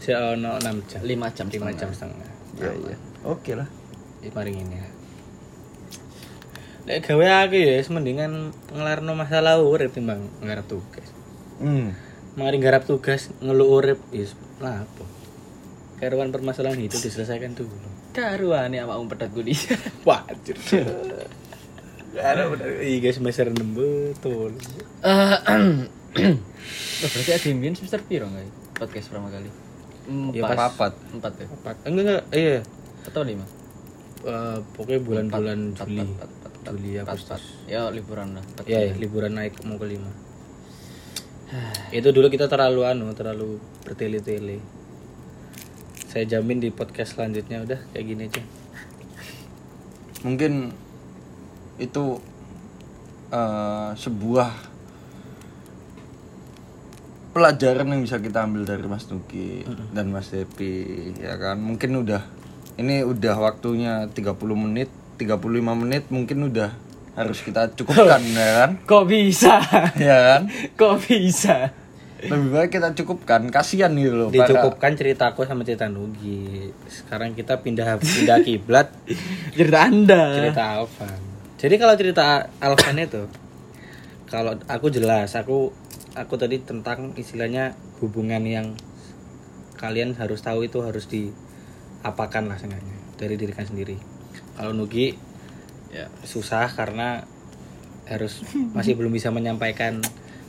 si 0.00 0.10
ono 0.14 0.56
6 0.62 0.88
jam 0.88 1.00
5 1.04 1.36
jam 1.36 1.46
5 1.50 1.78
jam 1.78 1.88
setengah. 1.92 1.92
setengah 1.92 2.30
Iya 2.56 2.70
iya. 2.88 2.96
Oke 3.26 3.52
lah. 3.52 3.68
Ini 4.22 4.30
paling 4.30 4.54
ini 4.56 4.74
ya 4.74 4.88
Lek 6.82 7.06
gawe 7.06 7.46
aku 7.46 7.54
ya 7.54 7.78
wis 7.78 7.90
mendingan 7.90 8.50
ngelarno 8.68 9.14
masalah 9.14 9.62
urip 9.62 9.94
timbang 9.94 10.26
nggarap 10.42 10.66
tugas. 10.66 11.06
Hmm. 11.62 11.94
Mari 12.34 12.58
nggarap 12.58 12.82
tugas 12.82 13.30
ngeluh 13.38 13.78
urip 13.78 14.02
is 14.10 14.34
lah 14.58 14.82
apa? 14.82 15.04
Karuan 16.02 16.34
permasalahan 16.34 16.82
itu 16.82 16.98
diselesaikan 16.98 17.54
dulu. 17.54 17.70
Karuan 18.10 18.74
ya 18.74 18.82
mau 18.82 18.98
pedat 19.06 19.30
gue 19.30 19.46
Wajar. 20.06 20.56
Karena 22.12 22.42
bener 22.50 22.82
iya 22.82 22.98
guys 22.98 23.22
semester 23.22 23.46
6 23.46 23.62
betul. 23.72 24.50
Eh, 25.02 25.38
Oh, 27.02 27.08
berarti 27.08 27.32
ada 27.32 27.46
yang 27.48 27.74
semester 27.74 27.98
piro 28.04 28.28
nggak 28.28 28.44
ya? 28.44 28.50
podcast 28.76 29.10
pertama 29.10 29.26
kali? 29.26 29.50
Ya, 30.30 30.42
Empat. 30.44 30.54
pas- 30.54 30.58
Papat. 30.70 30.92
Empat 31.10 31.32
ya? 31.34 31.46
Empat. 31.48 31.76
Enggak 31.82 32.02
enggak 32.04 32.22
iya. 32.30 32.58
Atau 33.02 33.22
lima? 33.22 33.46
Eh, 34.22 34.58
pokoknya 34.78 35.00
bulan-bulan 35.02 35.74
Juli. 35.74 36.06
Juli 36.62 36.90
Agustus. 37.02 37.42
Ya 37.66 37.90
liburan 37.90 38.38
lah. 38.38 38.44
Empat 38.46 38.64
Ya, 38.70 38.86
ya, 38.86 38.94
liburan 38.94 39.34
naik 39.34 39.58
mau 39.66 39.78
ke 39.78 39.86
lima. 39.90 40.10
itu 41.92 42.08
dulu 42.08 42.32
kita 42.32 42.48
terlalu 42.48 42.80
anu, 42.88 43.12
terlalu 43.12 43.60
bertele-tele. 43.84 44.56
Saya 46.08 46.24
jamin 46.24 46.64
di 46.64 46.72
podcast 46.72 47.12
selanjutnya 47.18 47.60
udah 47.60 47.80
kayak 47.92 48.06
gini 48.08 48.22
aja. 48.30 48.42
Mungkin 50.24 50.72
itu 51.76 52.04
eh, 53.28 53.90
sebuah 53.98 54.48
pelajaran 57.32 57.88
yang 57.90 58.00
bisa 58.04 58.20
kita 58.20 58.44
ambil 58.44 58.62
dari 58.68 58.84
Mas 58.84 59.08
Nuki 59.08 59.64
dan 59.96 60.12
Mas 60.12 60.28
Depi 60.28 61.16
ya 61.16 61.40
kan 61.40 61.56
mungkin 61.56 61.96
udah 62.04 62.20
ini 62.74 63.02
udah 63.02 63.34
waktunya 63.38 64.06
30 64.06 64.32
menit 64.54 64.88
35 65.16 65.38
menit 65.76 66.04
mungkin 66.08 66.48
udah 66.48 66.70
harus 67.12 67.40
kita 67.40 67.68
cukupkan 67.70 68.22
ya 68.32 68.50
kan 68.58 68.70
Kok 68.82 69.04
bisa? 69.04 69.60
ya 70.00 70.16
kan 70.30 70.42
Kok 70.74 70.94
bisa? 70.98 71.70
lebih 72.22 72.48
baik 72.48 72.70
kita 72.70 72.94
cukupkan 72.94 73.50
kasihan 73.50 73.90
gitu 73.92 74.14
loh 74.14 74.28
para- 74.28 74.46
Dicukupkan 74.46 74.94
ceritaku 74.94 75.42
sama 75.42 75.66
cerita 75.66 75.90
Nugi. 75.90 76.70
Sekarang 76.86 77.34
kita 77.34 77.58
pindah 77.58 77.98
pindah 77.98 78.38
kiblat 78.46 78.94
Cerita 79.50 79.78
Anda. 79.82 80.30
cerita 80.32 80.62
Alvan. 80.78 81.18
Jadi 81.58 81.74
kalau 81.76 81.94
cerita 81.98 82.26
Alvan 82.58 82.96
itu 82.96 83.26
kalau 84.24 84.54
aku 84.64 84.86
jelas, 84.88 85.34
aku 85.34 85.74
aku 86.14 86.34
tadi 86.36 86.56
tentang 86.56 87.10
istilahnya 87.12 87.74
hubungan 87.98 88.40
yang 88.40 88.66
kalian 89.74 90.14
harus 90.14 90.40
tahu 90.40 90.62
itu 90.62 90.78
harus 90.78 91.10
diapakan 92.02 92.50
lah 92.50 92.58
seenggaknya 92.58 92.96
dari 93.14 93.38
diri 93.38 93.54
kalian 93.54 93.70
sendiri. 93.70 93.96
Kalau 94.58 94.74
Nugi 94.74 95.14
ya 95.94 96.10
susah 96.26 96.66
karena 96.74 97.22
harus 98.10 98.42
masih 98.76 98.98
belum 98.98 99.14
bisa 99.14 99.30
menyampaikan 99.30 100.02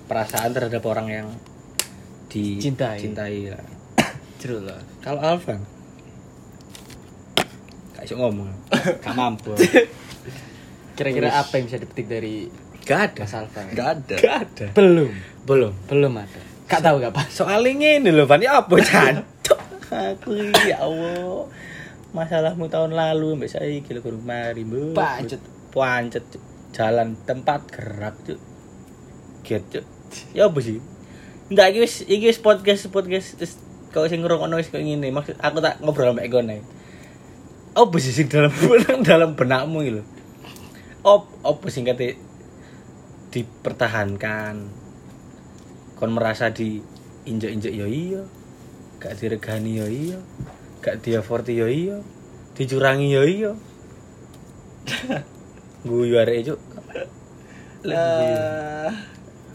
perasaan 0.09 0.49
terhadap 0.51 0.81
orang 0.89 1.07
yang 1.07 1.27
Cintai. 2.33 2.97
dicintai 2.97 3.53
lah. 3.53 3.61
Jeru 4.41 4.65
lah. 4.65 4.81
Kalau 5.05 5.21
Alvan 5.21 5.61
Gak 7.93 8.03
bisa 8.03 8.15
ngomong 8.17 8.49
Gak 8.73 9.13
mampu 9.21 9.53
Kira-kira 10.93 11.29
apa 11.31 11.55
yang 11.55 11.69
bisa 11.69 11.77
dipetik 11.77 12.09
dari 12.09 12.49
Gak 12.83 13.13
ada 13.13 13.21
Mas 13.23 13.35
Alfa? 13.37 13.61
nggak 13.63 13.87
ada 13.87 14.15
Gak 14.17 14.35
ada 14.43 14.65
Belum. 14.73 15.13
Belum 15.45 15.73
Belum 15.85 16.13
ada. 16.17 16.41
Gak 16.65 16.81
tahu 16.81 16.97
gak 16.99 17.13
pas. 17.13 17.29
Soalnya 17.29 18.01
ini 18.01 18.09
loh 18.09 18.25
Van 18.25 18.41
Ya 18.41 18.59
apa 18.59 18.73
Cancok 18.75 19.27
Aku 19.93 20.33
ya 20.65 20.81
Allah 20.81 21.45
Masalahmu 22.13 22.65
tahun 22.69 22.97
lalu 22.97 23.37
Sampai 23.37 23.49
saya 23.49 23.77
kilo 23.85 24.01
kurung 24.01 24.25
mari 24.25 24.65
Bu. 24.65 24.97
Pancet. 24.97 25.41
Pancet. 25.69 26.25
Jalan 26.73 27.13
tempat 27.29 27.69
gerak 27.69 28.17
cuk 28.25 28.41
Get 29.45 29.61
cuk 29.69 29.85
Ya 30.33 30.49
apa 30.49 30.57
sih 30.57 30.81
Enggak 31.53 31.75
iki 31.75 31.79
wis 31.85 31.95
iki 32.07 32.25
wis 32.31 32.39
podcast 32.39 32.89
podcast 32.89 33.37
terus 33.37 33.61
kau 33.93 34.09
sing 34.09 34.25
ngrungokno 34.25 34.57
wis 34.57 34.73
kayak 34.73 34.89
ngene 34.89 35.13
maksud 35.13 35.37
aku 35.37 35.61
tak 35.61 35.77
ngobrol 35.85 36.09
sama 36.09 36.25
Egon 36.25 36.49
ae. 36.49 36.65
Apa 37.77 37.95
sih 38.01 38.09
sing 38.09 38.25
dalam 38.25 38.49
dalam 39.07 39.37
benakmu 39.37 39.85
lho? 39.85 40.03
Op 41.05 41.29
apa 41.45 41.65
sing 41.69 41.85
kate 41.85 42.17
dipertahankan? 43.29 44.65
Kon 45.99 46.11
merasa 46.17 46.49
di 46.49 46.81
injek-injek 47.29 47.73
ya 47.75 47.85
iya. 47.85 48.23
Gak 49.03 49.19
diregani 49.19 49.83
ya 49.83 49.87
iya. 49.91 50.19
Gak 50.79 51.03
diaforti 51.03 51.59
ya 51.59 51.67
iya. 51.67 51.99
Dicurangi 52.55 53.11
ya 53.11 53.23
iya. 53.27 53.51
Guyu 55.87 56.15
arek 56.15 56.47
cuk. 56.47 56.59
Ah, 57.83 58.95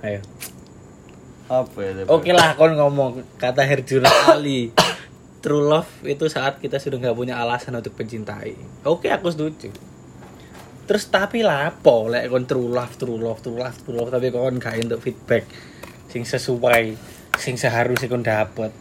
Ayo. 0.05 0.21
apa 1.49 1.79
ya? 1.81 2.05
Oke 2.13 2.37
lah 2.37 2.53
kon 2.61 2.77
ngomong 2.77 3.25
kata 3.41 3.65
Herjuna 3.65 4.13
Ali. 4.37 4.69
True 5.41 5.65
love 5.65 5.89
itu 6.05 6.29
saat 6.29 6.61
kita 6.61 6.77
sudah 6.77 7.01
nggak 7.01 7.17
punya 7.17 7.41
alasan 7.41 7.81
untuk 7.81 7.97
mencintai. 7.97 8.85
Oke 8.85 9.09
aku 9.09 9.33
setuju. 9.33 9.73
Terus 10.85 11.09
tapi 11.09 11.41
lah 11.41 11.73
apa 11.73 11.97
lek 12.13 12.29
kon 12.29 12.45
true 12.45 12.69
love, 12.69 13.01
true 13.01 13.17
love, 13.17 13.41
true 13.41 13.57
love, 13.57 13.77
true 13.81 13.97
love 13.97 14.13
tapi 14.13 14.29
kon 14.29 14.61
gak 14.61 14.77
untuk 14.77 15.01
feedback 15.01 15.49
sing 16.13 16.25
sesuai, 16.29 16.97
sing 17.41 17.57
seharusnya 17.57 18.13
kon 18.13 18.21
dapet. 18.21 18.73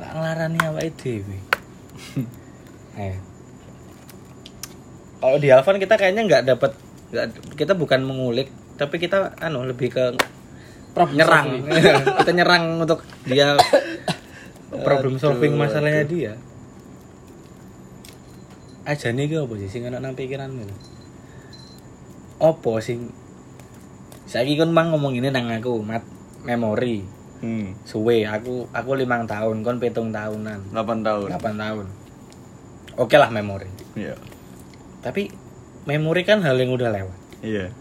Lah 0.00 0.10
ngelarani 0.16 0.58
awake 0.64 0.96
dhewe. 0.96 1.38
Eh. 2.98 3.16
Kalau 5.22 5.38
di 5.38 5.48
Alvan 5.54 5.78
kita 5.78 5.94
kayaknya 5.94 6.26
nggak 6.26 6.42
dapat 6.42 6.74
nggak 7.14 7.54
kita 7.54 7.78
bukan 7.78 8.02
mengulik 8.02 8.50
tapi 8.78 8.98
kita 8.98 9.34
anu 9.38 9.66
lebih 9.66 9.94
ke 9.94 10.04
Problem 10.90 11.22
nyerang 11.22 11.48
kita 12.22 12.32
nyerang 12.34 12.82
untuk 12.82 13.06
dia 13.22 13.54
problem 14.86 15.22
solving 15.22 15.54
Aduh, 15.54 15.62
masalahnya 15.62 16.02
aduh. 16.02 16.10
dia 16.10 16.32
aja 18.82 19.14
nih 19.14 19.38
apa 19.38 19.54
sih 19.54 19.68
sing 19.70 19.86
ana 19.86 20.02
nang 20.02 20.18
pikiran 20.18 20.50
gitu 20.50 20.74
opo 22.42 22.82
sing 22.82 23.14
saiki 24.26 24.58
kon 24.58 24.74
mang 24.74 24.90
ngomong 24.90 25.14
ini 25.14 25.30
nang 25.30 25.46
aku 25.46 25.78
mat 25.78 26.02
memori 26.42 27.06
hmm, 27.40 27.84
suwe 27.88 28.24
aku 28.28 28.68
aku 28.70 28.90
limang 28.96 29.24
tahun 29.24 29.64
kon 29.64 29.80
pitung 29.80 30.12
tahunan. 30.12 30.72
8 30.72 31.06
tahun. 31.06 31.28
8 31.36 31.56
tahun. 31.56 31.86
Oke 33.00 33.16
lah 33.16 33.32
memori. 33.32 33.68
Iya. 33.96 34.16
Tapi 35.00 35.32
memori 35.88 36.22
kan 36.24 36.44
hal 36.44 36.56
yang 36.60 36.72
udah 36.72 36.92
lewat. 36.92 37.18
Iya. 37.40 37.72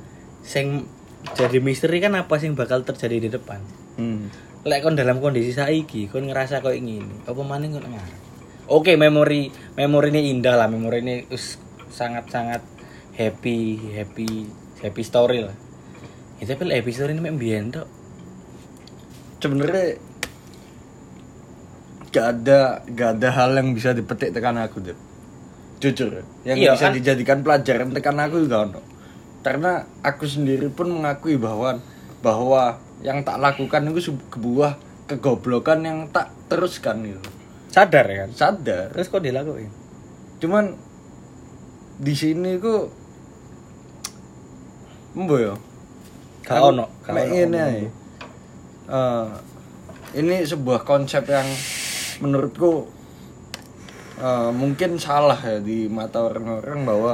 Sing 0.43 0.87
jadi 1.35 1.59
misteri 1.59 1.99
kan 1.99 2.15
apa 2.15 2.39
sing 2.39 2.55
bakal 2.55 2.87
terjadi 2.87 3.27
di 3.27 3.29
depan? 3.29 3.59
Hmm. 3.99 4.31
lek 4.59 4.83
kon 4.83 4.95
dalam 4.95 5.23
kondisi 5.23 5.55
saiki 5.55 6.11
kon 6.11 6.27
ngerasa 6.27 6.59
kok 6.59 6.75
ingin 6.75 7.07
apa 7.23 7.41
maning 7.43 7.75
kon 7.75 7.87
ngarep? 7.87 8.19
Oke 8.67 8.99
memori 8.99 9.51
memori 9.75 10.11
ini 10.11 10.35
indah 10.35 10.55
lah 10.55 10.67
memori 10.67 10.99
ini 10.99 11.15
sangat 11.87 12.27
sangat 12.27 12.61
happy 13.15 13.79
happy 13.95 14.47
happy 14.83 15.03
story 15.03 15.43
lah. 15.47 15.55
Ya, 16.39 16.47
tapi 16.55 16.71
happy 16.71 16.91
story 16.91 17.15
ini 17.15 17.23
memang 17.23 17.71
tok 17.71 17.98
sebenarnya 19.39 19.97
gak 22.09 22.27
ada 22.41 22.59
gak 22.89 23.09
ada 23.19 23.29
hal 23.31 23.51
yang 23.55 23.71
bisa 23.77 23.93
dipetik 23.93 24.33
tekan 24.33 24.57
aku 24.57 24.81
deh 24.81 24.97
jujur 25.79 26.25
yang 26.43 26.57
Iya, 26.59 26.75
bisa 26.75 26.91
kan? 26.91 26.93
dijadikan 26.97 27.39
pelajaran 27.39 27.95
tekan 27.95 28.19
aku 28.19 28.43
juga 28.43 28.67
ono. 28.67 28.81
Karena 29.39 29.87
aku 30.03 30.27
sendiri 30.27 30.67
pun 30.67 30.91
mengakui 30.91 31.39
bahwa 31.39 31.79
bahwa 32.19 32.75
yang 32.99 33.23
tak 33.23 33.39
lakukan 33.39 33.87
itu 33.87 34.11
sebuah 34.11 34.75
kegoblokan 35.07 35.79
yang 35.87 35.99
tak 36.11 36.35
teruskan 36.51 37.07
gitu. 37.07 37.23
Sadar 37.71 38.03
ya 38.11 38.27
kan? 38.27 38.29
Sadar. 38.35 38.91
Terus 38.91 39.07
kok 39.07 39.23
dilakuin? 39.23 39.71
Cuman 40.43 40.75
di 41.95 42.11
sini 42.11 42.59
ku 42.59 42.91
embo 45.15 45.35
ya 45.39 45.55
Gak 46.43 46.59
ono, 46.59 46.91
gak 47.07 47.15
ono 47.15 47.98
Eh, 48.89 49.27
ini 50.17 50.41
sebuah 50.41 50.81
konsep 50.81 51.21
yang 51.23 51.45
menurutku 52.19 52.89
eh, 54.17 54.49
mungkin 54.51 54.97
salah 54.97 55.37
ya 55.37 55.61
di 55.61 55.85
mata 55.85 56.25
orang-orang 56.25 56.79
bahwa 56.83 57.13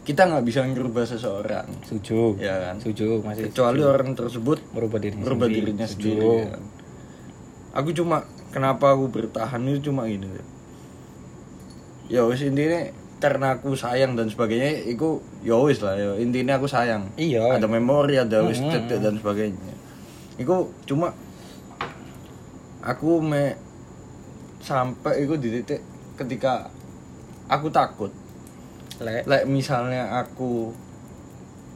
kita 0.00 0.26
nggak 0.26 0.42
bisa 0.42 0.64
ngerubah 0.64 1.04
seseorang 1.04 1.68
setuju 1.84 2.40
ya 2.40 2.56
kan 2.64 2.80
setuju 2.80 3.20
masih 3.20 3.52
kecuali 3.52 3.84
orang 3.84 4.16
tersebut 4.16 4.58
merubah 4.72 4.98
dirinya 4.98 5.22
merubah 5.22 5.46
sendiri. 5.46 5.60
dirinya 5.62 5.86
Setuju. 5.86 6.08
sendiri 6.08 6.26
ya 6.32 6.48
kan. 6.50 6.62
aku 7.76 7.88
cuma 7.92 8.16
kenapa 8.50 8.86
aku 8.90 9.04
bertahan 9.06 9.60
itu 9.68 9.92
cuma 9.92 10.08
gini 10.08 10.26
ya 12.08 12.24
wis 12.26 12.42
intinya 12.42 12.90
karena 13.20 13.60
aku 13.60 13.76
sayang 13.76 14.16
dan 14.16 14.26
sebagainya 14.26 14.88
itu 14.88 15.20
ya 15.44 15.60
wis 15.60 15.78
lah 15.78 15.94
ya 15.94 16.16
intinya 16.16 16.56
aku 16.56 16.66
sayang 16.66 17.12
Iya. 17.14 17.60
ada 17.60 17.68
memori 17.68 18.16
ada 18.16 18.42
wis 18.42 18.58
Mm-mm. 18.58 18.72
cetek 18.72 18.98
dan 18.98 19.14
sebagainya 19.14 19.72
itu 20.40 20.56
cuma 20.88 21.12
aku 22.80 23.20
me 23.20 23.52
sampai 24.64 25.28
itu 25.28 25.36
di 25.36 25.48
titik 25.60 25.84
ketika 26.16 26.72
aku 27.48 27.68
takut 27.68 28.08
lek 29.00 29.28
lek 29.28 29.44
misalnya 29.44 30.20
aku 30.20 30.72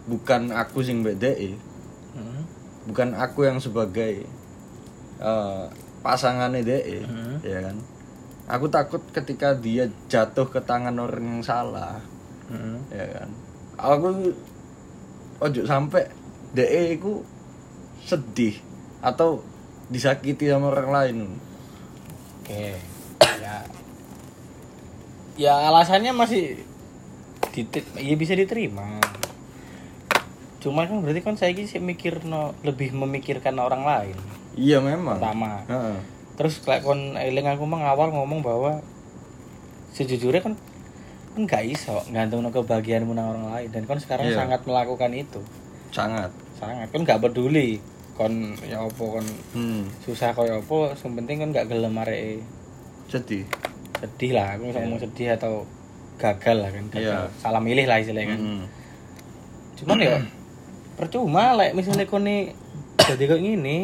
bukan 0.08 0.52
aku 0.52 0.80
sing 0.80 1.04
BDI 1.04 1.76
Hmm. 2.14 2.46
bukan 2.86 3.10
aku 3.10 3.42
yang 3.42 3.58
sebagai 3.58 4.22
eh 5.18 5.64
pasangannya 5.98 6.62
DE 6.62 7.02
Hmm. 7.02 7.42
ya 7.42 7.58
kan 7.58 7.76
aku 8.46 8.70
takut 8.70 9.02
ketika 9.10 9.50
dia 9.58 9.90
jatuh 10.06 10.46
ke 10.46 10.62
tangan 10.62 10.94
orang 10.94 11.26
yang 11.26 11.42
salah 11.42 11.98
Hmm. 12.46 12.78
ya 12.94 13.02
kan 13.02 13.28
aku 13.74 14.30
ojo 15.42 15.60
sampai 15.66 16.06
DE 16.54 16.94
ku 17.02 17.26
sedih 18.04 18.60
atau 19.00 19.40
disakiti 19.88 20.46
sama 20.46 20.68
orang 20.68 20.90
lain 20.90 21.16
Oke. 22.44 22.76
Ya. 23.40 23.64
Ya 25.34 25.54
alasannya 25.64 26.12
masih 26.12 26.60
diti- 27.50 27.96
ya 27.96 28.14
bisa 28.14 28.36
diterima. 28.36 29.00
Cuma 30.60 30.84
kan 30.84 31.00
berarti 31.00 31.20
kan 31.20 31.34
saya 31.34 31.56
sih 31.58 31.80
mikir 31.80 32.20
no, 32.22 32.52
lebih 32.60 32.92
memikirkan 32.92 33.56
orang 33.56 33.84
lain 33.84 34.16
iya 34.54 34.78
memang 34.78 35.18
pertama. 35.18 35.64
Heeh. 35.66 35.98
Terus 36.36 36.62
kayak 36.62 36.84
kon 36.84 37.16
eling 37.16 37.46
aku 37.46 37.66
mah 37.66 37.90
awal 37.90 38.10
ngomong 38.10 38.40
bahwa 38.40 38.78
sejujurnya 39.92 40.42
kan 40.42 40.54
kan 41.34 41.40
nggak 41.42 41.64
iso 41.66 41.98
gantung 42.10 42.46
kebahagiaanmu 42.46 43.10
nang 43.10 43.30
orang 43.30 43.46
lain 43.50 43.68
dan 43.70 43.82
kan 43.84 43.98
sekarang 43.98 44.30
Iya. 44.30 44.38
sangat 44.38 44.60
melakukan 44.62 45.10
itu 45.10 45.42
sangat 45.90 46.30
sangat 46.54 46.86
kan 46.90 47.00
nggak 47.02 47.18
peduli 47.22 47.78
kon 48.14 48.32
ya 48.62 48.78
opo 48.80 49.14
kon 49.14 49.26
Hmm. 49.52 49.90
susah 50.00 50.30
koyo 50.30 50.58
opo 50.58 50.90
yang 50.90 51.12
penting 51.16 51.36
kan 51.36 51.48
gak 51.52 51.66
gelem 51.66 51.94
areke 51.96 52.42
Sedih. 53.04 53.44
sedih 53.96 54.32
lah 54.32 54.54
aku 54.54 54.70
bisa 54.70 54.78
ngomong 54.80 55.00
sedih 55.00 55.28
atau 55.32 55.66
gagal 56.14 56.56
lah 56.56 56.70
kan 56.70 56.84
gagal. 56.88 57.26
Iya. 57.26 57.34
salah 57.36 57.58
milih 57.58 57.84
lah 57.84 57.98
istilahnya 57.98 58.32
kan 58.32 58.40
Hmm. 58.40 58.64
cuman 59.74 59.98
ya 59.98 60.14
percuma 60.98 61.54
lek 61.54 61.74
misalnya 61.74 62.04
kone 62.04 62.54
jadi 62.96 63.24
kayak 63.24 63.42
gini 63.42 63.78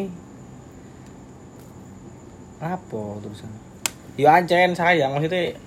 apa 2.57 3.01
terusan 3.19 3.49
ya 4.15 4.37
ancen 4.37 4.71
sayang 4.71 5.11
maksudnya 5.11 5.57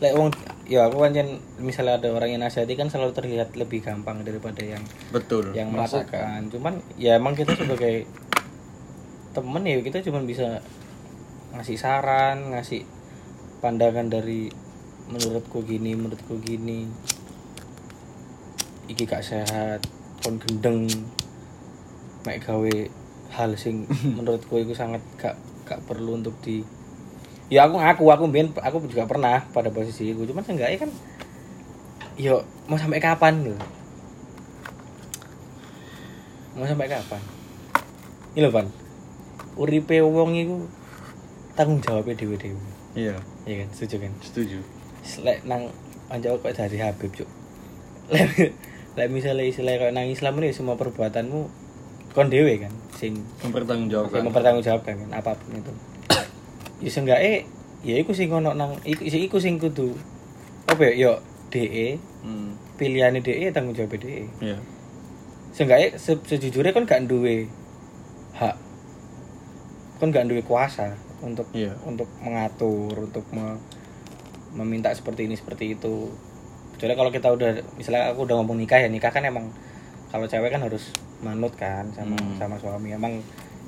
lek 0.00 0.12
wong 0.12 0.32
ya 0.66 0.90
aku 0.90 1.06
ancen 1.06 1.38
misalnya 1.62 2.02
ada 2.02 2.10
orang 2.10 2.34
yang 2.34 2.42
nasihati 2.42 2.74
kan 2.74 2.90
selalu 2.90 3.14
terlihat 3.14 3.54
lebih 3.54 3.86
gampang 3.86 4.26
daripada 4.26 4.66
yang 4.66 4.82
Betul. 5.14 5.54
yang 5.54 5.70
merasakan. 5.70 6.50
Cuman 6.50 6.82
ya 6.98 7.18
emang 7.22 7.38
kita 7.38 7.54
sebagai 7.54 8.06
temen 9.30 9.62
ya 9.62 9.78
kita 9.78 10.02
cuma 10.02 10.26
bisa 10.26 10.58
ngasih 11.54 11.78
saran 11.78 12.50
ngasih 12.50 12.82
pandangan 13.62 14.10
dari 14.10 14.50
menurutku 15.06 15.62
gini 15.62 15.94
menurutku 15.94 16.42
gini. 16.42 16.90
Iki 18.90 19.02
gak 19.06 19.22
sehat 19.22 19.86
kon 20.26 20.42
gendeng. 20.42 20.90
Mek 22.26 22.42
gawe 22.42 22.76
hal 23.30 23.54
sing 23.54 23.86
menurutku 24.18 24.58
itu 24.58 24.74
sangat 24.74 25.02
gak 25.14 25.38
gak 25.62 25.78
perlu 25.86 26.18
untuk 26.18 26.34
di 26.42 26.66
ya 27.46 27.66
aku 27.66 27.78
ngaku 27.78 28.04
aku 28.10 28.24
ben 28.32 28.50
aku 28.58 28.76
juga 28.90 29.06
pernah 29.06 29.42
pada 29.54 29.70
posisi 29.70 30.10
itu. 30.10 30.22
Cuman 30.26 30.42
seenggaknya 30.42 30.86
kan 30.86 30.90
yo 32.16 32.42
mau 32.66 32.80
sampai 32.80 32.98
kapan 32.98 33.44
loh 33.44 33.60
mau 36.56 36.64
sampai 36.64 36.88
kapan? 36.88 37.20
Ini 38.32 38.40
loh 38.48 38.52
pan 38.52 38.66
uripe 39.56 40.00
wong 40.04 40.36
iku 40.36 40.56
tanggung 41.56 41.80
jawabnya 41.80 42.12
dewe 42.16 42.36
dewe 42.36 42.60
Iya, 42.96 43.12
ya 43.44 43.54
kan? 43.60 43.68
Setuju 43.76 44.08
kan? 44.08 44.12
Setuju. 44.24 44.58
lek 45.20 45.44
nang 45.44 45.68
anjau 46.08 46.40
kok 46.40 46.56
dari 46.56 46.80
Habib 46.80 47.12
cuk. 47.12 47.28
Lek 48.08 48.56
lek 48.96 49.08
misalnya 49.12 49.44
istilah 49.44 49.76
kayak 49.76 49.92
nang 49.92 50.08
Islam 50.08 50.40
ini 50.40 50.56
semua 50.56 50.80
perbuatanmu 50.80 51.40
kon 52.16 52.32
dewe 52.32 52.56
kan? 52.56 52.72
Sing 52.96 53.20
Mempertanggungjawabkan. 53.44 54.24
mempertanggungjawabkan 54.24 54.94
kan? 54.96 55.10
Apa 55.12 55.36
pun 55.36 55.60
itu 55.60 55.72
ya 56.78 56.90
seenggaknya 56.90 57.44
ya 57.80 57.94
iku 57.96 58.12
sing 58.12 58.28
ono 58.28 58.52
nang 58.52 58.76
iku, 58.82 59.02
iku 59.02 59.36
sing 59.36 59.56
kudu 59.56 59.94
apa 60.66 60.82
ya 60.86 60.92
yo 60.98 61.12
DE 61.48 61.96
Hmm. 62.20 62.58
pilihannya 62.74 63.22
DE 63.22 63.48
tanggung 63.50 63.72
jawab 63.72 63.94
DE 63.94 64.26
Iya. 64.40 64.58
seenggaknya 65.50 65.94
se 65.94 66.18
sejujurnya 66.18 66.70
kan 66.70 66.84
gak 66.84 67.06
duwe 67.06 67.46
hak 68.34 68.56
kan 69.96 70.10
gak 70.10 70.26
duwe 70.26 70.42
kuasa 70.42 70.92
untuk 71.22 71.46
Iya. 71.50 71.72
untuk 71.82 72.10
mengatur 72.18 72.92
untuk 72.98 73.24
me- 73.30 73.60
meminta 74.52 74.90
seperti 74.90 75.24
ini 75.24 75.34
seperti 75.34 75.72
itu 75.72 76.10
kecuali 76.74 76.92
kalau 76.94 77.10
kita 77.10 77.28
udah 77.30 77.50
misalnya 77.74 78.10
aku 78.10 78.24
udah 78.24 78.36
ngomong 78.36 78.58
nikah 78.58 78.76
ya 78.76 78.88
nikah 78.88 79.08
kan 79.08 79.22
emang 79.22 79.48
kalau 80.08 80.26
cewek 80.26 80.50
kan 80.50 80.60
harus 80.60 80.92
manut 81.18 81.54
kan 81.54 81.88
sama 81.90 82.12
Hmm. 82.14 82.36
sama 82.36 82.56
suami 82.58 82.90
emang 82.90 83.22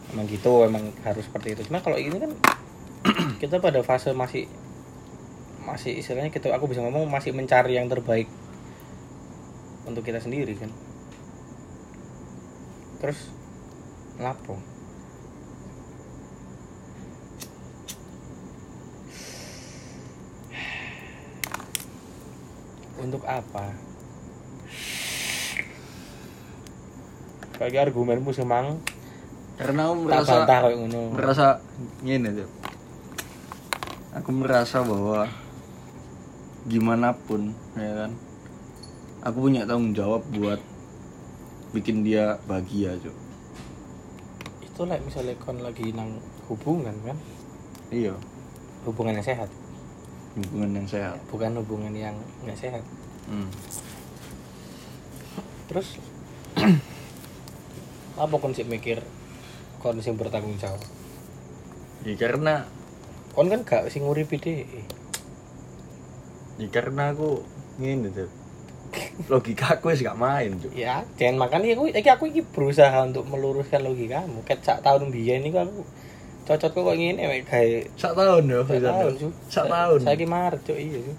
emang 0.08 0.24
gitu 0.26 0.64
emang 0.64 0.84
harus 1.00 1.24
seperti 1.24 1.54
itu 1.54 1.62
cuma 1.64 1.78
kalau 1.78 1.96
ini 1.96 2.16
kan 2.16 2.32
kita 3.42 3.62
pada 3.62 3.80
fase 3.86 4.12
masih 4.12 4.50
masih 5.68 6.00
istilahnya 6.00 6.32
kita 6.32 6.48
aku 6.50 6.68
bisa 6.68 6.80
ngomong 6.80 7.06
masih 7.12 7.36
mencari 7.36 7.76
yang 7.76 7.92
terbaik 7.92 8.26
untuk 9.88 10.04
kita 10.04 10.20
sendiri 10.20 10.56
kan? 10.56 10.72
Terus 13.00 13.32
lapo? 14.20 14.56
Untuk 22.98 23.22
apa? 23.24 23.72
Bagi 27.58 27.78
argumenmu 27.78 28.30
semang 28.34 28.82
Karena 29.58 29.90
aku 29.90 30.06
merasa 30.06 30.46
merasa 31.10 31.46
gini 32.02 32.30
tuh. 32.30 32.67
Aku 34.18 34.30
merasa 34.34 34.82
bahwa 34.82 35.28
gimana 36.66 37.14
pun 37.16 37.54
ya 37.74 37.92
kan. 37.96 38.12
Aku 39.24 39.42
punya 39.42 39.62
tanggung 39.64 39.92
jawab 39.92 40.22
buat 40.30 40.60
bikin 41.70 42.00
dia 42.00 42.38
bahagia, 42.44 42.96
Cuk. 42.98 43.12
itu 44.62 44.86
lah 44.86 44.94
misalnya 45.02 45.34
kon 45.36 45.58
lagi 45.58 45.90
nang 45.90 46.22
hubungan 46.46 46.94
kan 47.02 47.18
Iya, 47.90 48.14
hubungan 48.86 49.18
yang 49.18 49.26
sehat 49.26 49.50
hubungan 50.38 50.70
yang 50.72 50.86
sehat. 50.86 51.18
bukan 51.28 51.50
hubungan 51.58 51.90
yang 51.90 52.14
nggak 52.40 52.54
sehat 52.54 52.84
Hmm. 53.26 53.50
terus 55.66 55.98
apa 58.16 58.34
kon 58.38 58.54
sih 58.54 58.62
mikir 58.64 59.02
kon 59.78 59.98
sing 59.98 60.14
bertanggung 60.14 60.54
jawab 60.56 60.78
Ya 62.00 62.14
karena 62.14 62.70
kon 63.38 63.46
kan 63.46 63.62
gak 63.62 63.86
sing 63.86 64.02
nguripi 64.02 64.34
dhewe 64.34 64.82
ya 66.58 66.66
karena 66.68 67.14
aku 67.14 67.38
ngene 67.78 68.10
tuh. 68.10 68.26
Logika 69.30 69.76
aku 69.76 69.92
wis 69.92 70.00
gak 70.00 70.16
main, 70.16 70.58
Cuk. 70.58 70.74
ya 70.74 71.06
jangan 71.14 71.46
makan 71.46 71.62
ya 71.62 71.76
aku 71.76 71.86
iki 71.86 72.08
aku 72.08 72.24
iki 72.26 72.42
berusaha 72.42 73.04
untuk 73.04 73.28
meluruskan 73.28 73.84
logikamu 73.84 74.42
ket 74.42 74.58
sak 74.58 74.82
tahun 74.82 75.12
biyen 75.12 75.44
niku 75.44 75.60
aku 75.60 75.86
cocok 76.48 76.70
kok 76.72 76.96
ngene 76.96 77.22
mek 77.22 77.44
gawe 77.44 77.78
Sak 77.94 78.16
tahun 78.16 78.42
ya, 78.48 78.58
sak 78.64 78.80
tahun 78.80 79.12
Cuk. 79.14 79.32
Sak 79.46 79.54
Sa- 79.54 79.68
tahun. 79.68 79.98
saiki 80.00 80.26
Maret 80.26 80.60
cuk 80.64 80.78
iya 80.80 80.98
Cuk. 80.98 81.18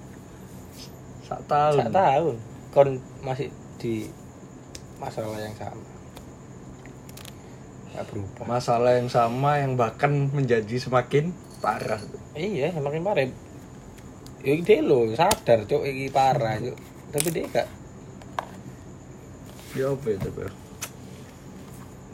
Sak 1.24 1.41
tahun. 1.45 1.78
sak 1.78 1.89
tahun 1.93 2.36
kon 2.70 2.89
masih 3.22 3.47
di 3.78 3.93
masalah 4.97 5.39
yang 5.39 5.55
sama 5.55 5.86
gak 7.89 8.05
berubah 8.09 8.43
Masalah 8.45 8.91
yang 8.97 9.07
sama 9.07 9.51
yang 9.57 9.74
bahkan 9.74 10.11
menjadi 10.30 10.76
semakin 10.76 11.32
parah. 11.60 12.01
Iya 12.36 12.72
semakin 12.74 13.03
parah 13.03 13.24
ya 14.39 14.53
dia 14.64 14.80
lo 14.80 15.12
sadar 15.12 15.68
cuk 15.68 15.84
iki 15.84 16.07
parah 16.07 16.55
cuk 16.60 16.78
tapi 17.12 17.28
dia 17.34 17.45
gak 17.51 17.68
Ya 19.78 19.86
apa 19.86 20.07
itu, 20.10 20.30
Bro? 20.34 20.49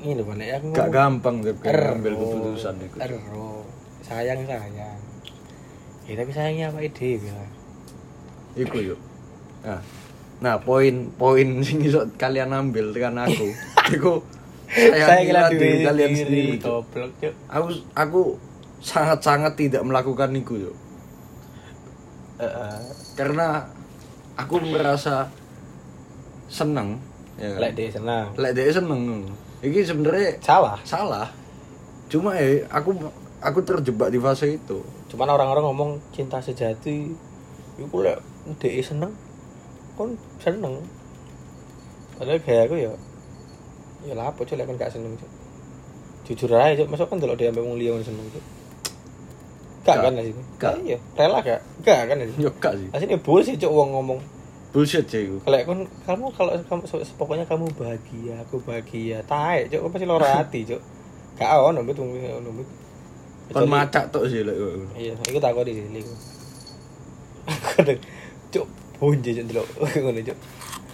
ini 0.03 0.21
balik 0.21 0.59
aku 0.59 0.65
Gak 0.75 0.91
gampang 0.91 1.39
Ero. 1.39 1.95
ngambil 1.95 2.13
keputusan 2.19 2.75
itu. 2.83 2.97
Ero. 2.99 3.63
sayang 4.03 4.43
sayang 4.45 4.99
ya 6.05 6.13
tapi 6.13 6.29
sayangnya 6.35 6.69
apa 6.69 6.83
ide 6.83 7.17
bilang 7.17 7.49
Iku 8.55 8.77
yuk. 8.79 8.99
Nah, 9.65 9.81
nah 10.39 10.55
poin 10.61 11.11
poin 11.19 11.47
sing 11.65 11.83
iso 11.83 12.07
kalian 12.15 12.55
ambil 12.55 12.95
tekan 12.95 13.19
aku. 13.19 13.51
Iku 13.95 14.23
sayangilah 14.71 15.51
diri 15.51 15.83
kalian 15.83 16.11
sendiri. 16.15 16.55
Goblok 16.63 17.11
Aku 17.51 17.65
aku 17.91 18.21
sangat-sangat 18.85 19.57
tidak 19.57 19.81
melakukan 19.81 20.29
itu 20.37 20.69
yuk. 20.69 20.75
Heeh. 22.37 22.77
Karena 23.17 23.65
aku 24.37 24.61
merasa 24.61 25.25
seneng 26.45 27.01
ya 27.41 27.49
kan? 27.55 27.59
lek 27.65 27.73
dia 27.73 27.89
senang 27.89 28.29
Lek 28.37 28.53
dia 28.53 28.69
seneng. 28.69 29.25
Iki 29.65 29.81
sebenarnya 29.81 30.37
salah 30.45 30.77
salah. 30.85 31.27
Cuma 32.05 32.37
eh 32.37 32.61
aku 32.69 32.93
aku 33.41 33.59
terjebak 33.65 34.13
di 34.13 34.21
fase 34.21 34.57
itu. 34.57 34.79
cuman 35.05 35.31
orang-orang 35.31 35.63
ngomong 35.69 35.91
cinta 36.11 36.41
sejati 36.41 37.13
itu 37.77 37.97
lek 38.01 38.19
dia 38.57 38.81
seneng 38.81 39.13
kon 39.95 40.17
seneng 40.41 40.81
padahal 42.19 42.41
kayak 42.41 42.67
aku 42.67 42.75
ya 42.75 42.91
ya 44.03 44.13
lah 44.17 44.33
apa 44.33 44.43
cuk 44.43 44.57
lek 44.59 44.65
kon 44.67 44.75
gak 44.75 44.91
seneng 44.91 45.13
cuk 45.15 45.31
jujur 46.25 46.51
aja 46.57 46.83
masa 46.89 47.05
kan 47.05 47.21
kalau 47.21 47.37
dia 47.37 47.53
sampai 47.53 47.63
wong 47.63 47.77
liya 47.79 47.95
seneng 48.01 48.27
cuk 48.33 48.43
gak 49.85 49.97
kan 50.01 50.11
di 50.17 50.33
sini? 50.33 50.41
Gak. 50.57 50.73
iya. 50.81 50.97
Rela 51.13 51.39
gak 51.45 51.61
gak 51.85 52.01
kan 52.09 52.15
sini? 52.17 52.41
Yo 52.41 52.51
gak 52.57 52.73
sih. 52.73 52.87
Asli 52.89 53.17
bullshit 53.21 53.55
cuk 53.61 53.69
wong 53.71 53.89
ngomong. 53.93 54.19
Bullshit 54.73 55.05
sih 55.05 55.29
iku. 55.29 55.37
kalau 55.45 55.61
kon 55.63 55.79
kamu 56.03 56.25
kalau 56.33 56.51
kamu 56.57 56.83
pokoknya 57.15 57.45
kamu 57.45 57.65
bahagia 57.77 58.35
aku 58.41 58.59
bahagia 58.65 59.21
tae 59.29 59.69
cuk 59.69 59.87
pasti 59.93 60.05
lora 60.09 60.27
hati 60.41 60.65
cuk. 60.65 60.81
Gak 61.39 61.49
ono 61.53 61.85
bet 61.85 61.97
wong 62.01 62.09
ono 62.17 62.49
bet 62.59 62.67
Kon 63.53 63.69
macak 63.69 64.09
tok 64.09 64.25
sih 64.25 64.41
lek 64.41 64.57
iya 64.97 65.13
iku 65.29 65.37
tak 65.37 65.53
di 65.61 65.77
sini 65.77 66.01
iku 66.01 66.13
kadang 67.45 68.01
cuk 68.49 68.65
bunyi 68.97 69.37
cuk 69.37 69.45
delok 69.53 69.67
ngono 70.01 70.21
cuk. 70.25 70.37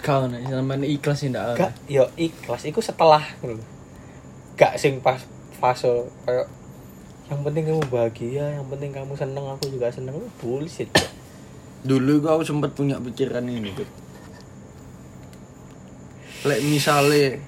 Kau 0.01 0.25
nih 0.27 0.43
sampean 0.49 0.83
ikhlas 0.83 1.17
sih 1.21 1.29
ndak. 1.31 1.55
gak 1.55 1.71
yo 1.87 2.09
ikhlas. 2.19 2.67
Iku 2.67 2.83
setelah 2.83 3.23
gak 4.59 4.75
sing 4.75 4.99
pas 4.99 5.21
fase 5.61 6.09
kayak 6.27 6.49
yang 7.31 7.47
penting 7.47 7.63
kamu 7.63 7.81
bahagia 7.87 8.59
yang 8.59 8.67
penting 8.67 8.91
kamu 8.91 9.15
seneng 9.15 9.45
aku 9.47 9.71
juga 9.71 9.87
seneng. 9.87 10.19
Bullshit. 10.43 10.91
Dulu 11.81 12.19
gua 12.19 12.35
aku 12.35 12.43
sempat 12.43 12.75
punya 12.75 12.99
pikiran 12.99 13.47
ini 13.47 13.71
tuh. 13.71 13.87
Lek 16.43 16.59
misale 16.67 17.39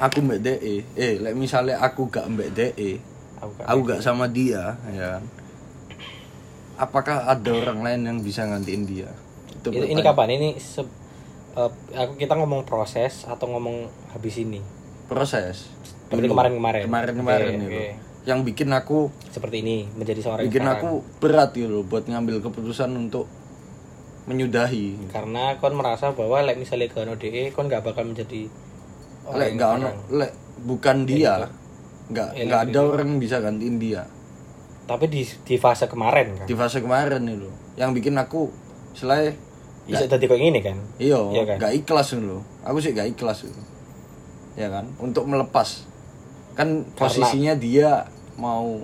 aku 0.00 0.24
mbak 0.24 0.40
DE 0.40 0.84
eh 0.96 1.14
lek 1.20 1.36
misalnya 1.36 1.76
aku 1.80 2.08
gak 2.08 2.28
mbak 2.28 2.52
DE 2.52 3.00
aku 3.40 3.50
gak 3.56 3.66
aku 3.68 3.80
gak 3.84 4.00
sama 4.00 4.24
dia 4.32 4.80
ya 4.88 5.20
kan? 5.20 5.24
Apakah 6.76 7.28
ada 7.28 7.50
orang 7.52 7.80
lain 7.84 8.00
yang 8.04 8.18
bisa 8.20 8.44
gantiin 8.48 8.84
dia? 8.88 9.08
Itu 9.48 9.72
ini, 9.72 9.96
ini 9.96 10.00
kapan? 10.04 10.28
Ini 10.40 10.48
se- 10.56 10.88
eh, 11.56 11.70
aku 11.96 12.16
kita 12.16 12.36
ngomong 12.36 12.64
proses 12.64 13.24
atau 13.28 13.48
ngomong 13.48 13.88
habis 14.12 14.36
ini? 14.40 14.60
Proses. 15.08 15.68
Berarti 16.08 16.28
Dulu. 16.28 16.32
kemarin-kemarin. 16.36 16.82
kemarin-kemarin 16.84 17.52
Oke, 17.52 17.64
itu. 17.64 17.80
oke. 17.80 18.05
Yang 18.26 18.42
bikin 18.42 18.74
aku 18.74 19.14
seperti 19.30 19.62
ini 19.62 19.86
menjadi 19.94 20.18
seorang 20.18 20.50
bikin 20.50 20.66
sekarang. 20.66 20.82
aku 20.82 20.90
berat 21.22 21.54
gitu 21.54 21.86
buat 21.86 22.10
ngambil 22.10 22.42
keputusan 22.42 22.90
untuk 22.98 23.30
menyudahi. 24.26 25.14
Karena 25.14 25.54
kon 25.62 25.78
merasa 25.78 26.10
bahwa 26.10 26.42
like 26.42 26.58
misalnya 26.58 26.90
ke 26.90 27.06
DE 27.22 27.54
kon 27.54 27.70
gak 27.70 27.86
bakal 27.86 28.02
menjadi 28.02 28.50
lek 29.30 29.54
yang 29.54 29.58
nggak 29.58 29.70
ono 29.78 29.88
lek 30.10 30.32
bukan 30.66 31.06
dia. 31.06 31.46
nggak 32.06 32.28
Iya, 32.34 32.44
nggak 32.50 32.62
lek 32.66 32.72
ada 32.74 32.80
orang 32.82 33.06
yang 33.14 33.20
bisa 33.22 33.38
gantiin 33.38 33.78
dia. 33.78 34.02
Tapi 34.90 35.06
di 35.06 35.22
di 35.22 35.56
fase 35.58 35.86
kemarin 35.86 36.34
kan? 36.34 36.46
Di 36.50 36.54
fase 36.58 36.82
kemarin 36.82 37.22
itu 37.30 37.50
yang 37.78 37.94
bikin 37.94 38.18
aku 38.18 38.50
selain 38.94 39.38
bisa 39.86 40.10
jadi 40.10 40.26
kayak 40.26 40.42
gini 40.42 40.60
kan? 40.66 40.78
Iya 40.98 41.18
Iya 41.30 41.42
kan? 41.46 41.56
nggak 41.62 41.72
ikhlas 41.86 42.18
dulu 42.18 42.42
aku 42.66 42.78
sih 42.82 42.90
nggak 42.90 43.14
ikhlas 43.14 43.46
itu. 43.46 43.62
Ya 44.58 44.66
kan? 44.66 44.90
Untuk 44.98 45.30
melepas. 45.30 45.86
Kan 46.58 46.88
posisinya 46.98 47.54
dia 47.54 48.08
mau 48.36 48.80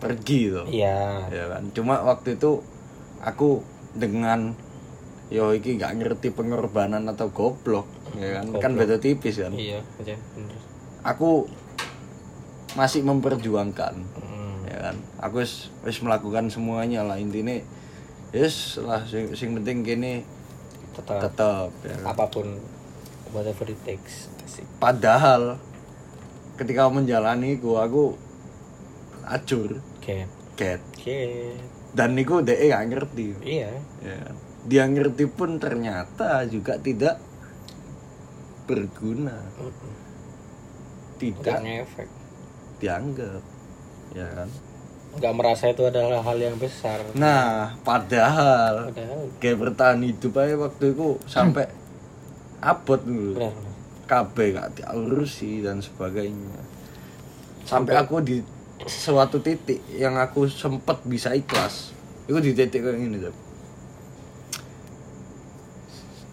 pergi 0.00 0.50
tuh 0.50 0.66
iya. 0.66 1.26
Ya 1.28 1.44
kan? 1.48 1.70
Cuma 1.70 2.00
waktu 2.00 2.34
itu 2.34 2.64
aku 3.20 3.60
dengan 3.92 4.54
yo 5.30 5.54
iki 5.54 5.78
nggak 5.78 6.00
ngerti 6.00 6.34
pengorbanan 6.34 7.06
atau 7.06 7.30
goblok 7.30 7.86
ya 8.18 8.40
kan? 8.40 8.50
Kan 8.58 8.72
beda 8.74 8.98
tipis 8.98 9.38
kan? 9.38 9.54
Iya 9.54 9.84
aja 10.00 10.16
bener. 10.34 10.58
Aku 11.04 11.46
masih 12.74 13.02
memperjuangkan 13.02 13.94
Hmm. 14.18 14.62
ya 14.66 14.90
kan? 14.90 14.96
Aku 15.20 15.42
wis 15.42 15.68
wis 15.82 15.98
melakukan 16.00 16.48
semuanya 16.48 17.02
lah. 17.02 17.18
Intinya 17.18 17.54
yes 18.30 18.78
lah 18.78 19.02
sing, 19.04 19.34
sing 19.34 19.54
penting 19.54 19.82
gini 19.82 20.22
tetap. 20.94 21.18
tetap 21.30 21.70
ya 21.82 21.94
kan. 21.98 22.14
apa 22.14 22.24
pun 22.30 22.46
whatever 23.30 23.66
it 23.66 23.78
takes 23.82 24.26
Asik. 24.42 24.66
padahal 24.78 25.58
ketika 26.54 26.86
menjalani 26.86 27.58
gua 27.58 27.86
aku 27.86 28.14
acur. 29.26 29.80
Oke. 30.00 30.28
Cat. 30.56 30.80
Oke. 30.96 31.20
Dan 31.90 32.14
niku 32.14 32.40
DE 32.44 32.70
gak 32.70 32.86
ngerti. 32.90 33.26
Iya. 33.42 33.70
Ya. 34.00 34.20
Dia 34.68 34.84
ngerti 34.86 35.24
pun 35.26 35.56
ternyata 35.56 36.44
juga 36.46 36.76
tidak 36.76 37.18
berguna. 38.70 39.34
Nggak 39.40 39.74
tidak 41.20 41.58
ngefek. 41.60 42.08
dianggap. 42.80 43.42
Ya 44.16 44.26
kan? 44.30 44.48
Nggak 45.10 45.34
merasa 45.34 45.64
itu 45.68 45.82
adalah 45.84 46.22
hal 46.22 46.38
yang 46.38 46.56
besar. 46.56 47.02
Nah 47.18 47.76
padahal 47.82 48.94
padahal. 48.94 49.26
kayak 49.42 49.58
bertahan 49.58 50.00
hidup 50.06 50.32
aja 50.38 50.54
waktu 50.56 50.84
itu 50.94 51.08
sampai 51.26 51.66
abot 52.62 53.00
dulu. 53.00 53.50
KB 54.10 54.36
gak 54.58 54.70
diurusi 54.74 55.62
dan 55.62 55.78
sebagainya. 55.78 56.58
Sampai 57.62 57.94
aku 57.94 58.18
di 58.18 58.42
suatu 58.88 59.42
titik 59.44 59.82
yang 59.96 60.16
aku 60.16 60.48
sempet 60.48 61.02
bisa 61.04 61.34
ikhlas. 61.36 61.92
Itu 62.24 62.38
di 62.38 62.54
titik 62.54 62.84
kayak 62.84 62.96
gini 62.96 63.18
tuh 63.20 63.50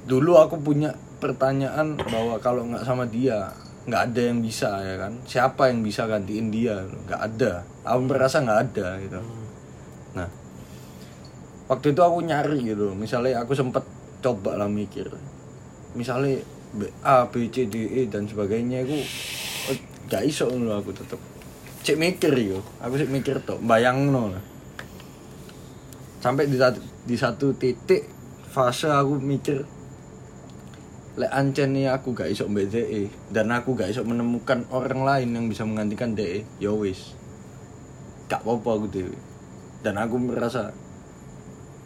dulu 0.07 0.39
aku 0.39 0.55
punya 0.63 0.95
pertanyaan 1.19 1.99
bahwa 1.99 2.39
kalau 2.39 2.63
nggak 2.63 2.87
sama 2.87 3.03
dia 3.11 3.51
nggak 3.87 4.01
ada 4.11 4.21
yang 4.31 4.39
bisa 4.39 4.71
ya 4.83 4.95
kan? 4.99 5.13
Siapa 5.27 5.71
yang 5.71 5.83
bisa 5.83 6.07
gantiin 6.07 6.47
dia? 6.51 6.83
Nggak 7.07 7.21
ada. 7.21 7.51
Aku 7.83 7.99
merasa 8.07 8.39
nggak 8.39 8.59
ada 8.71 8.87
gitu. 9.03 9.19
Nah 10.15 10.27
waktu 11.67 11.91
itu 11.91 12.01
aku 12.01 12.17
nyari 12.23 12.59
gitu. 12.63 12.95
Misalnya 12.95 13.43
aku 13.43 13.51
sempet 13.51 13.83
coba 14.23 14.55
lah 14.55 14.71
mikir. 14.71 15.11
Misalnya 15.95 16.39
B, 16.71 16.87
A 17.03 17.27
B 17.27 17.47
C 17.51 17.67
D 17.67 17.75
E 17.75 18.01
dan 18.07 18.27
sebagainya 18.27 18.83
itu 18.83 18.99
eh, 19.71 19.79
gak 20.11 20.23
iso 20.27 20.51
aku 20.51 20.91
tetep 20.91 21.19
cek 21.87 21.95
mikir 21.95 22.35
yo. 22.35 22.59
Aku 22.83 22.99
sih 22.99 23.07
mikir 23.07 23.39
tuh 23.47 23.63
bayang 23.63 24.11
lah 24.11 24.43
sampai 26.17 26.49
di 26.49 26.59
di 27.07 27.15
satu 27.15 27.55
titik 27.55 28.03
fase 28.51 28.91
aku 28.91 29.15
mikir 29.21 29.63
lek 31.17 31.31
ancen 31.31 31.71
nih 31.73 31.87
aku 31.87 32.11
gak 32.13 32.29
iso 32.29 32.45
mbak 32.51 32.67
DE 32.67 33.07
dan 33.31 33.49
aku 33.49 33.73
gak 33.73 33.89
iso 33.95 34.03
menemukan 34.03 34.67
orang 34.69 35.01
lain 35.07 35.29
yang 35.33 35.45
bisa 35.47 35.63
menggantikan 35.63 36.13
DE 36.13 36.43
ya 36.59 36.75
wis. 36.75 37.15
Gak 38.27 38.43
apa-apa 38.43 38.83
aku 38.83 38.87
dan 39.81 39.95
aku 39.95 40.19
merasa 40.19 40.75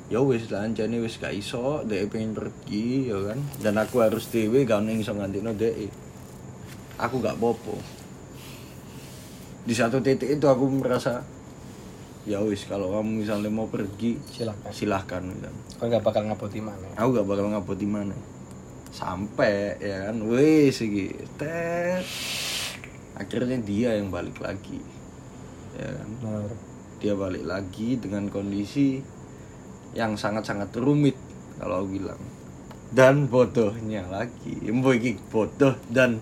ya 0.10 0.20
wis 0.26 0.50
lah 0.50 0.66
ancene 0.66 0.98
wis 1.00 1.22
gak 1.22 1.38
iso 1.38 1.86
DE 1.86 2.10
pengen 2.10 2.34
pergi 2.34 3.14
ya 3.14 3.22
kan? 3.22 3.40
Dan 3.62 3.78
aku 3.78 4.02
harus 4.02 4.28
dewe 4.34 4.66
gak 4.66 4.84
ono 4.84 4.90
yang 4.90 5.06
iso 5.06 5.14
ngantino 5.14 5.54
DE 5.54 5.88
aku 6.98 7.22
gak 7.24 7.38
popo 7.38 8.01
di 9.62 9.74
satu 9.78 10.02
titik 10.02 10.28
itu 10.40 10.46
aku 10.50 10.66
merasa 10.70 11.22
ya 12.26 12.38
wis 12.42 12.70
kalau 12.70 12.94
kamu 12.94 13.26
misalnya 13.26 13.50
mau 13.50 13.66
pergi 13.66 14.18
silakan 14.30 14.70
silahkan 14.70 15.24
kan 15.26 15.56
kau 15.82 15.90
nggak 15.90 16.06
bakal 16.06 16.22
ngaboti 16.30 16.62
mana? 16.62 16.86
Aku 16.94 17.10
gak 17.18 17.26
bakal 17.26 17.50
ngabot 17.50 17.74
di 17.74 17.90
mana. 17.90 18.14
Sampai 18.94 19.82
ya 19.82 20.14
kan 20.14 20.22
wis 20.30 20.78
iki 20.86 21.10
tet. 21.42 22.06
Akhirnya 23.18 23.58
dia 23.58 23.98
yang 23.98 24.14
balik 24.14 24.38
lagi 24.38 24.78
ya 25.74 25.90
kan. 25.90 26.10
Benar. 26.22 26.52
dia 27.02 27.18
balik 27.18 27.50
lagi 27.50 27.98
dengan 27.98 28.30
kondisi 28.30 29.02
yang 29.98 30.22
sangat-sangat 30.22 30.70
rumit 30.78 31.18
kalau 31.58 31.82
aku 31.82 31.98
bilang. 31.98 32.22
Dan 32.94 33.26
bodohnya 33.26 34.06
lagi. 34.06 34.62
Mbok 34.62 34.94
iki 35.02 35.18
bodoh 35.34 35.74
dan 35.90 36.22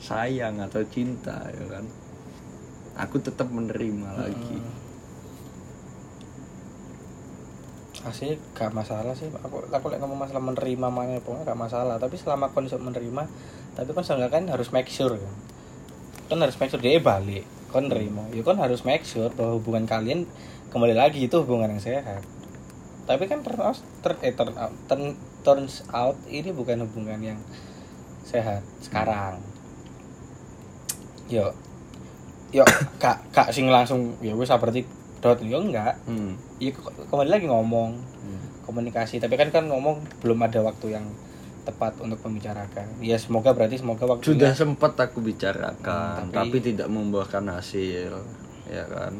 sayang 0.00 0.60
atau 0.60 0.82
cinta 0.88 1.48
ya 1.52 1.64
kan? 1.68 1.84
Aku 2.96 3.20
tetap 3.20 3.48
menerima 3.52 4.08
lagi. 4.16 4.60
Asli 8.06 8.38
gak 8.54 8.70
masalah 8.70 9.18
sih 9.18 9.26
aku 9.42 9.66
aku 9.66 9.86
lek 9.90 9.98
ngomong 9.98 10.28
masalah 10.28 10.38
menerima 10.38 10.88
mana 10.88 11.18
pun 11.20 11.42
gak 11.42 11.58
masalah. 11.58 11.98
Tapi 11.98 12.16
selama 12.16 12.52
kon 12.52 12.68
iso 12.68 12.78
menerima 12.78 13.26
tapi 13.76 13.92
kon 13.92 14.04
seenggak 14.06 14.32
kan 14.32 14.48
harus 14.48 14.72
make 14.72 14.88
sure 14.88 15.12
kan 15.12 15.34
kon 16.32 16.40
harus 16.40 16.56
make 16.56 16.70
sure 16.72 16.80
dia 16.80 17.02
balik 17.02 17.44
kon 17.74 17.90
nerima. 17.90 18.24
Ya 18.32 18.40
kon 18.46 18.56
harus 18.56 18.86
make 18.86 19.04
sure 19.04 19.28
bahwa 19.34 19.58
hubungan 19.58 19.84
kalian 19.84 20.24
kembali 20.70 20.94
lagi 20.96 21.26
itu 21.26 21.42
hubungan 21.42 21.76
yang 21.76 21.82
sehat. 21.82 22.22
Tapi 23.06 23.30
kan 23.30 23.38
turn 23.46 23.62
out, 23.62 23.78
turn, 24.02 24.18
eh, 24.18 24.34
turn 24.34 24.50
out, 24.58 24.74
turn- 24.90 25.14
turns 25.46 25.86
out 25.94 26.18
ini 26.26 26.50
bukan 26.50 26.82
hubungan 26.82 27.22
yang 27.22 27.38
sehat 28.26 28.66
sekarang 28.82 29.38
yo 31.26 31.50
yo 32.50 32.62
kak 33.02 33.26
kak 33.30 33.48
sing 33.50 33.66
langsung 33.66 34.14
ya 34.18 34.32
wes 34.32 34.48
berarti 34.48 34.86
dot. 35.18 35.40
Yo 35.40 35.58
enggak. 35.58 35.96
Hmm. 36.04 36.36
Iya 36.56 36.72
ke- 36.72 37.06
kembali 37.06 37.30
lagi 37.30 37.46
ngomong 37.46 37.90
Hmm. 37.96 38.40
komunikasi. 38.62 39.16
Tapi 39.16 39.34
kan 39.34 39.48
kan 39.48 39.64
ngomong 39.66 40.02
belum 40.20 40.38
ada 40.40 40.60
waktu 40.60 40.92
yang 40.92 41.06
tepat 41.62 41.98
untuk 41.98 42.22
membicarakan. 42.22 42.86
Ya 43.00 43.18
semoga 43.18 43.50
berarti 43.50 43.76
semoga 43.76 44.06
waktu 44.06 44.22
sudah 44.24 44.52
sempat 44.52 44.94
aku 44.94 45.18
bicarakan 45.18 46.30
Hmm, 46.30 46.32
tapi... 46.32 46.54
tapi- 46.54 46.64
tidak 46.64 46.86
membuahkan 46.86 47.42
hasil 47.50 48.14
ya 48.66 48.84
kan? 48.86 49.18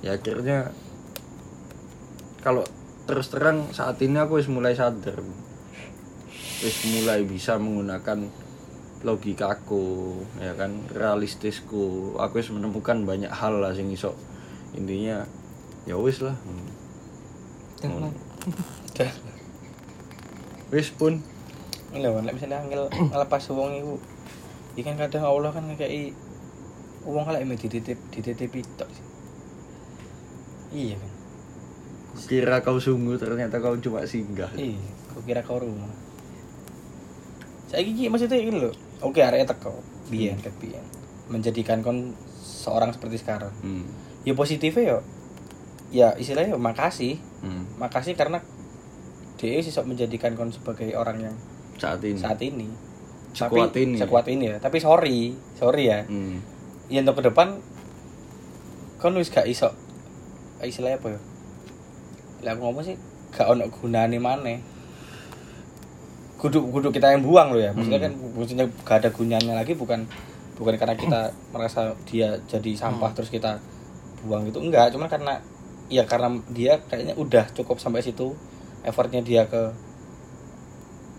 Ya 0.00 0.14
akhirnya 0.14 0.72
kalau 2.40 2.64
terus 3.04 3.28
terang 3.28 3.68
saat 3.70 4.00
ini 4.00 4.16
aku 4.16 4.36
wis 4.36 4.48
mulai 4.48 4.72
sadar. 4.72 5.20
Wis 6.60 6.76
mulai 6.90 7.24
bisa 7.24 7.56
menggunakan 7.56 8.24
logikaku 9.04 10.16
ya 10.40 10.56
kan 10.56 10.80
realistisku 10.90 12.16
aku 12.16 12.40
wis 12.40 12.48
menemukan 12.48 13.04
banyak 13.04 13.28
hal 13.28 13.60
lah 13.60 13.76
sing 13.76 13.92
iso 13.92 14.16
intinya 14.72 15.28
ya 15.84 15.94
wis 16.00 16.24
lah 16.24 16.34
Hmm. 16.40 16.72
wis 20.72 20.88
pun 20.96 21.20
Lha 21.94 22.10
lek 22.10 22.34
misalnya 22.34 22.58
angel 22.64 22.90
ngelepas 23.12 23.42
wong 23.54 23.78
iku 23.78 23.94
iki 24.74 24.82
kan 24.82 24.98
kadang 24.98 25.22
Allah 25.22 25.54
kan 25.54 25.62
ngekei 25.70 26.10
wong 27.06 27.28
lek 27.30 27.46
me 27.46 27.54
dititip 27.54 28.00
dititipi 28.10 28.64
tok 28.74 28.90
sih. 28.90 29.06
Iya 30.74 30.96
kan. 30.98 31.10
kira 32.14 32.62
kau 32.62 32.78
sungguh 32.78 33.18
ternyata 33.18 33.58
kau 33.58 33.74
cuma 33.78 34.06
singgah 34.06 34.48
Iya, 34.54 34.78
kok 35.12 35.22
kira 35.26 35.42
kau 35.42 35.58
rumah. 35.58 35.90
Saiki 37.70 37.90
iki 37.94 38.06
maksudnya 38.10 38.38
ini 38.38 38.58
lho. 38.58 38.70
Oke, 39.04 39.20
arek 39.20 39.44
teko. 39.46 39.76
Biyen 40.08 40.40
ket 40.40 40.56
biyen. 40.56 40.80
Menjadikan 41.26 41.80
kon 41.80 42.16
seorang 42.34 42.90
seperti 42.90 43.20
sekarang. 43.20 43.52
hmm. 43.60 43.84
Ya 44.24 44.32
positifnya 44.32 44.82
yo. 44.86 44.98
Ya 45.90 46.16
istilahnya 46.16 46.52
yo 46.52 46.58
makasih. 46.58 47.20
Hmm. 47.38 47.68
Makasih 47.76 48.16
karena 48.16 48.40
dia 49.36 49.60
sih 49.60 49.68
sok 49.68 49.84
menjadikan 49.86 50.32
kon 50.32 50.48
sebagai 50.48 50.88
orang 50.94 51.20
yang 51.20 51.34
saat 51.76 52.00
ini 52.00 52.16
saat 52.16 52.40
ini 52.40 52.70
Sekuat 53.34 53.74
tapi, 53.74 53.82
ini. 53.84 53.96
sekuat 53.98 54.26
ini 54.26 54.44
ya 54.46 54.56
tapi 54.56 54.78
sorry 54.78 55.34
sorry 55.52 55.90
ya 55.90 56.06
Hmm. 56.06 56.38
ya 56.86 57.02
untuk 57.02 57.18
ke 57.18 57.28
depan 57.28 57.58
kan 58.96 59.12
wis 59.12 59.28
gak 59.28 59.44
iso 59.44 59.68
istilahnya 60.62 60.96
apa 60.96 61.08
ya 61.10 61.20
lah 62.40 62.50
aku 62.54 62.62
ngomong 62.62 62.84
sih 62.86 62.96
gak 63.32 63.50
ono 63.50 63.68
gunane 63.68 64.16
maneh 64.16 64.62
kudu 66.44 66.60
kudu 66.68 66.92
kita 66.92 67.16
yang 67.16 67.24
buang 67.24 67.56
loh 67.56 67.62
ya. 67.64 67.72
Maksudnya 67.72 68.04
Hmm. 68.04 68.08
kan 68.12 68.12
maksudnya 68.36 68.66
gak 68.84 68.96
ada 69.00 69.08
gunanya 69.08 69.52
lagi 69.56 69.72
bukan 69.72 70.04
bukan 70.54 70.76
karena 70.76 70.92
kita 70.94 71.20
merasa 71.50 71.96
dia 72.04 72.36
jadi 72.44 72.76
sampah 72.76 73.16
terus 73.16 73.32
kita 73.32 73.56
buang 74.22 74.44
gitu. 74.44 74.60
Enggak 74.60 74.92
cuma 74.92 75.08
karena 75.08 75.40
ya 75.88 76.04
karena 76.04 76.28
dia 76.52 76.76
kayaknya 76.84 77.16
udah 77.16 77.48
cukup 77.56 77.80
sampai 77.80 78.04
situ 78.04 78.36
effortnya 78.84 79.24
dia 79.24 79.48
ke 79.48 79.72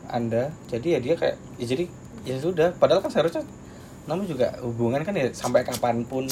anda. 0.07 0.53
Jadi 0.69 0.87
ya 0.93 0.99
dia 1.01 1.15
kayak 1.17 1.35
ya 1.57 1.65
jadi 1.65 1.85
ya 2.23 2.37
sudah. 2.37 2.69
Padahal 2.77 3.01
kan 3.01 3.09
seharusnya 3.09 3.41
namun 4.05 4.29
juga 4.29 4.53
hubungan 4.61 5.01
kan 5.01 5.17
ya 5.17 5.33
sampai 5.33 5.65
kapan 5.65 6.05
pun 6.05 6.29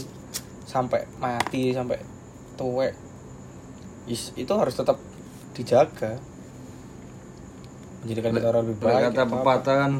sampai 0.63 1.09
mati 1.17 1.73
sampai 1.73 1.97
tuwek 2.53 2.93
Is- 4.05 4.29
itu 4.37 4.53
harus 4.53 4.77
tetap 4.77 5.01
dijaga 5.57 6.21
menjadikan 8.03 8.31
kita 8.35 8.47
orang 8.51 8.63
lebih 8.67 8.77
baik 8.83 8.93
kata 8.93 9.09
atau 9.09 9.23
apa. 9.23 9.33
pepatah 9.39 9.75
kan 9.79 9.93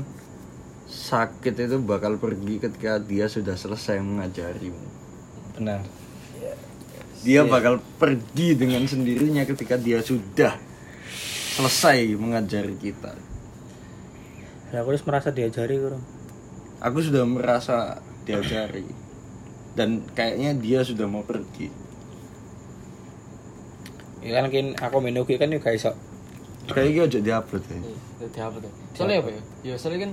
sakit 0.91 1.53
itu 1.57 1.77
bakal 1.81 2.13
pergi 2.19 2.53
ketika 2.61 2.99
dia 3.01 3.25
sudah 3.31 3.55
selesai 3.57 3.97
mengajarimu 4.03 4.83
benar. 5.57 5.81
Dia 7.23 7.47
bakal 7.47 7.79
pergi 7.95 8.51
dengan 8.51 8.83
sendirinya 8.83 9.47
ketika 9.47 9.79
dia 9.79 10.03
sudah 10.03 10.59
selesai 11.55 12.19
mengajari 12.19 12.75
kita. 12.75 13.15
Ya 14.75 14.83
aku 14.83 14.91
harus 14.91 15.07
merasa 15.07 15.31
diajari 15.31 15.79
kurang 15.79 16.03
aku 16.83 16.99
sudah 16.99 17.23
merasa 17.23 18.03
diajari. 18.27 18.83
Dan 19.73 20.05
kayaknya 20.13 20.53
dia 20.53 20.79
sudah 20.85 21.07
mau 21.09 21.25
pergi. 21.25 21.71
Ya 24.21 24.37
kan 24.37 24.51
mungkin 24.51 24.77
aku 24.77 24.97
menuki 25.01 25.39
kan 25.39 25.49
juga 25.49 25.73
iso 25.73 25.95
kayaknya 26.65 27.01
aja 27.03 27.19
diupload 27.19 27.63
ya 27.65 27.77
Jadi 28.19 28.39
apa 28.39 28.57
tuh? 28.57 28.71
Soalnya 28.93 29.17
apa 29.19 29.29
ya? 29.29 29.41
Ya 29.63 29.75
soalnya 29.75 29.99
kan 30.01 30.11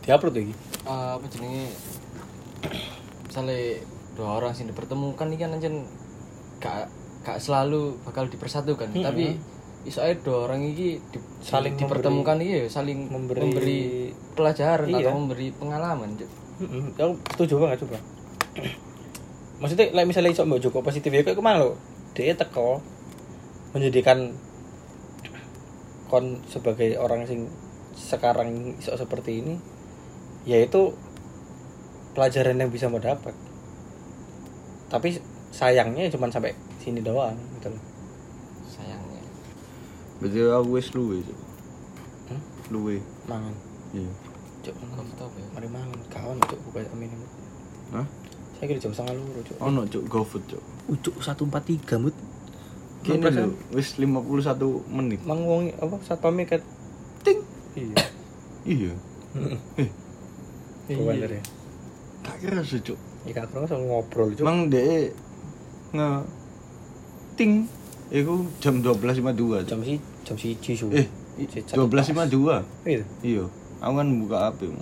diupload 0.00 0.34
lagi 0.34 0.52
eh, 0.84 1.10
apa 1.12 1.24
jenenge 1.28 1.64
misalnya 3.24 3.58
dua 4.14 4.28
orang 4.36 4.52
sih 4.52 4.64
dipertemukan 4.64 5.26
ini 5.26 5.36
kan 5.36 5.50
anjen 5.52 5.74
gak 6.58 6.90
gak 7.20 7.38
selalu 7.38 7.98
bakal 8.02 8.26
dipersatukan 8.26 8.88
Hmm. 8.90 9.04
tapi 9.04 9.36
iso 9.84 10.00
ae 10.00 10.16
dua 10.16 10.44
orang 10.44 10.60
ini 10.60 10.72
di, 10.98 11.18
Saling 11.38 11.74
di- 11.74 11.80
dipertemukan 11.80 12.36
iya 12.40 12.66
saling 12.66 13.06
memberi- 13.06 13.40
memberi, 13.40 13.80
pelajaran 14.32 14.88
Iya. 14.88 15.06
atau 15.06 15.12
memberi 15.16 15.48
pengalaman 15.52 16.08
Cuk. 16.14 16.30
Mm-mm, 16.58 16.82
aku 16.92 17.14
setuju 17.32 17.54
banget 17.60 17.78
coba 17.84 17.98
maksudnya 19.58 19.86
like 19.92 20.06
misalnya 20.06 20.30
iso 20.30 20.42
mbak 20.42 20.58
Joko 20.60 20.78
positif 20.80 21.06
ya 21.08 21.22
kayak 21.22 21.34
ke 21.34 21.42
mana 21.42 21.58
lo 21.60 21.78
dia 22.12 22.34
teko 22.34 22.82
menjadikan 23.70 24.34
kon 26.08 26.40
sebagai 26.48 26.96
orang 26.96 27.28
sing 27.28 27.46
sekarang 27.92 28.76
iso 28.80 28.96
seperti 28.96 29.44
ini 29.44 29.54
yaitu 30.48 30.96
pelajaran 32.16 32.56
yang 32.56 32.72
bisa 32.72 32.88
mau 32.88 32.98
dapat. 32.98 33.36
Tapi 34.88 35.20
sayangnya 35.52 36.08
cuma 36.08 36.32
sampai 36.32 36.56
sini 36.80 37.04
doang 37.04 37.36
gitu 37.60 37.68
loh. 37.68 37.82
Sayangnya. 38.64 39.22
Berarti 40.18 40.38
aku 40.48 40.68
wis 40.74 40.88
luwe 40.96 41.20
Cuk. 41.20 41.38
Hmm? 42.32 42.42
luwe. 42.72 42.96
Mangan. 43.28 43.54
Iya. 43.92 44.12
Cuk 44.64 44.74
kau 44.74 45.04
tahu 45.14 45.28
apa 45.28 45.38
ya. 45.38 45.48
Mari 45.52 45.68
mangan. 45.68 45.98
Kawan 46.08 46.36
cuk 46.48 46.60
buka 46.66 46.80
amin 46.96 47.12
Hah? 47.92 48.08
saya 48.58 48.74
kira 48.74 48.82
jam 48.82 48.90
setengah 48.90 49.14
luru 49.14 49.40
cuk. 49.46 49.56
Ono 49.62 49.80
cuk 49.86 50.04
GoFood 50.10 50.42
cuk. 50.50 50.62
Ucuk 50.90 51.14
satu 51.22 51.46
empat 51.46 51.62
tiga 51.70 51.94
mut 52.02 52.16
Kini 52.98 53.18
Perasaan- 53.18 53.54
lho, 53.54 53.72
wis 53.72 53.88
51 53.94 54.58
menit. 54.86 55.20
mang 55.22 55.40
wong 55.40 55.70
apa 55.72 55.96
satpamnya 56.02 56.44
kat 56.46 56.62
ting 57.20 57.40
iya 57.74 57.96
Iya. 58.64 58.92
Eh, 59.78 59.88
Bukan 60.90 61.14
dari 61.16 61.40
tak 62.20 62.36
kira 62.38 62.60
sih, 62.60 62.80
Cuk. 62.80 62.98
Ika 63.24 63.44
terus 63.44 63.70
ngobrol 63.70 64.28
cuk 64.30 64.42
Mang 64.42 64.68
dek 64.68 65.12
nge 65.90 66.08
ting 67.34 67.64
iku 68.08 68.44
jam 68.58 68.80
12.52. 68.80 69.62
Cuk. 69.62 69.68
jam 69.68 69.80
si 69.80 69.94
jam 70.24 70.36
si 70.36 70.48
cisu 70.58 70.88
Eh, 70.90 71.06
i- 71.38 71.48
12.52. 71.64 72.60
iya 72.84 73.04
Iya. 73.22 73.44
Aku 73.78 73.94
kan 73.94 74.08
buka 74.18 74.36
HP. 74.48 74.74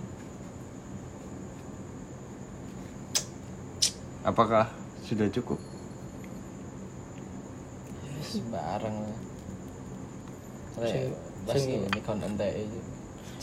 Apakah 4.24 4.66
sudah 5.02 5.28
cukup? 5.28 5.60
Sembarang 8.26 8.96
pas 11.46 11.56
sing- 11.56 11.80
ini 11.80 12.00
kon 12.02 12.18
entek 12.20 12.52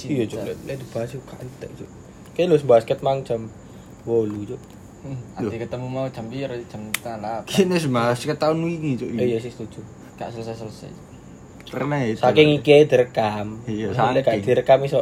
iya 0.03 0.23
cuk. 0.27 0.41
Lihat 0.67 0.79
dibahas 0.79 1.09
cuk 1.09 1.23
kantek 1.23 1.69
cuk. 1.73 1.89
Kayak 2.33 2.47
lu 2.49 2.57
basket 2.65 2.99
mang 2.99 3.23
jam 3.23 3.47
bolu 4.03 4.43
cuk. 4.43 4.61
Nanti 5.35 5.57
ketemu 5.59 5.85
mau 5.85 6.07
jam 6.07 6.25
biar 6.27 6.51
jam 6.65 6.87
setengah 6.89 7.43
delapan 7.43 7.43
Kini 7.43 7.75
ke 8.23 8.35
tahun 8.39 8.57
wingi, 8.63 8.91
Cuk. 8.95 9.09
Iya 9.13 9.37
sih 9.37 9.51
setuju. 9.51 9.83
Gak 10.15 10.31
selesai 10.31 10.55
selesai 10.55 10.91
Karena 11.67 12.05
itu. 12.05 12.21
saking 12.21 12.49
iki 12.57 12.87
direkam. 12.87 13.59
Iya, 13.65 13.91
Maksudnya 13.91 14.21
gak 14.21 14.27
saking. 14.31 14.43
direkam 14.45 14.79
iso 14.83 15.01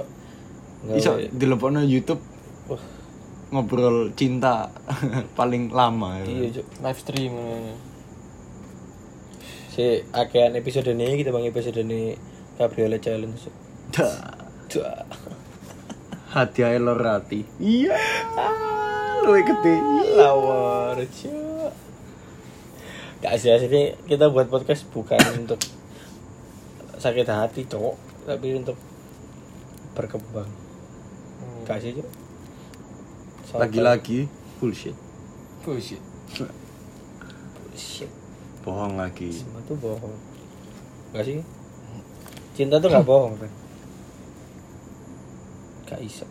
iso 0.92 1.22
dilepokno 1.30 1.86
YouTube 1.86 2.18
Wah, 2.66 2.82
ngobrol 3.52 4.10
cinta 4.16 4.74
paling 5.38 5.70
lama 5.70 6.18
ya. 6.18 6.26
iya 6.26 6.48
cuk. 6.52 6.66
Live 6.82 7.00
stream. 7.00 7.34
Si 9.72 10.04
akean 10.12 10.60
episode 10.60 10.92
ini 10.92 11.16
kita 11.16 11.32
bang 11.32 11.48
episode 11.48 11.80
ini 11.80 12.20
Gabriela 12.60 13.00
challenge 13.00 13.48
Dah. 13.96 14.36
Dah. 14.68 15.04
Hadiah 16.32 16.80
Lorati. 16.80 17.44
Iya. 17.60 17.92
Ah, 18.40 19.20
Luwe 19.24 19.44
gede. 19.44 19.76
lawar 20.16 20.96
gak 23.22 23.38
sih 23.38 23.54
asli 23.54 23.94
kita 24.10 24.34
buat 24.34 24.50
podcast 24.50 24.90
bukan 24.90 25.22
untuk 25.46 25.62
sakit 26.98 27.30
hati 27.30 27.70
cowok 27.70 27.96
tapi 28.26 28.58
untuk 28.58 28.76
berkembang 29.94 30.50
gak 31.70 31.80
sih 31.80 32.02
Lagi-lagi 33.52 34.32
bullshit. 34.64 34.96
Bullshit. 35.62 36.00
shit 37.76 38.21
Bohong 38.62 38.94
lagi. 38.96 39.30
semua 39.32 39.62
tuh 39.64 39.76
bohong. 39.76 40.16
Gak 41.12 41.26
sih? 41.26 41.42
Cinta 42.54 42.78
tuh 42.78 42.88
gak 42.88 43.04
bohong 43.04 43.36
kan 43.36 43.52
gak 45.86 46.00
iso. 46.00 46.24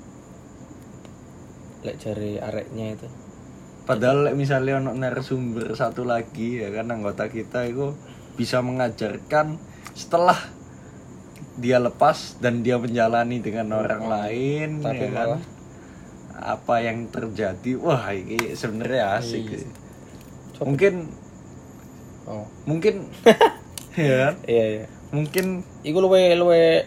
Lek 1.82 1.96
cari 1.96 2.36
areknya 2.36 2.96
itu. 2.96 3.08
Padahal 3.84 4.24
lek 4.24 4.34
misalnya 4.34 4.78
ono 4.78 4.92
narasumber 4.94 5.74
satu 5.74 6.04
lagi 6.04 6.60
ya 6.60 6.70
kan 6.70 6.88
anggota 6.88 7.26
kita 7.26 7.66
itu 7.66 7.92
bisa 8.36 8.60
mengajarkan 8.60 9.60
setelah 9.92 10.38
dia 11.56 11.76
lepas 11.76 12.40
dan 12.40 12.62
dia 12.62 12.80
menjalani 12.80 13.36
dengan 13.36 13.68
orang 13.74 14.06
lain 14.06 14.68
Tapi 14.80 14.96
ya 14.96 15.08
kan? 15.10 15.28
malah- 15.36 15.48
apa 16.40 16.74
yang 16.80 17.04
terjadi? 17.06 17.76
Wah 17.76 18.08
ini 18.10 18.56
sebenarnya 18.56 19.18
asik 19.18 19.44
Iya. 19.50 19.68
mungkin 20.62 21.04
oh. 22.30 22.46
Mungkin 22.64 23.10
ya 23.98 24.38
iya 24.46 24.64
iya. 24.78 24.84
Mungkin 25.10 25.66
iku 25.82 25.98
luwe 25.98 26.38
luwe 26.38 26.86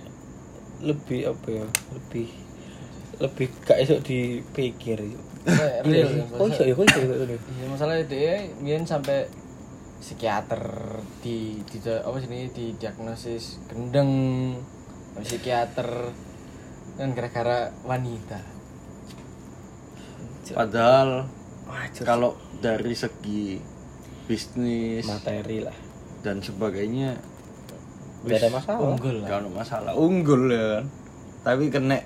lebih 0.79 1.27
apa 1.27 1.47
ya? 1.51 1.65
Lebih 1.91 2.27
lebih 3.19 3.47
gak 3.63 3.79
iso 3.83 3.99
dipikir. 3.99 5.03
Yuk. 5.03 5.23
Kayak 5.43 5.83
Iya 5.83 5.91
real. 5.91 6.07
sih. 6.07 6.19
ya, 6.23 6.25
kok 6.31 6.47
iso 6.47 6.63
ya? 6.63 6.73
Kok 6.73 6.85
iso 6.87 6.99
ya? 7.03 7.37
Iya 7.37 7.65
masalahnya 7.67 8.05
dia 8.07 8.33
biar 8.63 8.79
sampai 8.87 9.27
psikiater 9.99 10.63
di 11.23 11.63
di 11.63 11.77
apa 11.79 12.17
sini 12.19 12.51
di 12.51 12.75
diagnosis 12.75 13.63
gendeng 13.71 14.11
psikiater 15.19 16.11
kan 16.95 17.09
gara-gara 17.15 17.71
wanita. 17.83 18.39
Padahal 20.51 21.25
kalau 22.03 22.35
dari 22.59 22.93
segi 22.93 23.57
bisnis 24.25 25.03
materi 25.03 25.59
lah. 25.61 25.75
dan 26.21 26.39
sebagainya. 26.39 27.19
Gak 28.23 28.39
ada 28.39 28.49
masalah. 28.49 28.79
Unggul 28.87 29.15
Gak 29.19 29.27
lah 29.27 29.39
ada 29.43 29.49
masalah. 29.51 29.91
Unggul 29.93 30.41
ya 30.47 30.63
kan. 30.79 30.85
Tapi 31.43 31.63
kena 31.67 31.97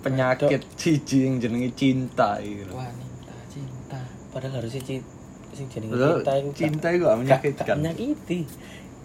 penyakit 0.00 0.62
siji 0.74 1.26
yang 1.26 1.38
jenenge 1.38 1.74
cinta 1.74 2.38
gitu 2.38 2.70
wanita 2.70 3.34
cinta. 3.48 3.98
Padahal 4.30 4.62
harusnya 4.62 4.82
cinta 4.82 5.10
sing 5.52 5.66
jenenge 5.68 5.94
cinta 5.94 6.32
itu 6.34 6.50
cinta 6.56 6.86
gak- 6.86 6.94
itu 6.94 7.02
gak 7.02 7.06
gak- 7.06 7.18
menyakitkan. 7.18 7.66
gak 7.66 7.76
menyakiti. 7.76 8.40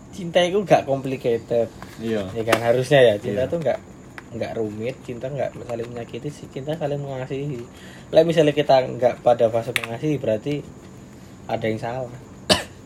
Cinta 0.07 0.39
itu 0.41 0.57
gak 0.63 0.81
complicated. 0.85 1.67
Iya. 1.97 2.23
Ya 2.31 2.43
kan 2.43 2.59
harusnya 2.61 2.99
ya. 3.03 3.13
Cinta 3.17 3.43
Iya. 3.43 3.51
tuh 3.51 3.59
gak 3.59 3.79
nggak 4.27 4.51
rumit. 4.53 4.95
Cinta 5.01 5.25
nggak 5.27 5.57
saling 5.57 5.87
menyakiti. 5.87 6.29
Sih 6.29 6.45
cinta 6.47 6.73
saling 6.73 7.01
mengasihi. 7.01 7.65
Lah 8.09 8.21
misalnya 8.21 8.53
kita 8.53 8.85
nggak 8.85 9.21
pada 9.21 9.49
fase 9.49 9.73
mengasihi 9.73 10.17
berarti 10.17 10.61
ada 11.47 11.65
yang 11.65 11.79
salah 11.79 12.11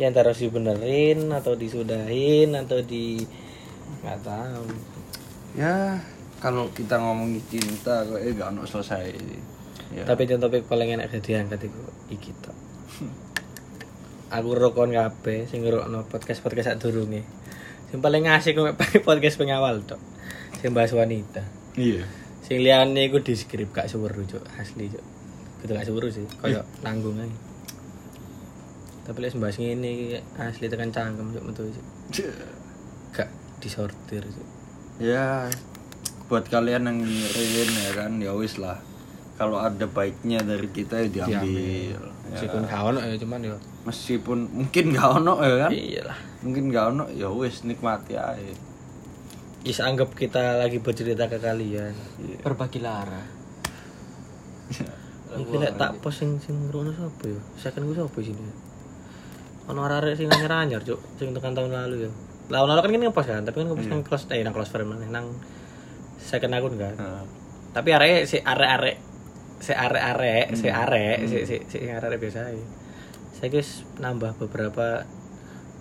ya 0.02 0.10
antara 0.10 0.34
harus 0.34 0.41
dibenerin 0.41 1.30
atau 1.30 1.54
disudahin 1.54 2.58
atau 2.58 2.82
di 2.82 3.22
nggak 4.02 4.20
tahu. 4.26 4.66
Ya 5.54 6.02
kalau 6.41 6.74
kita 6.74 6.97
ngomongin 6.97 7.38
cinta 7.45 8.02
kok 8.02 8.18
eh 8.18 8.34
gak 8.34 8.58
ono 8.58 8.66
selesai. 8.66 9.14
Ya. 9.91 10.08
tapi 10.08 10.24
yang 10.24 10.39
topik 10.39 10.72
paling 10.72 10.95
enak 10.95 11.12
jadi 11.12 11.45
angkat 11.45 11.70
itu 11.70 11.82
iki 12.10 12.34
tok. 12.41 12.58
Aku 14.41 14.56
rokon 14.58 14.95
kabeh 14.95 15.45
sing 15.45 15.62
ngrungokno 15.62 16.10
podcast 16.10 16.41
podcast 16.41 16.74
sak 16.74 16.82
durunge. 16.82 17.22
Sing 17.93 18.02
paling 18.02 18.26
asik 18.26 18.58
kok 18.58 18.74
pakai 18.74 19.04
podcast 19.08 19.38
pengawal 19.38 19.86
tok 19.86 20.02
sing 20.58 20.74
bahas 20.74 20.89
wanita. 20.97 21.45
Iya. 21.78 22.10
Sing 22.41 22.66
liyane 22.66 23.06
iku 23.06 23.22
di 23.22 23.38
skrip 23.38 23.70
gak 23.70 23.86
seweru 23.86 24.26
cuk. 24.26 24.41
Asli 24.58 24.89
cuk. 24.89 25.06
Gitu 25.62 25.72
gak 25.78 25.86
seweru 25.86 26.10
sih 26.10 26.26
koyo 26.41 26.66
nanggung 26.82 27.22
ae 27.22 27.51
tapi 29.02 29.18
lek 29.20 29.34
bahas 29.36 29.58
ngene 29.58 29.88
iki 29.88 30.08
asli 30.36 30.66
tekan 30.66 30.89
cangkem 30.89 31.32
cuk 31.32 31.43
metu 31.43 31.62
cuk. 31.68 31.86
Gak 33.12 33.30
disortir 33.58 34.22
cuk. 34.22 34.47
Ya 34.97 35.49
buat 36.26 36.45
kalian 36.45 36.86
yang 36.86 36.97
dengerin 37.02 37.70
ya 37.74 37.91
kan 37.93 38.12
ya 38.18 38.32
wis 38.32 38.56
lah. 38.56 38.78
Kalau 39.36 39.58
ada 39.58 39.84
baiknya 39.84 40.38
dari 40.39 40.70
kita 40.70 41.02
ya 41.02 41.10
diambil, 41.26 41.97
Ya. 41.97 41.97
meskipun 42.30 42.62
gak 42.64 42.82
ono 42.86 42.99
ya 43.02 43.16
cuman 43.18 43.41
yo 43.41 43.58
meskipun 43.82 44.38
mungkin 44.47 44.93
gak 44.93 45.10
ono 45.18 45.34
ya 45.41 45.56
kan. 45.60 45.72
Iyalah. 45.74 46.20
Mungkin 46.41 46.64
gak 46.70 46.86
ono 46.91 47.06
ya 47.10 47.28
wis 47.28 47.62
nikmati 47.62 48.14
aja 48.14 48.54
Is 49.62 49.78
anggap 49.78 50.14
kita 50.14 50.58
lagi 50.58 50.78
bercerita 50.78 51.26
ke 51.26 51.38
kalian. 51.38 51.93
berbagi 52.41 52.80
lara. 52.80 53.22
Iki 55.41 55.56
lek 55.58 55.74
tak 55.76 55.97
pos 55.99 56.18
sing 56.18 56.38
sing 56.38 56.68
ngrono 56.68 56.91
sapa 56.91 57.24
ya? 57.26 57.39
Second 57.58 57.88
ku 57.88 57.93
sapa 57.95 58.20
sini? 58.20 58.45
Ono 59.72 59.80
arek 59.88 60.19
sing 60.19 60.28
anyar-anyar, 60.28 60.84
Cuk, 60.84 60.99
sing 61.15 61.32
tekan 61.32 61.55
tahun 61.55 61.72
lalu 61.72 62.07
ya. 62.07 62.11
Lah 62.51 62.67
kan 62.84 62.91
kan 62.91 62.99
ngepost 62.99 63.28
kan, 63.32 63.43
tapi 63.47 63.63
kan 63.63 63.72
ngepost 63.72 63.88
nang 63.88 64.01
close 64.03 64.28
eh 64.36 64.43
nang 64.43 64.51
close 64.51 64.67
friend 64.67 64.91
nang 65.07 65.32
second 66.19 66.51
akun 66.51 66.76
kan. 66.76 66.93
Tapi 67.72 67.89
arek 67.95 68.28
si 68.28 68.43
arek-arek 68.43 68.97
si 69.63 69.72
arek-arek, 69.72 70.45
si 70.59 70.67
arek, 70.67 71.17
si 71.32 71.38
si 71.47 71.55
si 71.72 71.78
arek 71.88 72.19
biasa 72.19 72.51
ae. 72.51 72.59
Saya 73.32 73.47
guys 73.47 73.88
nambah 74.03 74.36
beberapa 74.36 75.07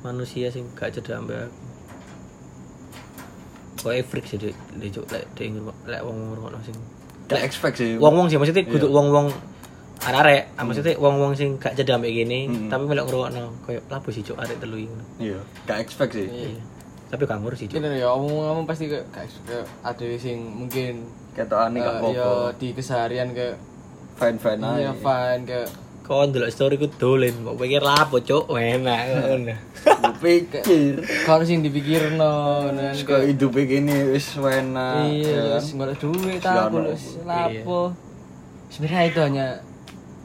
manusia 0.06 0.54
sing 0.54 0.70
gak 0.78 0.94
cedek 0.94 1.18
ambek 1.18 1.50
aku. 1.50 1.58
Kok 3.80 3.92
freak 4.06 4.26
sih 4.30 4.38
dek, 4.38 4.54
dek 4.78 4.90
cuk 4.94 5.06
lek 5.10 5.24
dek 5.34 5.50
lek 5.88 6.00
wong 6.06 6.16
ngrungokno 6.30 6.60
sing 6.62 6.76
gak 7.30 7.42
expect 7.46 7.78
sih 7.78 7.94
wong-wong 7.96 8.26
sih 8.26 8.36
maksudnya 8.36 8.66
kudu 8.66 8.90
Iya. 8.90 8.94
wong-wong 8.94 9.26
arek 10.02 10.42
ah, 10.54 10.64
maksudnya 10.64 10.96
wong-wong 10.96 11.32
sing 11.32 11.56
gak 11.56 11.74
jadi 11.74 11.94
ambek 11.94 12.12
gini 12.14 12.46
Hmm. 12.46 12.68
tapi 12.68 12.82
melok 12.84 13.04
ngrungokno 13.06 13.44
koyo 13.60 13.80
lapo 13.86 14.08
sih 14.08 14.22
cuk 14.22 14.36
arek 14.36 14.56
telu 14.56 14.76
iki 14.78 14.96
iya 15.20 15.38
gak 15.64 15.78
expect 15.78 16.12
sih 16.14 16.26
Iya. 16.26 16.60
Tapi 17.10 17.26
gak 17.26 17.38
ngurus 17.38 17.58
sih 17.58 17.66
cuk. 17.66 17.74
Ini 17.76 17.98
ya 17.98 18.08
omong-omong 18.08 18.64
pasti 18.64 18.86
ke 18.86 19.02
kayak 19.10 19.26
kayak 19.42 19.66
ada 19.82 20.06
sing 20.16 20.38
mungkin 20.40 21.04
kata 21.32 21.66
aneh 21.66 21.78
gak 21.78 21.90
eh, 21.90 22.14
ya 22.14 22.22
apa-apa 22.22 22.30
di 22.54 22.68
keseharian 22.70 23.28
ke 23.30 23.58
fine 24.14 24.38
fine 24.38 24.62
ya 24.62 24.70
aja 24.70 24.92
fine 24.94 25.42
ke 25.44 25.60
Kok 26.00 26.26
ndelok 26.26 26.50
story 26.50 26.74
ku 26.74 26.86
dolen 26.88 27.34
kok 27.40 27.54
pikir 27.54 27.82
lapo 27.82 28.18
cuk 28.18 28.50
enak 28.52 29.00
ngono. 29.10 29.54
Gue 30.16 30.42
pikir 30.46 31.02
kalau 31.22 31.42
sing 31.42 31.60
dipikir 31.60 32.14
no 32.14 32.66
kan 32.68 32.94
kok 32.94 33.22
hidup 33.22 33.58
ini 33.58 34.10
wis 34.10 34.34
enak 34.34 35.06
iya 35.06 35.26
ya 35.28 35.42
kan? 35.50 35.50
terus 35.56 35.68
ngoleh 35.72 35.96
duit 35.96 36.40
Ya, 36.40 36.50
aku 36.62 36.76
no. 36.78 36.86
terus 36.88 37.04
lapo 37.22 37.80
sebenarnya 38.68 39.02
itu 39.04 39.20
hanya 39.20 39.46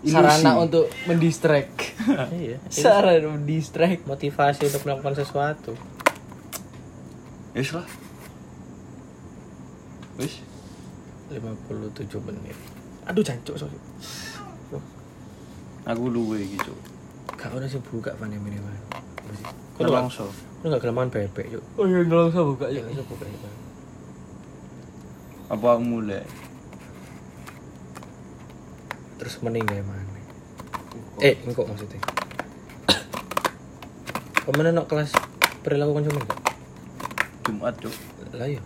Ilusi. 0.05 0.13
sarana 0.13 0.51
untuk 0.61 0.85
mendistract 1.03 1.97
Iya. 2.31 2.57
sarana 2.85 3.33
mendistract 3.33 4.05
Motivasi 4.05 4.69
untuk 4.69 4.85
melakukan 4.85 5.17
sesuatu. 5.17 5.73
Wis 7.51 7.73
lah 7.73 7.87
Wis 10.15 10.39
57 11.27 11.41
menit. 12.21 12.53
Aduh 13.05 13.19
jancuk 13.19 13.57
sorry. 13.57 13.75
Aku 15.85 16.09
luwe 16.09 16.41
gitu 16.41 16.73
Gak 17.35 17.51
ono 17.51 17.65
sing 17.65 17.81
buka 17.83 18.13
fan 18.15 18.29
yang 18.29 18.41
ini 18.41 18.57
man. 18.57 18.73
Kau 19.75 19.85
langsung 19.85 20.29
kok 20.61 20.71
gak 20.71 20.81
kelamaan 20.81 21.09
bebek 21.09 21.45
cuk. 21.51 21.63
oh 21.77 21.85
iya 21.85 22.01
saya 22.05 22.41
buka 22.41 22.65
Ya 22.69 22.81
ya 22.81 22.89
iso 22.89 23.03
buka 23.05 23.25
ya. 23.25 23.49
Apa 25.45 25.77
aku 25.77 25.83
mulai 25.85 26.25
Terus 29.25 29.41
meninggal 29.41 29.81
mana? 29.89 30.05
Eh, 31.17 31.33
engkau 31.49 31.65
maksudnya. 31.65 31.97
Kamu 34.45 34.61
nak 34.61 34.85
kelas 34.85 35.09
perilaku 35.65 35.97
konsumen 35.97 36.21
kok? 36.21 36.37
Jumat 37.49 37.73
cuk 37.81 37.95
Lah 38.37 38.45
ya. 38.45 38.61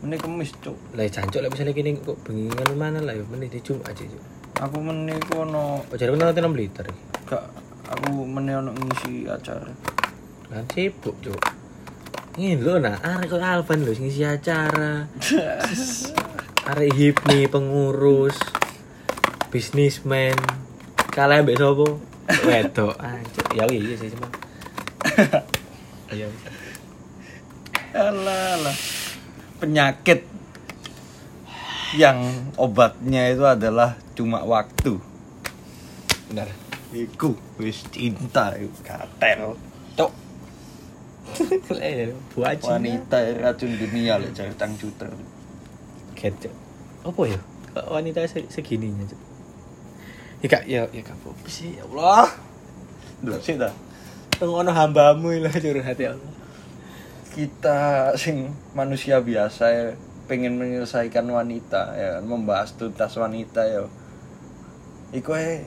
Ini 0.00 0.16
kemis 0.16 0.56
cuk 0.64 0.96
Lah 0.96 1.04
ya 1.04 1.20
jancuk 1.20 1.44
lah 1.44 1.52
misalnya 1.52 1.76
gini 1.76 1.92
kok 2.00 2.16
bengingan 2.24 2.72
mana 2.80 3.04
lah 3.04 3.12
ya 3.12 3.20
menit 3.28 3.52
di 3.52 3.60
Jumat 3.60 3.92
aja 3.92 4.00
cuk. 4.00 4.24
Aku 4.64 4.80
meni 4.80 5.12
kono 5.28 5.84
Oh 5.84 5.96
jadi 6.00 6.08
nanti 6.16 6.40
6 6.40 6.56
liter. 6.56 6.88
Gak 7.28 7.44
Aku 7.92 8.24
meni 8.24 8.56
ono 8.56 8.72
ngisi 8.72 9.28
acara 9.28 9.68
Kan 10.48 10.64
sibuk 10.72 11.20
cuk. 11.20 11.36
Ini 12.40 12.56
lo 12.56 12.80
nah, 12.80 12.96
arek 13.04 13.36
kok 13.36 13.44
Alvan 13.44 13.84
lo 13.84 13.92
ngisi 13.92 14.24
acara. 14.24 15.04
Arek 16.72 16.90
hipmi 16.96 17.44
pengurus 17.50 18.59
bisnismen. 19.50 20.38
Kalah 21.10 21.42
mbek 21.42 21.58
sopo 21.58 21.98
wedok. 22.46 22.94
Anjir 23.02 23.44
ya 23.58 23.64
iya 23.66 23.94
sih 23.98 24.08
cuman 24.14 24.30
iya. 26.14 26.26
Alah 27.90 28.54
lah 28.62 28.76
Penyakit 29.58 30.22
Yang 31.98 32.46
obatnya 32.54 33.34
itu 33.34 33.42
adalah 33.42 33.98
cuma 34.14 34.46
waktu. 34.46 35.02
Benar. 36.30 36.46
Iku 36.94 37.34
wis 37.58 37.82
cinta 37.90 38.54
katel 38.86 39.58
cok 39.98 40.10
buat 42.34 42.58
Wanita 42.62 43.18
racun 43.38 43.74
dunia 43.74 44.18
lek 44.22 44.34
cari 44.34 44.54
tang 44.54 44.74
Cuk. 44.78 44.94
apa 47.02 47.22
ya? 47.26 47.38
Wanita 47.90 48.26
se- 48.26 48.50
segininya 48.50 49.06
cok 49.06 49.29
ya 50.40 50.48
kak. 50.48 50.64
Ya 50.68 50.82
ya 50.90 51.02
kak. 51.04 51.16
Apa 51.16 51.48
sih 51.48 51.76
ya 51.76 51.84
Allah. 51.88 52.28
Duh 53.20 53.40
sih 53.40 53.60
dah 53.60 53.72
ngono 54.46 54.72
hambamu 54.72 55.36
lah 55.36 55.52
curhat 55.52 55.98
ya 56.00 56.16
Allah. 56.16 56.32
Kita 57.30 57.78
sing 58.16 58.56
manusia 58.72 59.20
biasa 59.20 59.64
ya 59.68 59.86
pengen 60.30 60.56
menyelesaikan 60.56 61.26
wanita 61.26 61.98
ya 61.98 62.08
kan, 62.18 62.24
membahas 62.24 62.72
tuntas 62.78 63.12
wanita 63.20 63.66
ya. 63.68 63.84
Iku 65.12 65.36
ae 65.36 65.66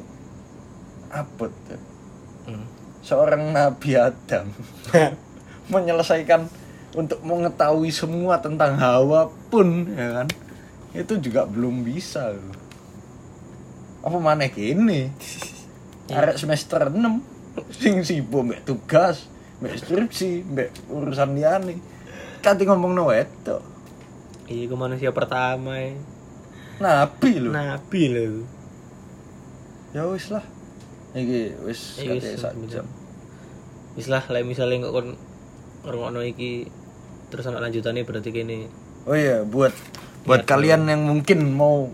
abot 1.14 1.54
ya. 1.70 1.78
Hmm. 2.44 2.68
seorang 3.04 3.56
Nabi 3.56 3.96
Adam 3.96 4.52
menyelesaikan 5.72 6.44
untuk 6.92 7.24
mengetahui 7.24 7.88
semua 7.88 8.40
tentang 8.44 8.76
Hawa 8.76 9.32
pun 9.52 9.88
ya 9.94 10.24
kan? 10.24 10.28
Itu 10.92 11.20
juga 11.20 11.48
belum 11.48 11.84
bisa 11.88 12.32
loh. 12.32 12.63
Apa 14.04 14.18
mana 14.20 14.52
gini? 14.52 15.10
Arek 16.12 16.36
semester 16.36 16.92
6 16.92 17.00
sing 17.72 18.04
sibuk 18.04 18.44
mbek 18.44 18.62
tugas 18.68 19.32
mbek 19.64 19.80
skripsi 19.80 20.44
mbek 20.44 20.70
urusan 20.92 21.34
liyane. 21.34 21.80
Kati 22.44 22.68
ngomong 22.68 22.92
no 22.92 23.10
wedok. 23.10 23.64
Iya 24.52 24.68
gue 24.68 24.78
manusia 24.78 25.16
pertama 25.16 25.80
ya 25.80 25.96
nabi 26.84 27.32
lho. 27.40 27.50
Nabi 27.54 28.02
loh 28.12 28.44
ya 29.94 30.10
wis 30.10 30.34
lah. 30.34 30.42
Iki 31.14 31.42
wis 31.70 32.02
Iya, 32.02 32.18
kate 32.18 32.30
sak 32.34 32.54
jam. 32.66 32.86
Wis 33.94 34.10
lah, 34.10 34.26
misalnya 34.42 34.90
nggak 34.90 34.94
kon 34.94 35.08
ngrungokno 35.86 36.26
iki 36.26 36.66
terus 37.30 37.46
anak 37.46 37.70
lanjutannya 37.70 38.02
berarti 38.02 38.34
gini. 38.34 38.66
Oh 39.06 39.14
iya, 39.14 39.46
buat 39.46 39.70
buat 40.26 40.42
Lihat 40.42 40.50
kalian 40.50 40.90
yang 40.90 41.06
mungkin 41.06 41.54
mau 41.54 41.94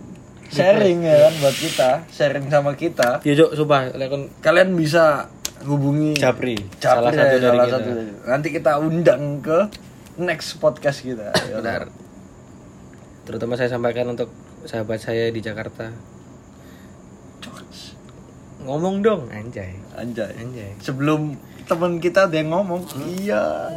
sharing 0.49 1.05
ya 1.05 1.29
kan 1.29 1.33
buat 1.39 1.55
kita, 1.55 1.89
sharing 2.09 2.45
sama 2.49 2.73
kita, 2.73 3.21
Ya 3.21 3.33
Cuk, 3.33 3.53
sumpah 3.53 3.89
kon 4.09 4.33
kalian 4.41 4.73
bisa 4.73 5.29
hubungi 5.63 6.15
Japri, 6.15 6.55
Japri 6.79 6.81
salah 6.81 7.11
satu 7.11 7.35
ya, 7.35 7.37
dari 7.37 7.45
salah 7.45 7.65
kita. 7.65 7.75
satu 7.75 7.89
dari- 7.91 8.13
Nanti 8.25 8.47
kita 8.49 8.71
undang 8.79 9.23
ke 9.39 9.59
next 10.17 10.57
podcast 10.57 11.03
kita. 11.03 11.31
ya. 11.47 11.59
Benar. 11.59 11.91
Terutama 13.23 13.53
saya 13.53 13.69
sampaikan 13.69 14.09
untuk 14.09 14.31
sahabat 14.65 14.97
saya 14.97 15.29
di 15.29 15.37
Jakarta. 15.37 15.91
George. 17.39 17.93
Ngomong 18.63 18.99
dong, 18.99 19.21
anjay. 19.29 19.77
Anjay. 19.93 20.33
Anjay. 20.33 20.71
Sebelum 20.81 21.37
teman 21.63 22.01
kita 22.01 22.25
ada 22.25 22.33
yang 22.33 22.49
ngomong, 22.49 22.81
iya. 23.21 23.69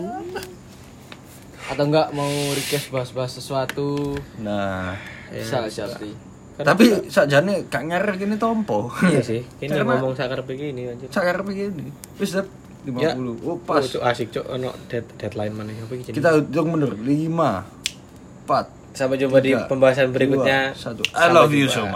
atau 1.62 1.84
enggak 1.84 2.10
mau 2.10 2.28
request 2.52 2.90
bahas-bahas 2.90 3.38
sesuatu 3.38 4.18
Nah, 4.38 4.98
bisa 5.30 5.62
seperti 5.68 6.10
tapi 6.64 6.84
sakjane 7.06 7.66
gak 7.66 7.82
ngerer 7.84 8.14
gini 8.16 8.36
tompo. 8.36 8.88
iya 9.04 9.20
sih 9.20 9.42
ini 9.62 9.68
Karena- 9.68 9.98
ngomong 9.98 10.14
sakar 10.14 10.40
begini 10.42 10.88
anjir 10.88 11.08
Sakar 11.08 11.42
begini. 11.42 11.90
Wis 12.16 12.32
Dap, 12.32 12.46
50. 12.82 12.98
Ya. 12.98 13.14
Oh, 13.14 13.34
oh, 13.46 13.56
pas. 13.58 13.82
cuk, 13.82 14.00
asik 14.00 14.30
cuk 14.30 14.46
ono 14.48 14.70
dead, 14.86 15.06
deadline 15.14 15.52
mana 15.52 15.70
apa 15.72 15.92
iki 15.92 16.10
Kita 16.10 16.34
hitung 16.34 16.72
bener 16.72 16.94
5 16.94 17.06
4 18.46 18.82
sampai 18.92 19.16
jumpa 19.16 19.40
di 19.40 19.56
Tiga, 19.56 19.64
pembahasan 19.66 20.12
berikutnya 20.12 20.70
dua, 20.70 20.76
satu. 20.76 21.02
I 21.08 21.24
Sampai 21.24 21.32
love 21.32 21.54
you 21.54 21.64
so 21.66 21.80
much. 21.80 21.90